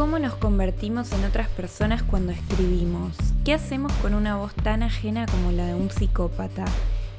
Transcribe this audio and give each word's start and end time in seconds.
¿Cómo 0.00 0.18
nos 0.18 0.34
convertimos 0.34 1.12
en 1.12 1.26
otras 1.26 1.50
personas 1.50 2.02
cuando 2.02 2.32
escribimos? 2.32 3.14
¿Qué 3.44 3.52
hacemos 3.52 3.92
con 4.00 4.14
una 4.14 4.34
voz 4.38 4.54
tan 4.54 4.82
ajena 4.82 5.26
como 5.26 5.52
la 5.52 5.66
de 5.66 5.74
un 5.74 5.90
psicópata? 5.90 6.64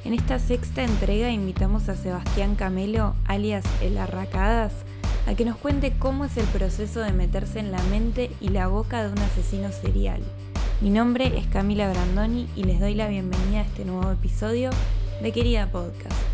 En 0.04 0.14
esta 0.14 0.40
sexta 0.40 0.82
entrega 0.82 1.30
invitamos 1.30 1.88
a 1.88 1.94
Sebastián 1.94 2.56
Camelo, 2.56 3.14
alias 3.24 3.64
El 3.82 3.98
Arracadas, 3.98 4.72
a 5.28 5.34
que 5.34 5.44
nos 5.44 5.58
cuente 5.58 5.92
cómo 5.96 6.24
es 6.24 6.36
el 6.36 6.46
proceso 6.46 6.98
de 6.98 7.12
meterse 7.12 7.60
en 7.60 7.70
la 7.70 7.80
mente 7.84 8.32
y 8.40 8.48
la 8.48 8.66
boca 8.66 9.04
de 9.04 9.12
un 9.12 9.18
asesino 9.20 9.70
serial. 9.70 10.20
Mi 10.80 10.90
nombre 10.90 11.38
es 11.38 11.46
Camila 11.46 11.88
Brandoni 11.88 12.48
y 12.56 12.64
les 12.64 12.80
doy 12.80 12.96
la 12.96 13.06
bienvenida 13.06 13.60
a 13.60 13.62
este 13.62 13.84
nuevo 13.84 14.10
episodio 14.10 14.70
de 15.22 15.30
Querida 15.30 15.70
Podcast. 15.70 16.31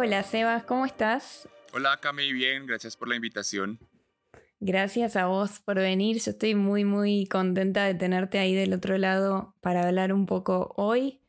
Hola 0.00 0.22
Sebas, 0.22 0.62
¿cómo 0.62 0.86
estás? 0.86 1.48
Hola 1.72 1.98
Cami, 2.00 2.32
bien, 2.32 2.66
gracias 2.66 2.96
por 2.96 3.08
la 3.08 3.16
invitación. 3.16 3.80
Gracias 4.60 5.16
a 5.16 5.26
vos 5.26 5.58
por 5.58 5.74
venir, 5.74 6.20
yo 6.20 6.30
estoy 6.30 6.54
muy 6.54 6.84
muy 6.84 7.26
contenta 7.26 7.84
de 7.84 7.96
tenerte 7.96 8.38
ahí 8.38 8.54
del 8.54 8.74
otro 8.74 8.96
lado 8.96 9.56
para 9.60 9.88
hablar 9.88 10.12
un 10.12 10.26
poco 10.26 10.72
hoy. 10.76 11.20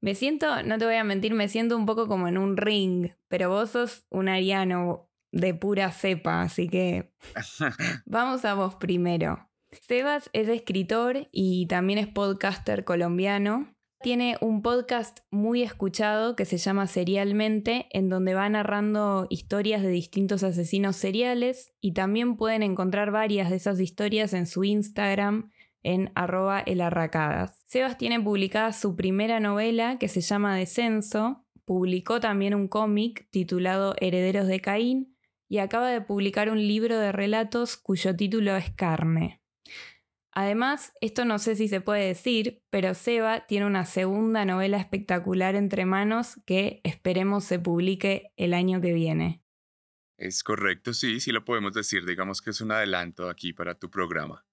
Me 0.00 0.14
siento, 0.14 0.62
no 0.62 0.78
te 0.78 0.86
voy 0.86 0.94
a 0.94 1.04
mentir, 1.04 1.34
me 1.34 1.50
siento 1.50 1.76
un 1.76 1.84
poco 1.84 2.08
como 2.08 2.26
en 2.26 2.38
un 2.38 2.56
ring, 2.56 3.10
pero 3.28 3.50
vos 3.50 3.72
sos 3.72 4.06
un 4.08 4.30
ariano 4.30 5.10
de 5.30 5.52
pura 5.52 5.92
cepa, 5.92 6.40
así 6.40 6.66
que 6.66 7.12
vamos 8.06 8.46
a 8.46 8.54
vos 8.54 8.76
primero. 8.76 9.50
Sebas 9.70 10.30
es 10.32 10.48
escritor 10.48 11.28
y 11.30 11.66
también 11.66 11.98
es 11.98 12.06
podcaster 12.06 12.84
colombiano 12.84 13.73
tiene 14.04 14.36
un 14.42 14.60
podcast 14.60 15.20
muy 15.30 15.62
escuchado 15.62 16.36
que 16.36 16.44
se 16.44 16.58
llama 16.58 16.86
Serialmente, 16.86 17.86
en 17.90 18.10
donde 18.10 18.34
va 18.34 18.46
narrando 18.50 19.26
historias 19.30 19.80
de 19.80 19.88
distintos 19.88 20.42
asesinos 20.42 20.96
seriales 20.96 21.72
y 21.80 21.94
también 21.94 22.36
pueden 22.36 22.62
encontrar 22.62 23.10
varias 23.12 23.48
de 23.48 23.56
esas 23.56 23.80
historias 23.80 24.34
en 24.34 24.46
su 24.46 24.62
Instagram 24.62 25.50
en 25.82 26.12
arroba 26.14 26.60
elarracadas. 26.60 27.64
Sebas 27.64 27.96
tiene 27.96 28.20
publicada 28.20 28.74
su 28.74 28.94
primera 28.94 29.40
novela 29.40 29.96
que 29.98 30.08
se 30.08 30.20
llama 30.20 30.54
Descenso, 30.54 31.46
publicó 31.64 32.20
también 32.20 32.54
un 32.54 32.68
cómic 32.68 33.26
titulado 33.30 33.94
Herederos 34.02 34.46
de 34.48 34.60
Caín 34.60 35.16
y 35.48 35.58
acaba 35.58 35.88
de 35.88 36.02
publicar 36.02 36.50
un 36.50 36.58
libro 36.58 36.98
de 36.98 37.10
relatos 37.10 37.78
cuyo 37.78 38.14
título 38.14 38.54
es 38.54 38.68
Carne. 38.68 39.40
Además, 40.36 40.92
esto 41.00 41.24
no 41.24 41.38
sé 41.38 41.54
si 41.54 41.68
se 41.68 41.80
puede 41.80 42.08
decir, 42.08 42.62
pero 42.70 42.94
Seba 42.94 43.46
tiene 43.46 43.66
una 43.66 43.84
segunda 43.84 44.44
novela 44.44 44.78
espectacular 44.78 45.54
entre 45.54 45.86
manos 45.86 46.40
que 46.44 46.80
esperemos 46.82 47.44
se 47.44 47.60
publique 47.60 48.32
el 48.36 48.52
año 48.52 48.80
que 48.80 48.92
viene. 48.92 49.44
Es 50.16 50.42
correcto, 50.42 50.92
sí, 50.92 51.20
sí 51.20 51.30
lo 51.30 51.44
podemos 51.44 51.72
decir. 51.72 52.04
Digamos 52.04 52.42
que 52.42 52.50
es 52.50 52.60
un 52.60 52.72
adelanto 52.72 53.28
aquí 53.28 53.52
para 53.52 53.76
tu 53.76 53.90
programa. 53.90 54.44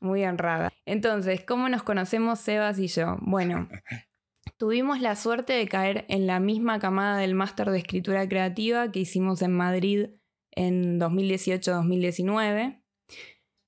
Muy 0.00 0.24
honrada. 0.24 0.72
Entonces, 0.86 1.44
¿cómo 1.44 1.68
nos 1.68 1.82
conocemos 1.82 2.40
Sebas 2.40 2.78
y 2.78 2.86
yo? 2.86 3.18
Bueno, 3.20 3.68
tuvimos 4.56 5.00
la 5.00 5.16
suerte 5.16 5.52
de 5.52 5.68
caer 5.68 6.06
en 6.08 6.26
la 6.26 6.40
misma 6.40 6.78
camada 6.78 7.18
del 7.18 7.34
máster 7.34 7.70
de 7.70 7.78
escritura 7.78 8.26
creativa 8.26 8.90
que 8.90 9.00
hicimos 9.00 9.42
en 9.42 9.52
Madrid 9.52 10.06
en 10.52 10.98
2018-2019. 10.98 12.82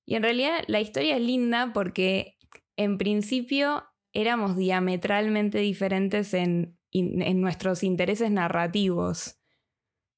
Y 0.08 0.14
en 0.14 0.22
realidad 0.22 0.64
la 0.68 0.80
historia 0.80 1.16
es 1.16 1.20
linda 1.22 1.72
porque 1.74 2.38
en 2.76 2.96
principio 2.96 3.84
éramos 4.14 4.56
diametralmente 4.56 5.58
diferentes 5.58 6.32
en, 6.32 6.78
nuestros 6.94 7.82
intereses 7.82 8.30
narrativos. 8.30 9.38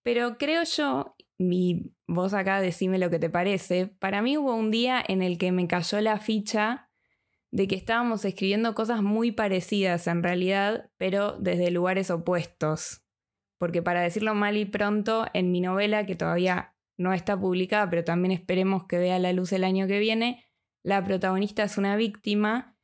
Pero 0.05 0.39
creo 0.39 0.63
yo, 0.63 1.17
y 1.39 1.91
vos 2.07 2.35
acá 2.35 2.61
decime 2.61 3.01
lo 3.01 3.11
que 3.11 3.19
te 3.19 3.31
parece, 3.31 3.89
para 3.89 4.23
mí 4.23 4.39
hubo 4.39 4.55
un 4.55 4.71
día 4.71 5.05
en 5.05 5.23
el 5.23 5.39
que 5.39 5.51
me 5.51 5.67
cayó 5.67 6.01
la 6.01 6.21
ficha 6.21 6.89
de 7.51 7.67
que 7.67 7.75
estábamos 7.75 8.25
escribiendo 8.25 8.77
cosas 8.77 9.03
muy 9.03 9.33
parecidas 9.33 10.07
en 10.07 10.23
realidad, 10.23 10.89
pero 10.99 11.37
desde 11.41 11.73
lugares 11.73 12.13
opuestos. 12.13 13.03
Porque 13.59 13.83
para 13.83 14.03
decirlo 14.03 14.37
mal 14.37 14.57
y 14.57 14.67
pronto, 14.67 15.27
en 15.35 15.51
mi 15.51 15.61
novela, 15.61 16.07
que 16.07 16.15
todavía 16.15 16.77
no 17.01 17.15
está 17.15 17.41
publicada, 17.41 17.89
pero 17.89 18.05
también 18.05 18.31
esperemos 18.31 18.85
que 18.85 18.99
vea 18.99 19.19
la 19.19 19.33
luz 19.33 19.53
el 19.53 19.65
año 19.65 19.87
que 19.87 19.99
viene, 19.99 20.45
la 20.85 21.03
protagonista 21.03 21.63
es 21.65 21.79
una 21.79 21.97
víctima 21.97 22.77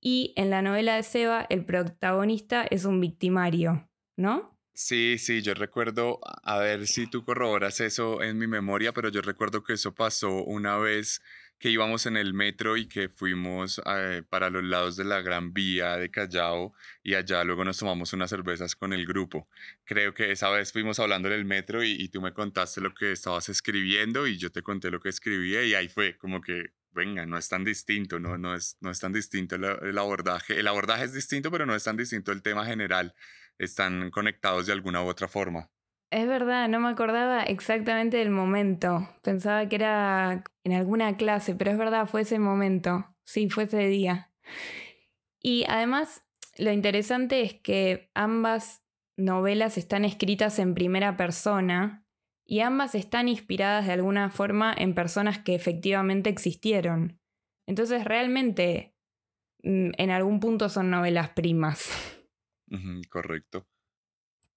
y 0.00 0.32
en 0.36 0.48
la 0.48 0.62
novela 0.62 0.96
de 0.96 1.02
Seba 1.02 1.46
el 1.50 1.66
protagonista 1.66 2.66
es 2.70 2.86
un 2.86 2.98
victimario, 2.98 3.90
¿no? 4.16 4.58
Sí, 4.72 5.18
sí, 5.18 5.42
yo 5.42 5.52
recuerdo, 5.52 6.18
a 6.22 6.58
ver 6.58 6.86
si 6.86 7.08
tú 7.08 7.24
corroboras 7.24 7.80
eso 7.80 8.22
en 8.22 8.38
mi 8.38 8.46
memoria, 8.46 8.92
pero 8.94 9.10
yo 9.10 9.20
recuerdo 9.20 9.62
que 9.62 9.74
eso 9.74 9.94
pasó 9.94 10.44
una 10.44 10.78
vez 10.78 11.20
que 11.58 11.70
íbamos 11.70 12.06
en 12.06 12.16
el 12.16 12.34
metro 12.34 12.76
y 12.76 12.86
que 12.86 13.08
fuimos 13.08 13.80
eh, 13.84 14.22
para 14.28 14.48
los 14.50 14.62
lados 14.62 14.96
de 14.96 15.04
la 15.04 15.20
Gran 15.20 15.52
Vía 15.52 15.96
de 15.96 16.10
Callao 16.10 16.72
y 17.02 17.14
allá 17.14 17.42
luego 17.44 17.64
nos 17.64 17.78
tomamos 17.78 18.12
unas 18.12 18.30
cervezas 18.30 18.76
con 18.76 18.92
el 18.92 19.06
grupo. 19.06 19.48
Creo 19.84 20.14
que 20.14 20.30
esa 20.32 20.50
vez 20.50 20.72
fuimos 20.72 20.98
hablando 21.00 21.28
en 21.28 21.34
el 21.34 21.44
metro 21.44 21.82
y, 21.82 22.08
tú 22.08 22.20
me 22.22 22.32
contaste 22.32 22.80
lo 22.80 22.94
que 22.94 23.12
estabas 23.12 23.48
escribiendo 23.48 24.26
y 24.26 24.38
yo 24.38 24.50
te 24.50 24.62
conté 24.62 24.90
lo 24.90 25.00
que 25.00 25.08
escribía 25.08 25.64
y 25.64 25.74
ahí 25.74 25.88
fue 25.88 26.16
como 26.16 26.40
que, 26.40 26.72
venga, 26.92 27.26
no 27.26 27.36
es 27.36 27.48
tan 27.48 27.64
distinto, 27.64 28.18
no, 28.20 28.38
no, 28.38 28.54
es, 28.54 28.76
no 28.80 28.90
es 28.90 29.00
tan 29.00 29.12
distinto 29.12 29.56
el, 29.56 29.64
el 29.64 29.98
abordaje. 29.98 30.58
El 30.58 30.68
abordaje 30.68 31.04
es 31.04 31.12
distinto, 31.12 31.50
pero 31.50 31.66
no 31.66 31.74
es 31.74 31.84
tan 31.84 31.96
distinto 31.96 32.32
el 32.32 32.42
tema 32.42 32.64
general. 32.66 33.14
Están 33.58 34.10
conectados 34.10 34.66
de 34.66 34.72
alguna 34.72 35.02
u 35.02 35.06
otra 35.08 35.28
forma. 35.28 35.70
Es 36.10 36.26
verdad, 36.26 36.68
no 36.68 36.80
me 36.80 36.88
acordaba 36.88 37.42
exactamente 37.42 38.16
del 38.16 38.30
momento. 38.30 39.08
Pensaba 39.22 39.68
que 39.68 39.76
era 39.76 40.42
en 40.64 40.72
alguna 40.72 41.16
clase, 41.16 41.54
pero 41.54 41.70
es 41.70 41.78
verdad, 41.78 42.06
fue 42.06 42.22
ese 42.22 42.38
momento. 42.38 43.14
Sí, 43.24 43.50
fue 43.50 43.64
ese 43.64 43.86
día. 43.88 44.32
Y 45.42 45.64
además, 45.68 46.24
lo 46.56 46.72
interesante 46.72 47.42
es 47.42 47.54
que 47.54 48.10
ambas 48.14 48.82
novelas 49.18 49.76
están 49.76 50.04
escritas 50.04 50.58
en 50.58 50.74
primera 50.74 51.16
persona 51.16 52.06
y 52.46 52.60
ambas 52.60 52.94
están 52.94 53.28
inspiradas 53.28 53.86
de 53.86 53.92
alguna 53.92 54.30
forma 54.30 54.74
en 54.76 54.94
personas 54.94 55.38
que 55.38 55.54
efectivamente 55.54 56.30
existieron. 56.30 57.20
Entonces, 57.66 58.04
realmente, 58.04 58.94
mm, 59.62 59.90
en 59.98 60.10
algún 60.10 60.40
punto 60.40 60.70
son 60.70 60.90
novelas 60.90 61.30
primas. 61.30 61.90
correcto. 63.10 63.66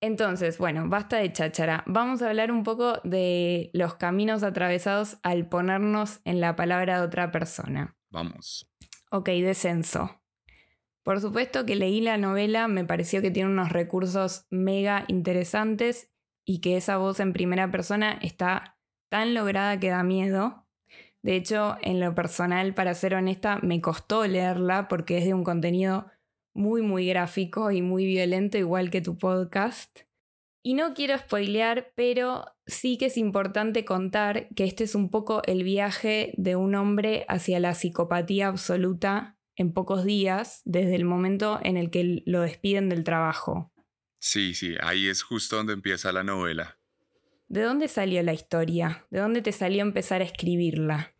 Entonces, 0.01 0.57
bueno, 0.57 0.89
basta 0.89 1.17
de 1.17 1.31
cháchara. 1.31 1.83
Vamos 1.85 2.21
a 2.21 2.29
hablar 2.29 2.51
un 2.51 2.63
poco 2.63 2.99
de 3.03 3.69
los 3.73 3.95
caminos 3.95 4.41
atravesados 4.41 5.17
al 5.21 5.47
ponernos 5.47 6.21
en 6.25 6.41
la 6.41 6.55
palabra 6.55 6.99
de 6.99 7.05
otra 7.05 7.31
persona. 7.31 7.95
Vamos. 8.09 8.67
Ok, 9.11 9.27
descenso. 9.27 10.21
Por 11.03 11.21
supuesto 11.21 11.65
que 11.65 11.75
leí 11.75 12.01
la 12.01 12.17
novela, 12.17 12.67
me 12.67 12.83
pareció 12.83 13.21
que 13.21 13.31
tiene 13.31 13.49
unos 13.49 13.69
recursos 13.69 14.47
mega 14.49 15.05
interesantes 15.07 16.11
y 16.45 16.61
que 16.61 16.77
esa 16.77 16.97
voz 16.97 17.19
en 17.19 17.33
primera 17.33 17.69
persona 17.69 18.17
está 18.21 18.79
tan 19.09 19.35
lograda 19.35 19.79
que 19.79 19.89
da 19.89 20.03
miedo. 20.03 20.67
De 21.21 21.35
hecho, 21.35 21.77
en 21.81 21.99
lo 21.99 22.15
personal, 22.15 22.73
para 22.73 22.95
ser 22.95 23.13
honesta, 23.13 23.59
me 23.61 23.81
costó 23.81 24.25
leerla 24.25 24.87
porque 24.87 25.19
es 25.19 25.25
de 25.25 25.35
un 25.35 25.43
contenido 25.43 26.07
muy, 26.53 26.81
muy 26.81 27.07
gráfico 27.07 27.71
y 27.71 27.81
muy 27.81 28.05
violento, 28.05 28.57
igual 28.57 28.89
que 28.89 29.01
tu 29.01 29.17
podcast. 29.17 30.01
Y 30.63 30.75
no 30.75 30.93
quiero 30.93 31.17
spoilear, 31.17 31.91
pero 31.95 32.45
sí 32.67 32.97
que 32.97 33.07
es 33.07 33.17
importante 33.17 33.83
contar 33.83 34.47
que 34.55 34.65
este 34.65 34.83
es 34.83 34.93
un 34.93 35.09
poco 35.09 35.41
el 35.45 35.63
viaje 35.63 36.33
de 36.37 36.55
un 36.55 36.75
hombre 36.75 37.25
hacia 37.27 37.59
la 37.59 37.73
psicopatía 37.73 38.47
absoluta 38.47 39.37
en 39.55 39.73
pocos 39.73 40.05
días, 40.05 40.61
desde 40.65 40.95
el 40.95 41.05
momento 41.05 41.59
en 41.63 41.77
el 41.77 41.89
que 41.89 42.23
lo 42.25 42.41
despiden 42.41 42.89
del 42.89 43.03
trabajo. 43.03 43.71
Sí, 44.19 44.53
sí, 44.53 44.75
ahí 44.81 45.07
es 45.07 45.23
justo 45.23 45.55
donde 45.55 45.73
empieza 45.73 46.11
la 46.11 46.23
novela. 46.23 46.77
¿De 47.47 47.63
dónde 47.63 47.87
salió 47.87 48.21
la 48.23 48.33
historia? 48.33 49.07
¿De 49.09 49.19
dónde 49.19 49.41
te 49.41 49.51
salió 49.51 49.81
empezar 49.81 50.21
a 50.21 50.25
escribirla? 50.25 51.15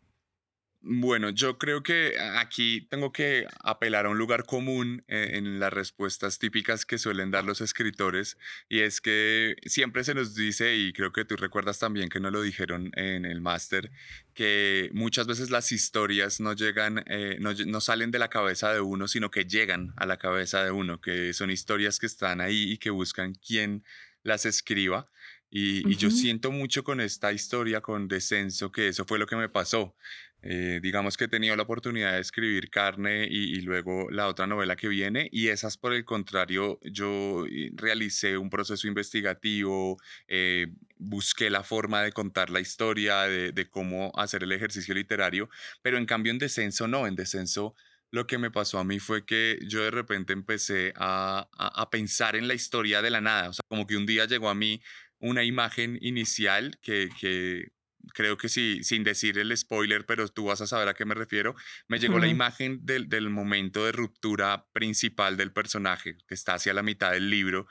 Bueno, 0.84 1.30
yo 1.30 1.58
creo 1.58 1.84
que 1.84 2.18
aquí 2.18 2.88
tengo 2.90 3.12
que 3.12 3.46
apelar 3.62 4.06
a 4.06 4.08
un 4.08 4.18
lugar 4.18 4.44
común 4.44 5.04
eh, 5.06 5.30
en 5.34 5.60
las 5.60 5.72
respuestas 5.72 6.40
típicas 6.40 6.84
que 6.84 6.98
suelen 6.98 7.30
dar 7.30 7.44
los 7.44 7.60
escritores 7.60 8.36
y 8.68 8.80
es 8.80 9.00
que 9.00 9.54
siempre 9.64 10.02
se 10.02 10.14
nos 10.14 10.34
dice, 10.34 10.74
y 10.74 10.92
creo 10.92 11.12
que 11.12 11.24
tú 11.24 11.36
recuerdas 11.36 11.78
también 11.78 12.08
que 12.08 12.18
nos 12.18 12.32
lo 12.32 12.42
dijeron 12.42 12.90
en 12.96 13.26
el 13.26 13.40
máster, 13.40 13.92
que 14.34 14.90
muchas 14.92 15.28
veces 15.28 15.50
las 15.50 15.70
historias 15.70 16.40
no 16.40 16.52
llegan, 16.52 17.04
eh, 17.06 17.36
no, 17.38 17.80
salen 17.80 18.10
de 18.10 18.18
la 18.18 18.28
cabeza 18.28 18.72
de 18.74 18.80
uno, 18.80 19.06
sino 19.06 19.30
que 19.30 19.44
llegan 19.44 19.92
a 19.96 20.04
la 20.04 20.16
cabeza 20.16 20.64
de 20.64 20.72
uno, 20.72 21.00
que 21.00 21.32
son 21.32 21.52
historias 21.52 22.00
que 22.00 22.06
están 22.06 22.40
ahí 22.40 22.72
y 22.72 22.78
que 22.78 22.90
buscan 22.90 23.34
quién 23.34 23.84
las 24.24 24.46
escriba. 24.46 25.08
Y, 25.54 25.86
y, 25.86 25.96
yo 25.96 26.10
siento 26.10 26.50
mucho 26.50 26.82
con 26.82 26.98
esta 26.98 27.30
historia, 27.30 27.82
con 27.82 28.08
Descenso, 28.08 28.72
que 28.72 28.88
eso 28.88 29.04
fue 29.04 29.18
lo 29.18 29.26
que 29.26 29.36
me 29.36 29.50
pasó 29.50 29.94
Eh, 30.42 30.80
digamos 30.82 31.16
que 31.16 31.24
he 31.24 31.28
tenido 31.28 31.54
la 31.54 31.62
oportunidad 31.62 32.14
de 32.14 32.20
escribir 32.20 32.68
Carne 32.68 33.28
y, 33.30 33.60
luego 33.60 34.10
la 34.10 34.26
otra 34.26 34.48
novela 34.48 34.74
que 34.74 34.88
viene 34.88 35.28
y 35.30 35.48
esas 35.48 35.76
por 35.76 35.92
el 35.92 36.04
contrario 36.04 36.80
yo 36.82 37.46
eh, 37.46 37.70
realicé 37.76 38.36
un 38.36 38.50
proceso 38.50 38.88
investigativo, 38.88 39.98
eh, 40.26 40.66
busqué 40.98 41.48
la 41.48 41.62
forma 41.62 42.02
de 42.02 42.10
contar 42.12 42.50
la 42.50 42.58
historia, 42.58 43.22
de, 43.22 43.68
cómo 43.70 44.10
hacer 44.16 44.42
el 44.42 44.50
ejercicio 44.50 44.94
literario, 44.94 45.48
pero 45.80 45.96
en 45.96 46.06
cambio 46.06 46.32
en 46.32 46.38
Descenso 46.38 46.88
no, 46.88 47.06
en 47.06 47.14
Descenso 47.14 47.76
lo 48.10 48.26
que 48.26 48.36
me 48.36 48.50
pasó 48.50 48.78
a 48.78 48.84
mí 48.84 48.98
fue 48.98 49.24
que 49.24 49.58
yo 49.66 49.82
de 49.82 49.90
repente 49.90 50.32
empecé 50.32 50.92
a, 50.96 51.48
a, 51.56 51.90
pensar 51.90 52.36
en 52.36 52.48
la 52.48 52.54
historia 52.54 53.00
de 53.00 53.10
la 53.10 53.20
nada, 53.20 53.48
o 53.50 53.52
sea, 53.52 53.64
como 53.68 53.86
que 53.86 53.96
un 53.96 54.06
día 54.06 54.26
llegó 54.26 54.50
a 54.50 54.54
mí 54.54 54.82
una 55.18 55.44
imagen 55.44 55.98
inicial 56.02 56.78
que, 56.82 57.08
que 57.18 57.70
creo 58.14 58.36
que 58.36 58.48
sí, 58.48 58.82
sin 58.82 59.04
decir 59.04 59.38
el 59.38 59.56
spoiler, 59.56 60.06
pero 60.06 60.28
tú 60.28 60.46
vas 60.46 60.60
a 60.60 60.66
saber 60.66 60.88
a 60.88 60.94
qué 60.94 61.04
me 61.04 61.14
refiero, 61.14 61.54
me 61.88 61.98
llegó 61.98 62.18
la 62.18 62.28
imagen 62.28 62.84
del, 62.84 63.08
del, 63.08 63.30
momento 63.30 63.84
de 63.84 63.92
ruptura 63.92 64.66
principal 64.72 65.36
del 65.36 65.52
personaje, 65.52 66.16
que 66.26 66.34
está 66.34 66.54
hacia 66.54 66.74
la 66.74 66.82
mitad 66.82 67.12
del 67.12 67.30
libro, 67.30 67.66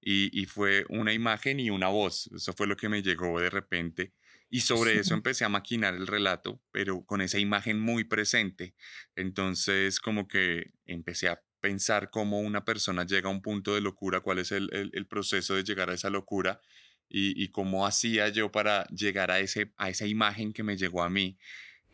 y, 0.00 0.30
y, 0.38 0.46
fue 0.46 0.84
una 0.88 1.12
imagen 1.12 1.58
y 1.58 1.70
una 1.70 1.88
voz, 1.88 2.30
eso 2.34 2.52
fue 2.52 2.66
lo 2.66 2.76
que 2.76 2.88
me 2.88 3.02
llegó 3.02 3.40
de 3.40 3.50
repente, 3.50 4.12
y 4.48 4.60
sobre 4.60 4.98
eso 4.98 5.14
empecé 5.14 5.44
a 5.44 5.48
maquinar 5.48 5.94
el 5.94 6.06
relato, 6.06 6.62
pero 6.70 7.04
con 7.04 7.20
esa 7.20 7.38
imagen 7.38 7.80
muy 7.80 8.04
presente, 8.04 8.74
entonces 9.16 9.98
como 9.98 10.28
que 10.28 10.72
empecé 10.86 11.28
a 11.28 11.42
pensar 11.60 12.10
cómo 12.10 12.40
una 12.40 12.64
persona 12.64 13.04
llega 13.04 13.28
a 13.28 13.32
un 13.32 13.42
punto 13.42 13.74
de 13.74 13.80
locura, 13.80 14.20
cuál 14.20 14.38
es 14.38 14.52
el, 14.52 14.68
el, 14.72 14.90
el 14.94 15.06
proceso 15.06 15.56
de 15.56 15.64
llegar 15.64 15.90
a 15.90 15.94
esa 15.94 16.10
locura, 16.10 16.60
y, 17.08 17.48
cómo 17.48 17.86
hacía 17.86 18.28
yo 18.28 18.50
para 18.50 18.84
llegar 18.88 19.30
a, 19.30 19.40
ese, 19.40 19.72
a 19.76 19.90
esa 19.90 20.06
imagen 20.06 20.52
que 20.52 20.62
me 20.62 20.76
llegó 20.76 21.02
a 21.02 21.10
mí. 21.10 21.38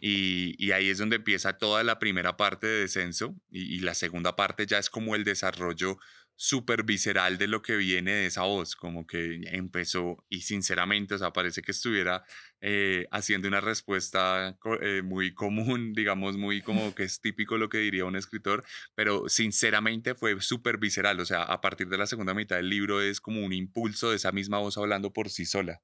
Y, 0.00 0.72
ahí 0.72 0.88
es 0.88 0.98
donde 0.98 1.16
empieza 1.16 1.58
toda 1.58 1.84
la 1.84 1.98
primera 1.98 2.36
parte 2.36 2.66
de 2.66 2.80
descenso 2.80 3.36
y, 3.50 3.76
y, 3.76 3.80
la 3.80 3.94
segunda 3.94 4.34
parte 4.34 4.66
ya 4.66 4.78
es 4.78 4.90
como 4.90 5.14
el 5.14 5.24
desarrollo 5.24 5.98
súper 6.36 6.82
visceral 6.82 7.38
de 7.38 7.46
lo 7.46 7.62
que 7.62 7.76
viene 7.76 8.12
de 8.12 8.26
esa 8.26 8.42
voz, 8.42 8.74
como 8.74 9.06
que 9.06 9.40
empezó 9.52 10.24
y 10.28 10.40
sinceramente, 10.40 11.14
o 11.14 11.18
sea, 11.18 11.32
parece 11.32 11.62
que 11.62 11.70
estuviera 11.72 12.24
eh, 12.60 13.06
haciendo 13.10 13.48
una 13.48 13.60
respuesta 13.60 14.58
eh, 14.80 15.02
muy 15.02 15.34
común, 15.34 15.92
digamos, 15.94 16.36
muy 16.36 16.62
como 16.62 16.94
que 16.94 17.04
es 17.04 17.20
típico 17.20 17.58
lo 17.58 17.68
que 17.68 17.78
diría 17.78 18.04
un 18.04 18.16
escritor, 18.16 18.64
pero 18.94 19.28
sinceramente 19.28 20.14
fue 20.14 20.40
súper 20.40 20.78
visceral, 20.78 21.20
o 21.20 21.24
sea, 21.24 21.42
a 21.42 21.60
partir 21.60 21.88
de 21.88 21.98
la 21.98 22.06
segunda 22.06 22.34
mitad 22.34 22.56
del 22.56 22.70
libro 22.70 23.00
es 23.00 23.20
como 23.20 23.44
un 23.44 23.52
impulso 23.52 24.10
de 24.10 24.16
esa 24.16 24.32
misma 24.32 24.58
voz 24.58 24.76
hablando 24.78 25.12
por 25.12 25.28
sí 25.28 25.44
sola. 25.44 25.80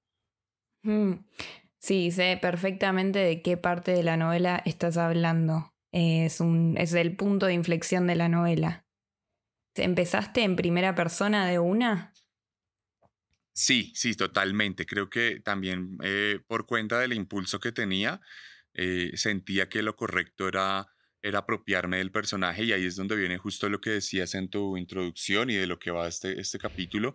Mm, 0.83 1.25
sí, 1.79 2.11
sé 2.11 2.39
perfectamente 2.41 3.19
de 3.19 3.43
qué 3.43 3.57
parte 3.57 3.93
de 3.93 4.03
la 4.03 4.17
novela 4.17 4.63
estás 4.65 4.97
hablando. 4.97 5.73
Es, 5.93 6.41
un, 6.41 6.77
es 6.79 6.93
el 6.95 7.17
punto 7.17 7.47
de 7.47 7.55
inflexión 7.55 8.07
de 8.07 8.17
la 8.17 8.29
novela. 8.29 8.88
¿Empezaste 9.79 10.43
en 10.43 10.57
primera 10.57 10.95
persona 10.95 11.47
de 11.47 11.59
una? 11.59 12.13
Sí, 13.53 13.93
sí, 13.95 14.15
totalmente. 14.15 14.87
Creo 14.87 15.11
que 15.11 15.41
también 15.41 15.99
eh, 16.05 16.41
por 16.47 16.67
cuenta 16.67 17.01
del 17.01 17.13
impulso 17.13 17.59
que 17.59 17.73
tenía, 17.73 18.21
eh, 18.75 19.11
sentía 19.15 19.69
que 19.69 19.83
lo 19.83 19.97
correcto 19.97 20.47
era, 20.47 20.87
era 21.23 21.41
apropiarme 21.41 21.99
del 21.99 22.13
personaje 22.13 22.65
y 22.65 22.73
ahí 22.73 22.85
es 22.87 22.95
donde 22.95 23.17
viene 23.17 23.37
justo 23.39 23.69
lo 23.69 23.81
que 23.81 23.91
decías 23.91 24.35
en 24.37 24.49
tu 24.49 24.77
introducción 24.77 25.51
y 25.51 25.57
de 25.57 25.67
lo 25.67 25.79
que 25.81 25.91
va 25.91 26.07
este, 26.07 26.41
este 26.41 26.59
capítulo. 26.59 27.15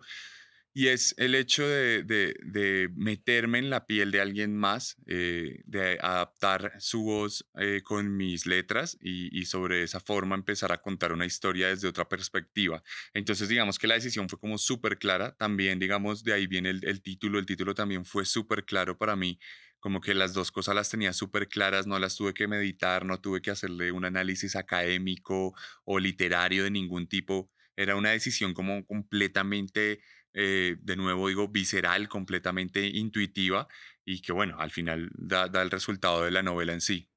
Y 0.76 0.88
es 0.88 1.14
el 1.18 1.36
hecho 1.36 1.66
de, 1.68 2.90
meterme 2.96 3.60
en 3.60 3.70
la 3.70 3.86
piel 3.86 4.10
de 4.10 4.20
alguien 4.20 4.56
más, 4.56 4.96
eh, 5.06 5.62
de 5.66 5.98
adaptar 6.00 6.72
su 6.80 7.04
voz 7.04 7.48
eh, 7.60 7.82
con 7.84 8.16
mis 8.16 8.44
letras 8.44 8.98
y, 9.00 9.44
sobre 9.44 9.84
esa 9.84 10.00
forma 10.00 10.34
empezar 10.34 10.72
a 10.72 10.82
contar 10.82 11.12
una 11.12 11.26
historia 11.26 11.68
desde 11.68 11.86
otra 11.86 12.08
perspectiva. 12.08 12.82
Entonces, 13.12 13.48
digamos 13.48 13.78
que 13.78 13.86
la 13.86 13.94
decisión 13.94 14.28
fue 14.28 14.40
como 14.40 14.58
súper 14.58 14.98
clara. 14.98 15.36
También, 15.36 15.78
digamos, 15.78 16.24
de 16.24 16.32
ahí 16.32 16.48
viene 16.48 16.70
el, 16.70 16.84
el 16.84 17.02
título. 17.02 17.38
El 17.38 17.46
título 17.46 17.72
también 17.76 18.04
fue 18.04 18.24
súper 18.24 18.64
claro 18.64 18.98
para 18.98 19.14
mí. 19.14 19.38
Como 19.78 20.00
que 20.00 20.12
las 20.12 20.34
dos 20.34 20.50
cosas 20.50 20.74
las 20.74 20.90
tenía 20.90 21.12
súper 21.12 21.46
claras, 21.46 21.86
no 21.86 22.00
las 22.00 22.16
tuve 22.16 22.34
que 22.34 22.48
meditar, 22.48 23.04
no 23.04 23.20
tuve 23.20 23.40
que 23.42 23.52
hacerle 23.52 23.92
un 23.92 24.04
análisis 24.04 24.56
académico 24.56 25.54
o 25.84 26.00
literario 26.00 26.64
de 26.64 26.72
ningún 26.72 27.06
tipo. 27.06 27.48
Era 27.76 27.94
una 27.94 28.10
decisión 28.10 28.54
como 28.54 28.84
completamente 28.86 30.00
eh, 30.34 30.76
de 30.80 30.96
nuevo 30.96 31.28
digo, 31.28 31.48
visceral, 31.48 32.08
completamente 32.08 32.86
intuitiva 32.86 33.68
y 34.04 34.20
que 34.20 34.32
bueno, 34.32 34.56
al 34.58 34.70
final 34.70 35.10
da, 35.14 35.46
el 35.62 35.70
resultado 35.70 36.24
de 36.24 36.30
la 36.30 36.42
novela 36.42 36.72
en 36.72 36.80
sí. 36.80 37.08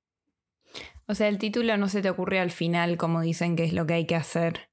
O 1.08 1.16
sea, 1.16 1.28
el 1.28 1.40
título 1.40 1.78
no 1.78 1.90
se 1.90 2.02
te 2.02 2.10
ocurrió 2.10 2.42
al 2.42 2.52
final, 2.52 2.98
como 2.98 3.22
dicen 3.22 3.56
que 3.56 3.64
es 3.64 3.74
lo 3.74 3.88
que 3.88 3.94
hay 3.94 4.06
que 4.06 4.16
hacer. 4.16 4.70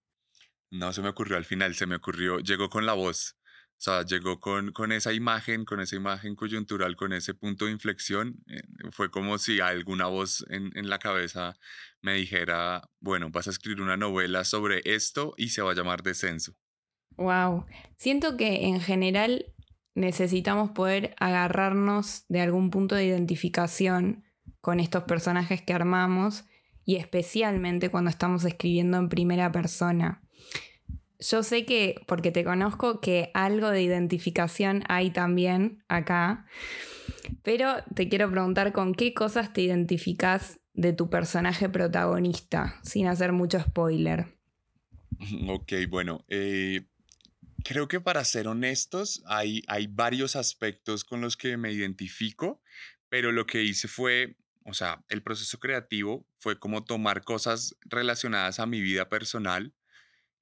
No 0.70 0.92
se 0.92 1.02
me 1.02 1.08
ocurrió 1.08 1.36
al 1.36 1.44
final, 1.44 1.74
se 1.74 1.86
me 1.86 1.96
ocurrió, 1.96 2.40
llegó 2.40 2.68
con 2.68 2.84
la 2.84 2.92
voz. 2.92 3.36
O 3.76 3.82
sea, 3.84 4.04
llegó 4.04 4.40
con, 4.40 4.72
con 4.72 4.92
esa 4.92 5.12
imagen, 5.12 5.64
con 5.64 5.80
esa 5.80 5.96
imagen 5.96 6.36
coyuntural, 6.36 6.96
con 6.96 7.12
ese 7.12 7.34
punto 7.34 7.66
de 7.66 7.72
inflexión. 7.72 8.42
Eh, 8.46 8.62
fue 8.92 9.10
como 9.10 9.38
si 9.38 9.60
alguna 9.60 10.06
voz 10.06 10.44
en, 10.48 10.70
en 10.74 10.88
la 10.88 10.98
cabeza 10.98 11.56
me 12.00 12.14
dijera, 12.14 12.88
bueno, 13.00 13.30
vas 13.30 13.46
a 13.46 13.50
escribir 13.50 13.80
una 13.80 13.96
novela 13.96 14.44
sobre 14.44 14.82
esto 14.84 15.34
y 15.36 15.48
se 15.48 15.62
va 15.62 15.72
a 15.72 15.74
llamar 15.74 16.02
Descenso. 16.02 16.56
Wow. 17.16 17.66
Siento 17.96 18.36
que 18.36 18.66
en 18.66 18.80
general 18.80 19.46
necesitamos 19.94 20.70
poder 20.70 21.14
agarrarnos 21.18 22.24
de 22.28 22.40
algún 22.40 22.70
punto 22.70 22.94
de 22.94 23.06
identificación 23.06 24.24
con 24.60 24.80
estos 24.80 25.04
personajes 25.04 25.62
que 25.62 25.72
armamos 25.72 26.44
y 26.84 26.96
especialmente 26.96 27.90
cuando 27.90 28.10
estamos 28.10 28.44
escribiendo 28.44 28.98
en 28.98 29.08
primera 29.08 29.52
persona. 29.52 30.22
Yo 31.20 31.42
sé 31.42 31.64
que, 31.64 32.02
porque 32.06 32.32
te 32.32 32.44
conozco, 32.44 33.00
que 33.00 33.30
algo 33.34 33.70
de 33.70 33.82
identificación 33.82 34.82
hay 34.88 35.10
también 35.10 35.82
acá, 35.88 36.46
pero 37.42 37.76
te 37.94 38.08
quiero 38.08 38.30
preguntar 38.30 38.72
con 38.72 38.94
qué 38.94 39.14
cosas 39.14 39.52
te 39.52 39.62
identificas 39.62 40.60
de 40.74 40.92
tu 40.92 41.08
personaje 41.08 41.68
protagonista, 41.68 42.80
sin 42.82 43.06
hacer 43.06 43.32
mucho 43.32 43.60
spoiler. 43.60 44.34
Ok, 45.48 45.72
bueno, 45.88 46.24
eh, 46.28 46.82
Creo 47.64 47.88
que 47.88 47.98
para 47.98 48.22
ser 48.26 48.46
honestos, 48.46 49.22
hay, 49.26 49.62
hay 49.68 49.86
varios 49.86 50.36
aspectos 50.36 51.02
con 51.02 51.22
los 51.22 51.38
que 51.38 51.56
me 51.56 51.72
identifico, 51.72 52.62
pero 53.08 53.32
lo 53.32 53.46
que 53.46 53.62
hice 53.62 53.88
fue, 53.88 54.36
o 54.66 54.74
sea, 54.74 55.02
el 55.08 55.22
proceso 55.22 55.58
creativo 55.58 56.28
fue 56.38 56.58
como 56.58 56.84
tomar 56.84 57.24
cosas 57.24 57.74
relacionadas 57.86 58.60
a 58.60 58.66
mi 58.66 58.82
vida 58.82 59.08
personal 59.08 59.74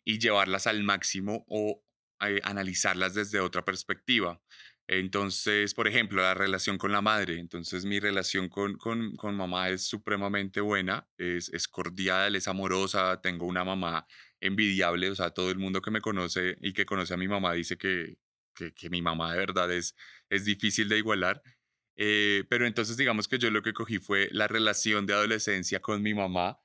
y 0.04 0.18
llevarlas 0.18 0.66
al 0.66 0.82
máximo 0.82 1.44
o 1.48 1.84
eh, 2.26 2.40
analizarlas 2.42 3.14
desde 3.14 3.38
otra 3.38 3.64
perspectiva. 3.64 4.42
Entonces, 4.88 5.74
por 5.74 5.86
ejemplo, 5.86 6.22
la 6.22 6.34
relación 6.34 6.76
con 6.76 6.90
la 6.90 7.02
madre. 7.02 7.38
Entonces, 7.38 7.84
mi 7.84 8.00
relación 8.00 8.48
con, 8.48 8.76
con, 8.78 9.14
con 9.14 9.36
mamá 9.36 9.68
es 9.68 9.86
supremamente 9.86 10.60
buena, 10.60 11.08
es, 11.18 11.50
es 11.50 11.68
cordial, 11.68 12.34
es 12.34 12.48
amorosa. 12.48 13.20
Tengo 13.22 13.46
una 13.46 13.64
mamá 13.64 14.08
envidiable, 14.42 15.10
o 15.10 15.14
sea, 15.14 15.30
todo 15.30 15.50
el 15.50 15.58
mundo 15.58 15.80
que 15.80 15.90
me 15.90 16.00
conoce 16.00 16.56
y 16.60 16.72
que 16.72 16.84
conoce 16.84 17.14
a 17.14 17.16
mi 17.16 17.28
mamá 17.28 17.54
dice 17.54 17.78
que, 17.78 18.18
que, 18.54 18.90
mi 18.90 19.00
mamá 19.00 19.32
de 19.32 19.38
verdad 19.38 19.72
es, 19.72 19.96
es 20.28 20.44
difícil 20.44 20.88
de 20.88 20.98
igualar. 20.98 21.42
Eh, 21.96 22.44
pero 22.48 22.66
entonces 22.66 22.96
digamos 22.96 23.28
que 23.28 23.38
yo 23.38 23.50
lo 23.50 23.62
que 23.62 23.72
cogí 23.72 23.98
fue 23.98 24.28
la 24.32 24.48
relación 24.48 25.06
de 25.06 25.14
adolescencia 25.14 25.80
con 25.80 26.02
mi 26.02 26.14
mamá 26.14 26.58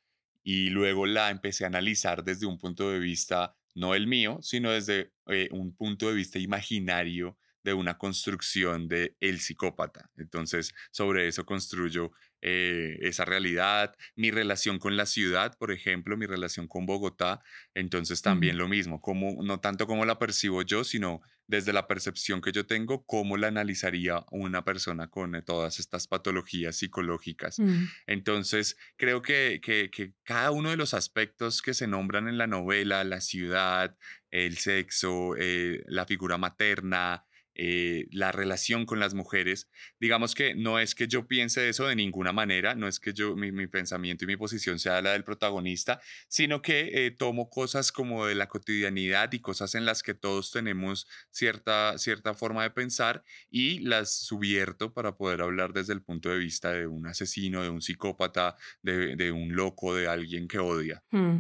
y 0.44 0.70
luego 0.70 1.06
la 1.06 1.30
empecé 1.30 1.66
a 1.66 1.68
analizar 1.68 2.24
desde 2.24 2.46
un 2.46 2.58
punto 2.58 2.90
de 2.90 3.00
vista, 3.00 3.56
no 3.76 3.94
el 3.96 4.08
mío, 4.08 4.40
sino 4.42 4.72
desde 4.72 5.12
eh, 5.28 5.50
un 5.52 5.76
punto 5.76 6.08
de 6.08 6.16
vista 6.16 6.40
imaginario 6.40 7.38
de 7.64 7.74
una 7.74 7.98
construcción 7.98 8.88
de 8.88 9.18
el 9.20 9.42
psicópata. 9.42 10.10
Entonces, 10.16 10.74
sobre 10.92 11.28
eso 11.28 11.46
construyo 11.46 12.14
eh, 12.42 12.98
esa 13.02 13.26
realidad, 13.26 13.96
mi 14.16 14.32
relación 14.32 14.80
con 14.80 14.96
la 14.96 15.06
ciudad, 15.06 15.58
por 15.58 15.72
ejemplo, 15.72 16.18
mi 16.18 16.26
relación 16.26 16.68
con 16.68 16.86
Bogotá, 16.86 17.42
entonces 17.74 18.22
también 18.22 18.58
lo 18.58 18.68
mismo, 18.68 19.02
como, 19.02 19.44
no 19.44 19.60
tanto 19.60 19.88
como 19.88 20.06
la 20.06 20.20
percibo 20.20 20.62
yo, 20.62 20.84
sino 20.84 21.22
desde 21.48 21.74
la 21.74 21.88
percepción 21.88 22.42
que 22.42 22.52
yo 22.52 22.66
tengo, 22.66 23.06
cómo 23.06 23.38
la 23.38 23.48
analizaría 23.48 24.26
una 24.32 24.66
persona 24.66 25.08
con 25.08 25.36
eh, 25.36 25.42
todas 25.42 25.80
estas 25.80 26.08
patologías 26.08 26.76
psicológicas. 26.76 27.60
Mm. 27.60 27.86
Entonces, 28.06 28.78
creo 28.98 29.22
que, 29.22 29.62
que, 29.64 29.90
que 29.90 30.14
cada 30.24 30.52
uno 30.52 30.70
de 30.70 30.78
los 30.78 30.94
aspectos 30.94 31.62
que 31.62 31.74
se 31.74 31.88
nombran 31.88 32.28
en 32.28 32.38
la 32.38 32.48
novela, 32.48 33.04
la 33.06 33.22
ciudad, 33.22 33.96
el 34.30 34.58
sexo, 34.58 35.36
eh, 35.38 35.84
la 35.88 36.06
figura 36.06 36.38
materna, 36.38 37.24
eh, 37.60 38.08
la 38.12 38.32
relación 38.32 38.86
con 38.86 39.00
las 39.00 39.16
mujeres. 39.16 39.68
Digamos 40.00 40.36
que 40.36 40.54
no 40.54 40.78
es 40.78 40.94
que 40.94 41.08
yo 41.08 41.28
piense 41.28 41.68
eso 41.70 41.88
de 41.88 41.96
ninguna 41.96 42.32
manera, 42.32 42.76
no 42.76 42.88
es 42.88 43.00
que 43.00 43.14
yo 43.14 43.36
mi, 43.36 43.66
pensamiento 43.66 44.24
y 44.24 44.28
mi 44.28 44.38
posición 44.38 44.78
sea 44.78 45.02
la 45.02 45.14
del 45.14 45.24
protagonista, 45.24 46.00
sino 46.28 46.62
que 46.62 46.92
eh, 46.94 47.12
tomo 47.12 47.50
cosas 47.50 47.92
como 47.92 48.28
de 48.28 48.36
la 48.36 48.48
cotidianidad 48.48 49.34
y 49.34 49.40
cosas 49.40 49.74
en 49.74 49.86
las 49.86 50.04
que 50.04 50.14
todos 50.14 50.52
tenemos 50.52 51.08
cierta, 51.32 51.98
cierta 51.98 52.36
forma 52.36 52.62
de 52.62 52.70
pensar 52.70 53.24
y 53.50 53.80
las 53.80 54.14
subierto 54.14 54.94
para 54.94 55.18
poder 55.18 55.42
hablar 55.42 55.74
desde 55.74 55.94
el 55.94 56.04
punto 56.04 56.30
de 56.30 56.38
vista 56.38 56.72
de 56.74 56.86
un 56.86 57.08
asesino, 57.08 57.64
de 57.64 57.70
un 57.70 57.82
psicópata, 57.82 58.56
de, 58.84 59.32
un 59.32 59.56
loco, 59.56 59.96
de 59.96 60.08
alguien 60.08 60.48
que 60.48 60.60
odia. 60.60 61.04
Hmm. 61.10 61.38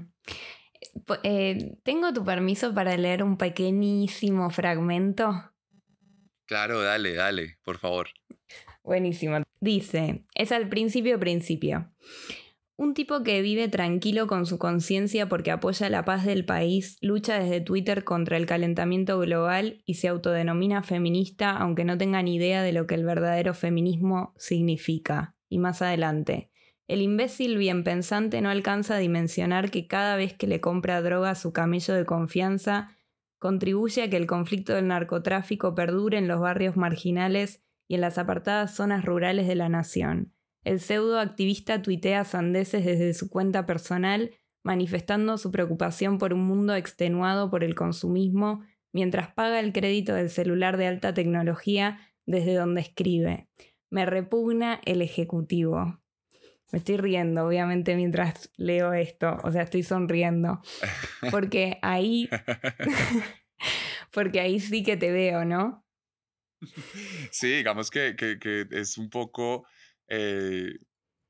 Eh, 1.23 1.77
¿Tengo 1.83 2.11
tu 2.11 2.25
permiso 2.25 2.73
para 2.73 2.97
leer 2.97 3.21
un 3.21 3.37
pequeñísimo 3.37 4.49
fragmento? 4.49 5.51
Claro, 6.47 6.81
dale, 6.81 7.13
dale, 7.13 7.57
por 7.63 7.77
favor. 7.77 8.07
Buenísimo. 8.83 9.43
Dice, 9.59 10.23
es 10.33 10.51
al 10.51 10.69
principio 10.69 11.19
principio. 11.19 11.91
Un 12.77 12.93
tipo 12.93 13.23
que 13.23 13.41
vive 13.41 13.67
tranquilo 13.67 14.27
con 14.27 14.45
su 14.45 14.57
conciencia 14.59 15.27
porque 15.27 15.51
apoya 15.51 15.89
la 15.89 16.05
paz 16.05 16.25
del 16.25 16.45
país, 16.45 16.97
lucha 17.01 17.39
desde 17.39 17.59
Twitter 17.59 18.03
contra 18.03 18.37
el 18.37 18.45
calentamiento 18.45 19.19
global 19.19 19.81
y 19.85 19.95
se 19.95 20.07
autodenomina 20.07 20.83
feminista 20.83 21.57
aunque 21.57 21.83
no 21.83 21.97
tenga 21.97 22.21
ni 22.21 22.35
idea 22.35 22.61
de 22.61 22.73
lo 22.73 22.87
que 22.87 22.95
el 22.95 23.03
verdadero 23.03 23.53
feminismo 23.53 24.33
significa. 24.37 25.35
Y 25.49 25.57
más 25.57 25.81
adelante, 25.81 26.51
el 26.87 27.01
imbécil 27.01 27.57
bien 27.57 27.83
pensante 27.83 28.41
no 28.41 28.49
alcanza 28.49 28.95
a 28.95 28.99
dimensionar 28.99 29.71
que 29.71 29.87
cada 29.87 30.15
vez 30.15 30.33
que 30.33 30.47
le 30.47 30.61
compra 30.61 31.01
droga 31.01 31.31
a 31.31 31.35
su 31.35 31.51
camello 31.51 31.93
de 31.93 32.05
confianza, 32.05 32.96
contribuye 33.39 34.03
a 34.03 34.09
que 34.09 34.17
el 34.17 34.27
conflicto 34.27 34.73
del 34.73 34.87
narcotráfico 34.87 35.75
perdure 35.75 36.17
en 36.17 36.27
los 36.27 36.39
barrios 36.39 36.75
marginales 36.75 37.63
y 37.87 37.95
en 37.95 38.01
las 38.01 38.17
apartadas 38.17 38.75
zonas 38.75 39.05
rurales 39.05 39.47
de 39.47 39.55
la 39.55 39.69
nación. 39.69 40.33
El 40.63 40.79
pseudo 40.79 41.19
activista 41.19 41.81
tuitea 41.81 42.25
sandeces 42.25 42.83
desde 42.83 43.13
su 43.13 43.29
cuenta 43.29 43.65
personal, 43.65 44.31
manifestando 44.63 45.37
su 45.37 45.51
preocupación 45.51 46.17
por 46.17 46.33
un 46.33 46.45
mundo 46.45 46.75
extenuado 46.75 47.49
por 47.49 47.63
el 47.63 47.73
consumismo, 47.73 48.63
mientras 48.91 49.33
paga 49.33 49.59
el 49.59 49.71
crédito 49.71 50.13
del 50.13 50.29
celular 50.29 50.75
de 50.77 50.87
alta 50.87 51.13
tecnología 51.13 51.99
desde 52.25 52.55
donde 52.55 52.81
escribe. 52.81 53.47
Me 53.89 54.05
repugna 54.05 54.81
el 54.85 55.01
ejecutivo. 55.01 56.01
Me 56.71 56.79
estoy 56.79 56.97
riendo, 56.97 57.45
obviamente, 57.45 57.95
mientras 57.95 58.51
leo 58.57 58.93
esto. 58.93 59.37
O 59.43 59.51
sea, 59.51 59.63
estoy 59.63 59.83
sonriendo. 59.83 60.61
Porque 61.31 61.79
ahí. 61.81 62.29
porque 64.11 64.39
ahí 64.39 64.59
sí 64.59 64.83
que 64.83 64.97
te 64.97 65.11
veo, 65.11 65.45
¿no? 65.45 65.85
Sí, 67.31 67.57
digamos 67.57 67.89
que, 67.91 68.15
es 68.71 68.97
un 68.97 69.09
poco 69.09 69.67
eh, 70.07 70.79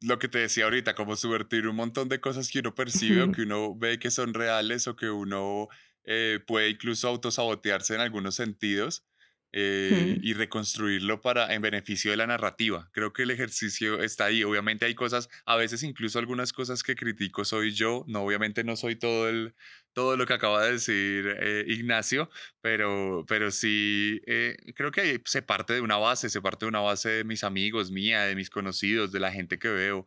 lo 0.01 0.19
que 0.19 0.27
te 0.27 0.39
decía 0.39 0.65
ahorita, 0.65 0.95
como 0.95 1.15
subvertir 1.15 1.67
un 1.67 1.75
montón 1.75 2.09
de 2.09 2.19
cosas 2.21 2.49
que 2.49 2.59
uno 2.59 2.75
percibe 2.75 3.23
o 3.23 3.31
que 3.31 3.41
uno 3.41 3.75
ve 3.75 3.99
que 3.99 4.11
son 4.11 4.33
reales 4.33 4.87
o 4.87 4.95
que 4.95 5.09
uno 5.09 5.67
eh, 6.03 6.39
puede 6.45 6.69
incluso 6.69 7.07
autosabotearse 7.07 7.95
en 7.95 8.01
algunos 8.01 8.35
sentidos 8.35 9.06
eh, 9.53 10.19
y 10.21 10.33
reconstruirlo 10.33 11.21
para 11.21 11.53
en 11.53 11.61
beneficio 11.61 12.11
de 12.11 12.17
la 12.17 12.27
narrativa. 12.27 12.89
Creo 12.93 13.13
que 13.13 13.23
el 13.23 13.31
ejercicio 13.31 14.03
está 14.03 14.25
ahí. 14.25 14.43
Obviamente 14.43 14.85
hay 14.85 14.95
cosas, 14.95 15.29
a 15.45 15.55
veces 15.55 15.83
incluso 15.83 16.19
algunas 16.19 16.53
cosas 16.53 16.83
que 16.83 16.95
critico 16.95 17.45
soy 17.45 17.71
yo. 17.71 18.03
No, 18.07 18.23
obviamente 18.23 18.63
no 18.63 18.75
soy 18.75 18.95
todo 18.95 19.29
el 19.29 19.55
todo 19.97 20.15
lo 20.15 20.27
que 20.27 20.33
acaba 20.33 20.63
de 20.63 20.73
decir 20.73 21.25
eh, 21.39 21.65
Ignacio, 21.67 22.29
pero, 22.61 23.25
pero 23.27 23.49
sí 23.49 24.21
eh, 24.27 24.55
creo 24.75 24.91
que 24.91 25.23
se 25.25 25.41
parte 25.41 25.73
de 25.73 25.81
una 25.81 25.97
base, 25.97 26.29
se 26.29 26.39
parte 26.39 26.65
de 26.65 26.69
una 26.69 26.81
base 26.81 27.09
de 27.09 27.23
mis 27.23 27.43
amigos, 27.43 27.89
mía, 27.89 28.21
de 28.21 28.35
mis 28.35 28.51
conocidos, 28.51 29.11
de 29.11 29.19
la 29.19 29.31
gente 29.31 29.57
que 29.57 29.69
veo 29.69 30.05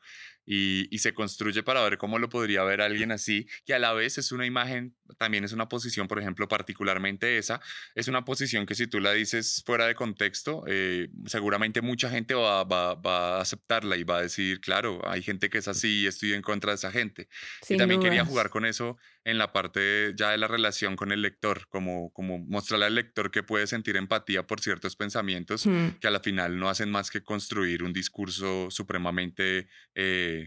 y, 0.53 0.99
se 0.99 1.15
construye 1.15 1.63
para 1.63 1.81
ver 1.83 1.97
cómo 1.97 2.19
lo 2.19 2.29
podría 2.29 2.65
ver 2.65 2.81
alguien 2.81 3.13
así, 3.13 3.47
que 3.65 3.73
a 3.73 3.79
la 3.79 3.93
vez 3.93 4.19
es 4.19 4.33
una 4.33 4.47
imagen, 4.47 4.97
también 5.17 5.45
es 5.45 5.53
una 5.53 5.69
posición, 5.69 6.09
por 6.09 6.19
ejemplo, 6.19 6.49
particularmente 6.49 7.39
esa, 7.39 7.61
es 7.95 8.09
una 8.09 8.25
posición 8.25 8.67
que 8.67 8.75
si 8.75 8.89
tú 8.89 8.99
la 8.99 9.13
dices 9.13 9.63
fuera 9.65 9.87
de 9.87 9.95
contexto, 9.95 10.65
eh, 10.67 11.09
seguramente 11.27 11.83
mucha 11.83 12.11
gente 12.11 12.35
va, 12.35 12.65
va, 12.65 12.99
a 13.39 13.41
aceptarla 13.41 13.97
y 13.97 14.03
va 14.03 14.19
a 14.19 14.23
decir, 14.23 14.61
claro, 14.61 15.01
hay 15.09 15.23
gente 15.23 15.51
que 15.51 15.59
es 15.59 15.69
así 15.69 16.01
y 16.03 16.07
estoy 16.09 16.33
en 16.33 16.43
contra 16.43 16.73
de 16.73 16.77
esa 16.77 16.91
gente. 16.91 17.29
y 17.69 17.77
también 17.77 18.01
quería 18.01 18.25
jugar 18.25 18.51
con 18.51 18.65
eso 18.65 18.99
en 19.25 19.39
la 19.39 19.53
parte 19.53 20.15
ya 20.17 20.31
de 20.31 20.39
la 20.39 20.49
relación 20.49 20.97
con 20.97 21.13
el 21.13 21.23
lector, 21.23 21.69
como, 21.69 22.13
como 22.13 22.39
mostrarle 22.39 22.87
al 22.87 22.95
lector 22.95 23.31
que 23.31 23.43
puede 23.43 23.67
sentir 23.67 23.97
empatía 23.97 24.47
por 24.47 24.61
ciertos 24.61 24.97
pensamientos 24.97 25.67
hmm. 25.67 25.99
que 26.01 26.09
a 26.09 26.11
la 26.11 26.21
final 26.21 26.59
no 26.59 26.69
hacen 26.69 26.91
más 26.91 27.11
que 27.11 27.23
construir 27.23 27.83
un 27.83 27.93
discurso 27.93 28.69
supremamente 28.71 29.69
eh, 29.95 30.40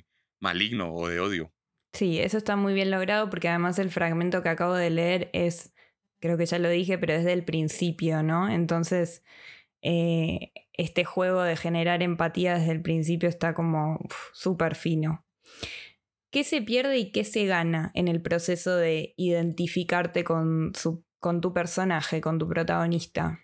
maligno 0.43 0.93
o 0.93 1.07
de 1.07 1.19
odio. 1.19 1.51
Sí, 1.93 2.19
eso 2.19 2.37
está 2.37 2.55
muy 2.55 2.73
bien 2.73 2.91
logrado 2.91 3.29
porque 3.29 3.47
además 3.49 3.79
el 3.79 3.89
fragmento 3.89 4.43
que 4.43 4.49
acabo 4.49 4.73
de 4.73 4.89
leer 4.89 5.29
es, 5.33 5.73
creo 6.19 6.37
que 6.37 6.45
ya 6.45 6.59
lo 6.59 6.69
dije, 6.69 6.97
pero 6.97 7.13
es 7.13 7.23
del 7.23 7.45
principio, 7.45 8.21
¿no? 8.23 8.49
Entonces, 8.49 9.23
eh, 9.81 10.51
este 10.73 11.05
juego 11.05 11.43
de 11.43 11.55
generar 11.55 12.03
empatía 12.03 12.57
desde 12.57 12.71
el 12.73 12.81
principio 12.81 13.29
está 13.29 13.53
como 13.53 13.99
súper 14.33 14.75
fino. 14.75 15.25
¿Qué 16.31 16.43
se 16.43 16.61
pierde 16.61 16.97
y 16.97 17.11
qué 17.11 17.23
se 17.23 17.45
gana 17.45 17.91
en 17.93 18.07
el 18.07 18.21
proceso 18.21 18.75
de 18.75 19.13
identificarte 19.17 20.23
con, 20.23 20.73
con 21.19 21.41
tu 21.41 21.53
personaje, 21.53 22.21
con 22.21 22.39
tu 22.39 22.49
protagonista? 22.49 23.39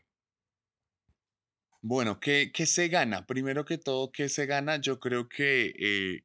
Bueno, 1.82 2.20
¿qué, 2.20 2.52
se 2.66 2.88
gana? 2.88 3.26
Primero 3.26 3.64
que 3.64 3.78
todo, 3.78 4.12
¿qué 4.12 4.28
se 4.28 4.48
gana? 4.48 4.78
Yo 4.78 5.00
creo 5.00 5.30
que 5.30 5.74
eh, 5.80 6.24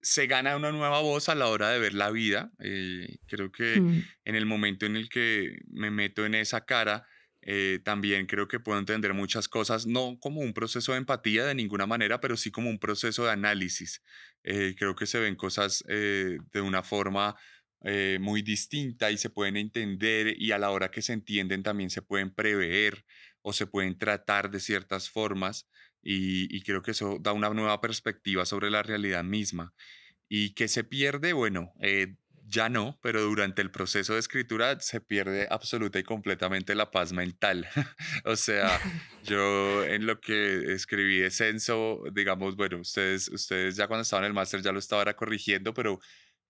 se 0.00 0.26
gana 0.26 0.56
una 0.56 0.72
nueva 0.72 1.00
voz 1.00 1.28
a 1.28 1.34
la 1.34 1.48
hora 1.48 1.70
de 1.70 1.78
ver 1.78 1.94
la 1.94 2.10
vida. 2.10 2.52
Eh, 2.60 3.18
creo 3.26 3.50
que 3.50 3.80
mm. 3.80 4.04
en 4.24 4.34
el 4.34 4.46
momento 4.46 4.86
en 4.86 4.96
el 4.96 5.08
que 5.08 5.58
me 5.70 5.90
meto 5.90 6.24
en 6.24 6.34
esa 6.34 6.64
cara, 6.64 7.06
eh, 7.42 7.80
también 7.84 8.26
creo 8.26 8.48
que 8.48 8.60
puedo 8.60 8.78
entender 8.78 9.14
muchas 9.14 9.48
cosas, 9.48 9.86
no 9.86 10.18
como 10.20 10.40
un 10.40 10.52
proceso 10.52 10.92
de 10.92 10.98
empatía 10.98 11.44
de 11.44 11.54
ninguna 11.54 11.86
manera, 11.86 12.20
pero 12.20 12.36
sí 12.36 12.50
como 12.50 12.70
un 12.70 12.78
proceso 12.78 13.24
de 13.24 13.32
análisis. 13.32 14.02
Eh, 14.44 14.74
creo 14.78 14.94
que 14.94 15.06
se 15.06 15.18
ven 15.18 15.36
cosas 15.36 15.82
de 15.86 16.60
una 16.60 16.82
forma 16.82 17.36
muy 18.20 18.42
distinta 18.42 19.10
y 19.10 19.18
se 19.18 19.30
pueden 19.30 19.56
entender 19.56 20.34
y 20.36 20.50
a 20.50 20.58
la 20.58 20.70
hora 20.70 20.90
que 20.90 21.00
se 21.00 21.12
entienden 21.12 21.62
también 21.62 21.90
se 21.90 22.02
pueden 22.02 22.34
prever 22.34 23.04
o 23.42 23.52
se 23.52 23.66
pueden 23.66 23.96
tratar 23.96 24.50
de 24.50 24.58
ciertas 24.58 25.08
formas 25.08 25.68
y, 26.02 26.60
creo 26.62 26.82
que 26.82 26.92
eso 26.92 27.18
da 27.20 27.32
una 27.32 27.50
nueva 27.50 27.80
perspectiva 27.80 28.44
sobre 28.46 28.70
la 28.70 28.82
realidad 28.82 29.24
misma. 29.24 29.74
¿Y 30.28 30.54
qué 30.54 30.68
se 30.68 30.84
pierde? 30.84 31.32
Bueno, 31.32 31.72
ya 32.48 32.70
no, 32.70 32.98
pero 33.02 33.20
durante 33.22 33.60
el 33.60 33.70
proceso 33.70 34.14
de 34.14 34.20
escritura 34.20 34.80
se 34.80 35.00
pierde 35.00 35.46
absoluta 35.50 35.98
y 35.98 36.02
completamente 36.02 36.74
la 36.74 36.90
paz 36.90 37.12
mental. 37.12 37.68
o 38.24 38.36
sea, 38.36 38.80
yo 39.24 39.84
en 39.84 40.06
lo 40.06 40.20
que 40.20 40.72
escribí 40.72 41.18
de 41.18 41.30
censo, 41.30 42.02
digamos, 42.12 42.56
bueno, 42.56 42.78
ustedes, 42.78 43.28
ustedes 43.28 43.76
ya 43.76 43.86
cuando 43.86 44.02
estaban 44.02 44.24
en 44.24 44.28
el 44.28 44.34
máster 44.34 44.62
ya 44.62 44.72
lo 44.72 44.78
estaban 44.78 45.12
corrigiendo, 45.14 45.74
pero 45.74 46.00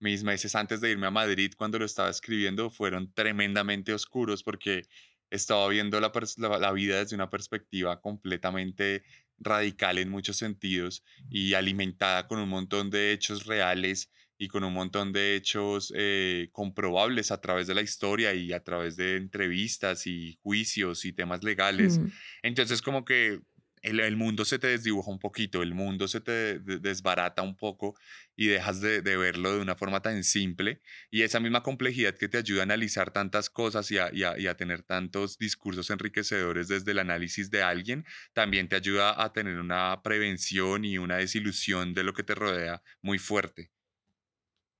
mis 0.00 0.22
meses 0.22 0.54
antes 0.54 0.80
de 0.80 0.90
irme 0.90 1.08
a 1.08 1.10
Madrid 1.10 1.52
cuando 1.56 1.78
lo 1.78 1.84
estaba 1.84 2.10
escribiendo 2.10 2.70
fueron 2.70 3.12
tremendamente 3.12 3.92
oscuros 3.92 4.44
porque 4.44 4.84
estaba 5.30 5.68
viendo 5.68 6.00
la, 6.00 6.12
la 6.58 6.72
vida 6.72 6.98
desde 6.98 7.16
una 7.16 7.30
perspectiva 7.30 8.00
completamente 8.00 9.02
radical 9.38 9.98
en 9.98 10.10
muchos 10.10 10.36
sentidos 10.36 11.04
y 11.30 11.54
alimentada 11.54 12.26
con 12.26 12.40
un 12.40 12.48
montón 12.48 12.90
de 12.90 13.12
hechos 13.12 13.46
reales 13.46 14.10
y 14.38 14.48
con 14.48 14.62
un 14.62 14.72
montón 14.72 15.12
de 15.12 15.34
hechos 15.34 15.92
eh, 15.96 16.48
comprobables 16.52 17.32
a 17.32 17.40
través 17.40 17.66
de 17.66 17.74
la 17.74 17.82
historia 17.82 18.34
y 18.34 18.52
a 18.52 18.62
través 18.62 18.96
de 18.96 19.16
entrevistas 19.16 20.06
y 20.06 20.38
juicios 20.42 21.04
y 21.04 21.12
temas 21.12 21.42
legales. 21.42 21.98
Mm. 21.98 22.06
Entonces 22.42 22.80
como 22.80 23.04
que 23.04 23.40
el, 23.82 24.16
mundo 24.16 24.44
se 24.44 24.58
te 24.58 24.68
desdibuja 24.68 25.10
un 25.10 25.18
poquito, 25.18 25.62
el 25.62 25.74
mundo 25.74 26.08
se 26.08 26.20
te 26.20 26.58
desbarata 26.58 27.42
un 27.42 27.56
poco 27.56 27.94
y 28.36 28.46
dejas 28.46 28.80
de, 28.80 29.00
verlo 29.00 29.54
de 29.54 29.60
una 29.60 29.74
forma 29.74 30.00
tan 30.00 30.24
simple 30.24 30.80
y 31.10 31.22
esa 31.22 31.40
misma 31.40 31.62
complejidad 31.62 32.14
que 32.14 32.28
te 32.28 32.38
ayuda 32.38 32.60
a 32.60 32.64
analizar 32.64 33.10
tantas 33.10 33.50
cosas 33.50 33.90
y 33.90 33.98
a, 33.98 34.10
y 34.12 34.46
a 34.46 34.56
tener 34.56 34.82
tantos 34.82 35.38
discursos 35.38 35.90
enriquecedores 35.90 36.68
desde 36.68 36.92
el 36.92 36.98
análisis 36.98 37.50
de 37.50 37.62
alguien, 37.62 38.04
también 38.32 38.68
te 38.68 38.76
ayuda 38.76 39.22
a 39.22 39.32
tener 39.32 39.58
una 39.58 40.00
prevención 40.02 40.84
y 40.84 40.98
una 40.98 41.16
desilusión 41.16 41.94
de 41.94 42.04
lo 42.04 42.14
que 42.14 42.22
te 42.22 42.34
rodea 42.34 42.82
muy 43.02 43.18
fuerte. 43.18 43.70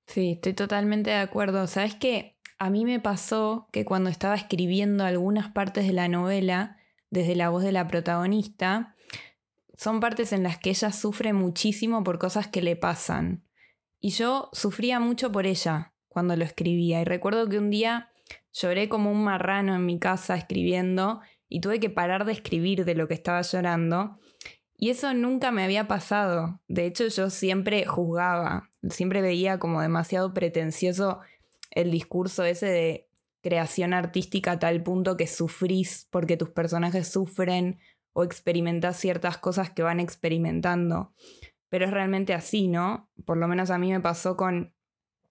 Sí, 0.08 0.32
estoy 0.32 0.54
totalmente 0.54 1.10
de 1.10 1.16
acuerdo. 1.16 1.66
Sabes 1.66 1.94
que 1.94 2.38
a 2.58 2.70
mí 2.70 2.84
me 2.86 2.98
pasó 2.98 3.68
que 3.72 3.84
cuando 3.84 4.08
estaba 4.08 4.34
escribiendo 4.34 5.04
algunas 5.04 5.52
partes 5.52 5.86
de 5.86 5.92
la 5.92 6.08
novela, 6.08 6.77
desde 7.10 7.34
la 7.34 7.48
voz 7.50 7.62
de 7.62 7.72
la 7.72 7.86
protagonista, 7.86 8.94
son 9.76 10.00
partes 10.00 10.32
en 10.32 10.42
las 10.42 10.58
que 10.58 10.70
ella 10.70 10.92
sufre 10.92 11.32
muchísimo 11.32 12.02
por 12.02 12.18
cosas 12.18 12.48
que 12.48 12.62
le 12.62 12.76
pasan. 12.76 13.44
Y 14.00 14.10
yo 14.10 14.50
sufría 14.52 15.00
mucho 15.00 15.30
por 15.32 15.46
ella 15.46 15.92
cuando 16.08 16.36
lo 16.36 16.44
escribía. 16.44 17.00
Y 17.00 17.04
recuerdo 17.04 17.48
que 17.48 17.58
un 17.58 17.70
día 17.70 18.10
lloré 18.52 18.88
como 18.88 19.10
un 19.10 19.22
marrano 19.22 19.74
en 19.74 19.86
mi 19.86 19.98
casa 19.98 20.36
escribiendo 20.36 21.20
y 21.48 21.60
tuve 21.60 21.80
que 21.80 21.90
parar 21.90 22.24
de 22.24 22.32
escribir 22.32 22.84
de 22.84 22.94
lo 22.94 23.08
que 23.08 23.14
estaba 23.14 23.40
llorando. 23.42 24.18
Y 24.76 24.90
eso 24.90 25.12
nunca 25.14 25.50
me 25.50 25.64
había 25.64 25.88
pasado. 25.88 26.60
De 26.68 26.86
hecho, 26.86 27.06
yo 27.08 27.30
siempre 27.30 27.84
juzgaba, 27.86 28.70
siempre 28.90 29.22
veía 29.22 29.58
como 29.58 29.80
demasiado 29.80 30.32
pretencioso 30.34 31.20
el 31.70 31.90
discurso 31.90 32.44
ese 32.44 32.66
de 32.66 33.07
creación 33.40 33.92
artística 33.92 34.52
a 34.52 34.58
tal 34.58 34.82
punto 34.82 35.16
que 35.16 35.26
sufrís 35.26 36.06
porque 36.10 36.36
tus 36.36 36.50
personajes 36.50 37.08
sufren 37.08 37.78
o 38.12 38.24
experimentás 38.24 38.96
ciertas 38.98 39.38
cosas 39.38 39.70
que 39.70 39.82
van 39.82 40.00
experimentando. 40.00 41.12
Pero 41.68 41.84
es 41.84 41.90
realmente 41.90 42.34
así, 42.34 42.68
¿no? 42.68 43.10
Por 43.24 43.36
lo 43.36 43.46
menos 43.46 43.70
a 43.70 43.78
mí 43.78 43.90
me 43.92 44.00
pasó 44.00 44.36
con 44.36 44.74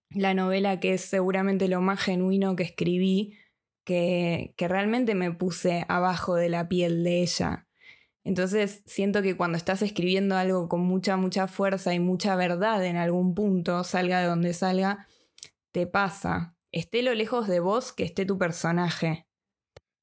la 0.09 0.33
novela 0.33 0.79
que 0.79 0.93
es 0.93 1.01
seguramente 1.01 1.67
lo 1.67 1.81
más 1.81 1.99
genuino 1.99 2.55
que 2.55 2.63
escribí, 2.63 3.33
que, 3.83 4.53
que 4.55 4.67
realmente 4.67 5.15
me 5.15 5.31
puse 5.31 5.85
abajo 5.87 6.35
de 6.35 6.49
la 6.49 6.69
piel 6.69 7.03
de 7.03 7.21
ella. 7.21 7.67
Entonces 8.23 8.83
siento 8.85 9.21
que 9.21 9.37
cuando 9.37 9.57
estás 9.57 9.81
escribiendo 9.81 10.35
algo 10.35 10.67
con 10.67 10.81
mucha, 10.81 11.15
mucha 11.15 11.47
fuerza 11.47 11.93
y 11.93 11.99
mucha 11.99 12.35
verdad 12.35 12.85
en 12.85 12.97
algún 12.97 13.33
punto, 13.33 13.85
salga 13.85 14.19
de 14.19 14.27
donde 14.27 14.53
salga, 14.53 15.07
te 15.71 15.87
pasa. 15.87 16.56
Esté 16.77 17.01
lo 17.01 17.15
lejos 17.15 17.47
de 17.47 17.59
vos 17.59 17.91
que 17.91 18.03
esté 18.03 18.23
tu 18.23 18.37
personaje. 18.37 19.25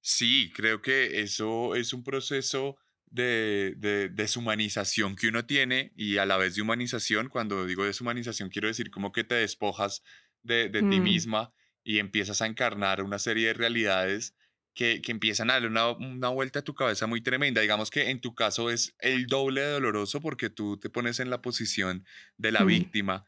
Sí, 0.00 0.50
creo 0.56 0.82
que 0.82 1.20
eso 1.20 1.76
es 1.76 1.92
un 1.92 2.02
proceso 2.02 2.76
de, 3.06 3.74
de, 3.76 4.08
deshumanización 4.08 5.14
que 5.14 5.28
uno 5.28 5.46
tiene 5.46 5.92
y 5.94 6.16
a 6.16 6.26
la 6.26 6.36
vez 6.36 6.56
de 6.56 6.62
humanización, 6.62 7.28
cuando 7.28 7.64
digo 7.64 7.84
deshumanización 7.84 8.48
quiero 8.48 8.66
decir 8.66 8.90
como 8.90 9.12
que 9.12 9.22
te 9.22 9.36
despojas 9.36 10.02
de, 10.42 10.68
de 10.68 10.80
ti 10.80 10.98
mm. 10.98 11.02
misma 11.04 11.54
y 11.84 12.00
empiezas 12.00 12.42
a 12.42 12.46
encarnar 12.46 13.04
una 13.04 13.20
serie 13.20 13.46
de 13.46 13.54
realidades 13.54 14.34
que, 14.74 15.00
que 15.00 15.12
empiezan 15.12 15.50
a 15.50 15.52
darle 15.52 15.68
una, 15.68 15.92
una, 15.92 16.28
vuelta 16.30 16.58
a 16.58 16.62
tu 16.62 16.74
cabeza 16.74 17.06
muy 17.06 17.20
tremenda. 17.22 17.60
Digamos 17.60 17.88
que 17.88 18.10
en 18.10 18.20
tu 18.20 18.34
caso 18.34 18.68
es 18.68 18.96
el 18.98 19.28
doble 19.28 19.60
de 19.60 19.70
doloroso 19.70 20.20
porque 20.20 20.50
tú 20.50 20.76
te 20.80 20.90
pones 20.90 21.20
en 21.20 21.30
la 21.30 21.40
posición 21.40 22.04
de 22.36 22.50
la 22.50 22.64
mm. 22.64 22.66
víctima 22.66 23.26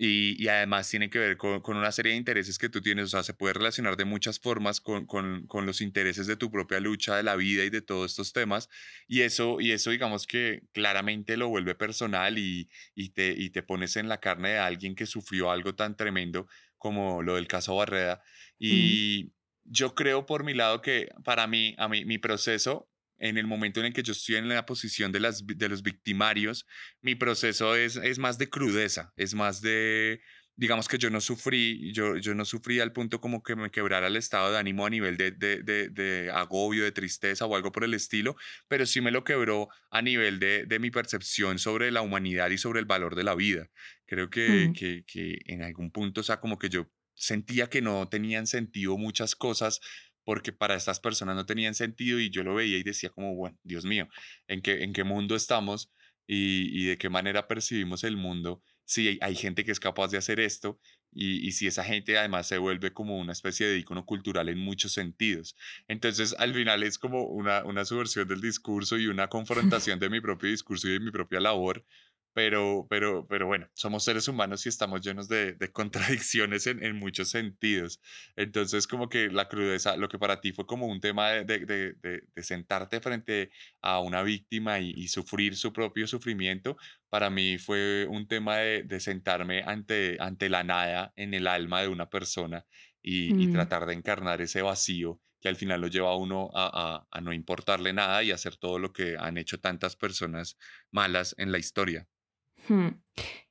y, 0.00 0.40
y, 0.40 0.46
además 0.46 0.88
tiene 0.88 1.10
que 1.10 1.18
ver 1.18 1.36
con, 1.36 1.60
con, 1.60 1.76
una 1.76 1.90
serie 1.90 2.12
de 2.12 2.18
intereses 2.18 2.56
que 2.56 2.68
tú 2.68 2.80
tienes, 2.80 3.06
o 3.06 3.08
sea, 3.08 3.24
se 3.24 3.34
puede 3.34 3.54
relacionar 3.54 3.96
de 3.96 4.04
muchas 4.04 4.38
formas 4.38 4.80
con, 4.80 5.06
con, 5.06 5.46
con, 5.48 5.66
los 5.66 5.80
intereses 5.80 6.28
de 6.28 6.36
tu 6.36 6.52
propia 6.52 6.78
lucha, 6.78 7.16
de 7.16 7.24
la 7.24 7.34
vida 7.34 7.64
y 7.64 7.70
de 7.70 7.82
todos 7.82 8.12
estos 8.12 8.32
temas. 8.32 8.68
Y 9.08 9.22
eso, 9.22 9.60
y 9.60 9.72
eso 9.72 9.90
digamos 9.90 10.28
que 10.28 10.62
claramente 10.72 11.36
lo 11.36 11.48
vuelve 11.48 11.74
personal 11.74 12.38
y, 12.38 12.70
y, 12.94 13.10
te, 13.10 13.34
y 13.36 13.50
te 13.50 13.64
pones 13.64 13.96
en 13.96 14.08
la 14.08 14.20
carne 14.20 14.50
de 14.50 14.58
alguien 14.58 14.94
que 14.94 15.04
sufrió 15.04 15.50
algo 15.50 15.74
tan 15.74 15.96
tremendo 15.96 16.46
como 16.78 17.22
lo 17.22 17.34
del 17.34 17.48
caso 17.48 17.74
Barreda. 17.74 18.22
Y 18.56 19.32
yo 19.64 19.96
creo 19.96 20.26
por 20.26 20.44
mi 20.44 20.54
lado 20.54 20.80
que 20.80 21.10
para 21.24 21.48
mí, 21.48 21.74
a 21.76 21.88
mí, 21.88 22.04
mi 22.04 22.18
proceso 22.18 22.88
en 23.18 23.38
el 23.38 23.46
momento 23.46 23.80
en 23.80 23.86
el 23.86 23.92
que 23.92 24.02
yo 24.02 24.12
estoy 24.12 24.36
en 24.36 24.48
la 24.48 24.66
posición 24.66 25.12
de, 25.12 25.20
las, 25.20 25.46
de 25.46 25.68
los 25.68 25.82
victimarios, 25.82 26.66
mi 27.00 27.14
proceso 27.14 27.74
es, 27.74 27.96
es 27.96 28.18
más 28.18 28.38
de 28.38 28.48
crudeza, 28.48 29.12
es 29.16 29.34
más 29.34 29.60
de, 29.60 30.20
digamos 30.58 30.88
que 30.88 30.98
yo 30.98 31.08
no 31.08 31.20
sufrí, 31.20 31.92
yo, 31.92 32.16
yo 32.16 32.34
no 32.34 32.44
sufrí 32.44 32.80
al 32.80 32.92
punto 32.92 33.20
como 33.20 33.44
que 33.44 33.54
me 33.54 33.70
quebrara 33.70 34.08
el 34.08 34.16
estado 34.16 34.50
de 34.50 34.58
ánimo 34.58 34.86
a 34.86 34.90
nivel 34.90 35.16
de, 35.16 35.30
de, 35.30 35.62
de, 35.62 35.88
de, 35.88 36.32
agobio, 36.32 36.82
de 36.82 36.90
tristeza 36.90 37.46
o 37.46 37.54
algo 37.54 37.70
por 37.70 37.84
el 37.84 37.94
estilo, 37.94 38.36
pero 38.66 38.84
sí 38.84 39.00
me 39.00 39.12
lo 39.12 39.22
quebró 39.22 39.68
a 39.90 40.02
nivel 40.02 40.40
de, 40.40 40.66
de 40.66 40.78
mi 40.80 40.90
percepción 40.90 41.60
sobre 41.60 41.92
la 41.92 42.02
humanidad 42.02 42.50
y 42.50 42.58
sobre 42.58 42.80
el 42.80 42.86
valor 42.86 43.14
de 43.14 43.22
la 43.22 43.36
vida. 43.36 43.70
Creo 44.04 44.30
que, 44.30 44.68
mm. 44.68 44.72
que, 44.72 45.04
que 45.06 45.38
en 45.44 45.62
algún 45.62 45.92
punto, 45.92 46.22
o 46.22 46.24
sea, 46.24 46.40
como 46.40 46.58
que 46.58 46.68
yo 46.68 46.90
sentía 47.14 47.68
que 47.68 47.80
no 47.80 48.08
tenían 48.08 48.46
sentido 48.46 48.96
muchas 48.96 49.36
cosas 49.36 49.80
porque 50.28 50.52
para 50.52 50.74
estas 50.74 51.00
personas 51.00 51.36
no 51.36 51.46
tenían 51.46 51.74
sentido 51.74 52.20
y 52.20 52.28
yo 52.28 52.42
lo 52.42 52.54
veía 52.54 52.76
y 52.76 52.82
decía 52.82 53.08
como, 53.08 53.34
bueno, 53.34 53.58
Dios 53.62 53.86
mío, 53.86 54.10
¿en 54.46 54.60
qué, 54.60 54.84
en 54.84 54.92
qué 54.92 55.02
mundo 55.02 55.34
estamos 55.34 55.90
y, 56.26 56.68
y 56.78 56.84
de 56.84 56.98
qué 56.98 57.08
manera 57.08 57.48
percibimos 57.48 58.04
el 58.04 58.18
mundo? 58.18 58.62
Si 58.84 59.08
hay, 59.08 59.18
hay 59.22 59.34
gente 59.34 59.64
que 59.64 59.72
es 59.72 59.80
capaz 59.80 60.08
de 60.08 60.18
hacer 60.18 60.38
esto 60.38 60.78
y, 61.10 61.48
y, 61.48 61.52
si 61.52 61.66
esa 61.66 61.82
gente 61.82 62.18
además 62.18 62.46
se 62.46 62.58
vuelve 62.58 62.92
como 62.92 63.16
una 63.16 63.32
especie 63.32 63.68
de 63.68 63.78
icono 63.78 64.04
cultural 64.04 64.50
en 64.50 64.58
muchos 64.58 64.92
sentidos. 64.92 65.56
Entonces, 65.88 66.36
al 66.38 66.52
final 66.52 66.82
es 66.82 66.98
como 66.98 67.22
una, 67.24 67.64
una 67.64 67.86
subversión 67.86 68.28
del 68.28 68.42
discurso 68.42 68.98
y 68.98 69.06
una 69.06 69.28
confrontación 69.30 69.98
de 69.98 70.10
mi 70.10 70.20
propio 70.20 70.50
discurso 70.50 70.88
y 70.88 70.92
de 70.92 71.00
mi 71.00 71.10
propia 71.10 71.40
labor, 71.40 71.86
pero, 72.32 72.86
pero, 72.88 73.26
pero 73.26 73.46
bueno, 73.46 73.68
somos 73.74 74.04
seres 74.04 74.28
humanos 74.28 74.64
y 74.64 74.68
estamos 74.68 75.00
llenos 75.00 75.28
de, 75.28 75.54
de 75.54 75.72
contradicciones 75.72 76.66
en, 76.66 76.82
en, 76.84 76.96
muchos 76.96 77.30
sentidos. 77.30 78.00
Entonces, 78.36 78.86
como 78.86 79.08
que 79.08 79.28
la 79.28 79.48
crudeza, 79.48 79.96
lo 79.96 80.08
que 80.08 80.18
para 80.18 80.40
ti 80.40 80.52
fue 80.52 80.66
como 80.66 80.86
un 80.86 81.00
tema 81.00 81.30
de, 81.30 81.44
de, 81.44 81.94
de 82.34 82.42
sentarte 82.42 83.00
frente 83.00 83.50
a 83.80 84.00
una 84.00 84.22
víctima 84.22 84.78
y, 84.80 84.90
y, 84.90 85.08
sufrir 85.08 85.56
su 85.56 85.72
propio 85.72 86.06
sufrimiento, 86.06 86.76
para 87.08 87.30
mí 87.30 87.58
fue 87.58 88.06
un 88.08 88.28
tema 88.28 88.58
de, 88.58 89.00
sentarme 89.00 89.62
ante, 89.62 90.16
ante 90.20 90.48
la 90.48 90.64
nada 90.64 91.12
en 91.16 91.34
el 91.34 91.46
alma 91.46 91.82
de 91.82 91.88
una 91.88 92.08
persona 92.08 92.66
y, 93.02 93.32
mm. 93.34 93.40
y 93.40 93.52
tratar 93.52 93.86
de 93.86 93.94
encarnar 93.94 94.40
ese 94.40 94.62
vacío 94.62 95.20
que 95.40 95.48
al 95.48 95.56
final 95.56 95.80
lo 95.80 95.86
lleva 95.86 96.10
a 96.10 96.16
uno 96.16 96.50
a, 96.54 96.66
a, 96.96 97.06
a 97.10 97.20
no 97.20 97.32
importarle 97.32 97.92
nada 97.92 98.22
y 98.22 98.32
hacer 98.32 98.56
todo 98.56 98.78
lo 98.78 98.92
que 98.92 99.16
han 99.18 99.38
hecho 99.38 99.60
tantas 99.60 99.96
personas 99.96 100.58
malas 100.90 101.34
en 101.38 101.52
la 101.52 101.58
historia. 101.58 102.08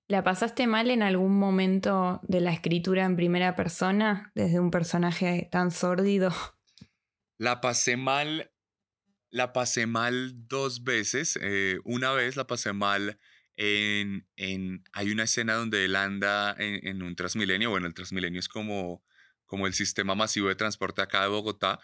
¿La 0.07 0.23
pasaste 0.23 0.67
mal 0.67 0.89
en 0.89 1.03
algún 1.03 1.37
momento 1.37 2.21
de 2.23 2.39
la 2.39 2.53
escritura 2.53 3.05
en 3.05 3.15
primera 3.15 3.55
persona, 3.55 4.31
desde 4.35 4.59
un 4.59 4.71
personaje 4.71 5.49
tan 5.51 5.71
sórdido? 5.71 6.31
La 7.37 7.61
pasé 7.61 7.97
mal, 7.97 8.51
la 9.29 9.53
pasé 9.53 9.85
mal 9.85 10.47
dos 10.47 10.83
veces. 10.83 11.37
Eh, 11.39 11.79
una 11.83 12.11
vez 12.13 12.35
la 12.35 12.47
pasé 12.47 12.73
mal 12.73 13.19
en, 13.57 14.27
en, 14.37 14.83
hay 14.93 15.11
una 15.11 15.23
escena 15.23 15.55
donde 15.55 15.83
él 15.85 15.95
anda 15.95 16.55
en, 16.57 17.01
un 17.01 17.15
Transmilenio, 17.15 17.71
bueno, 17.71 17.87
el 17.87 17.93
Transmilenio 17.93 18.39
es 18.39 18.47
como, 18.47 19.03
como 19.45 19.67
el 19.67 19.73
sistema 19.73 20.15
masivo 20.15 20.47
de 20.47 20.55
transporte 20.55 21.01
acá 21.01 21.23
de 21.23 21.29
Bogotá, 21.29 21.79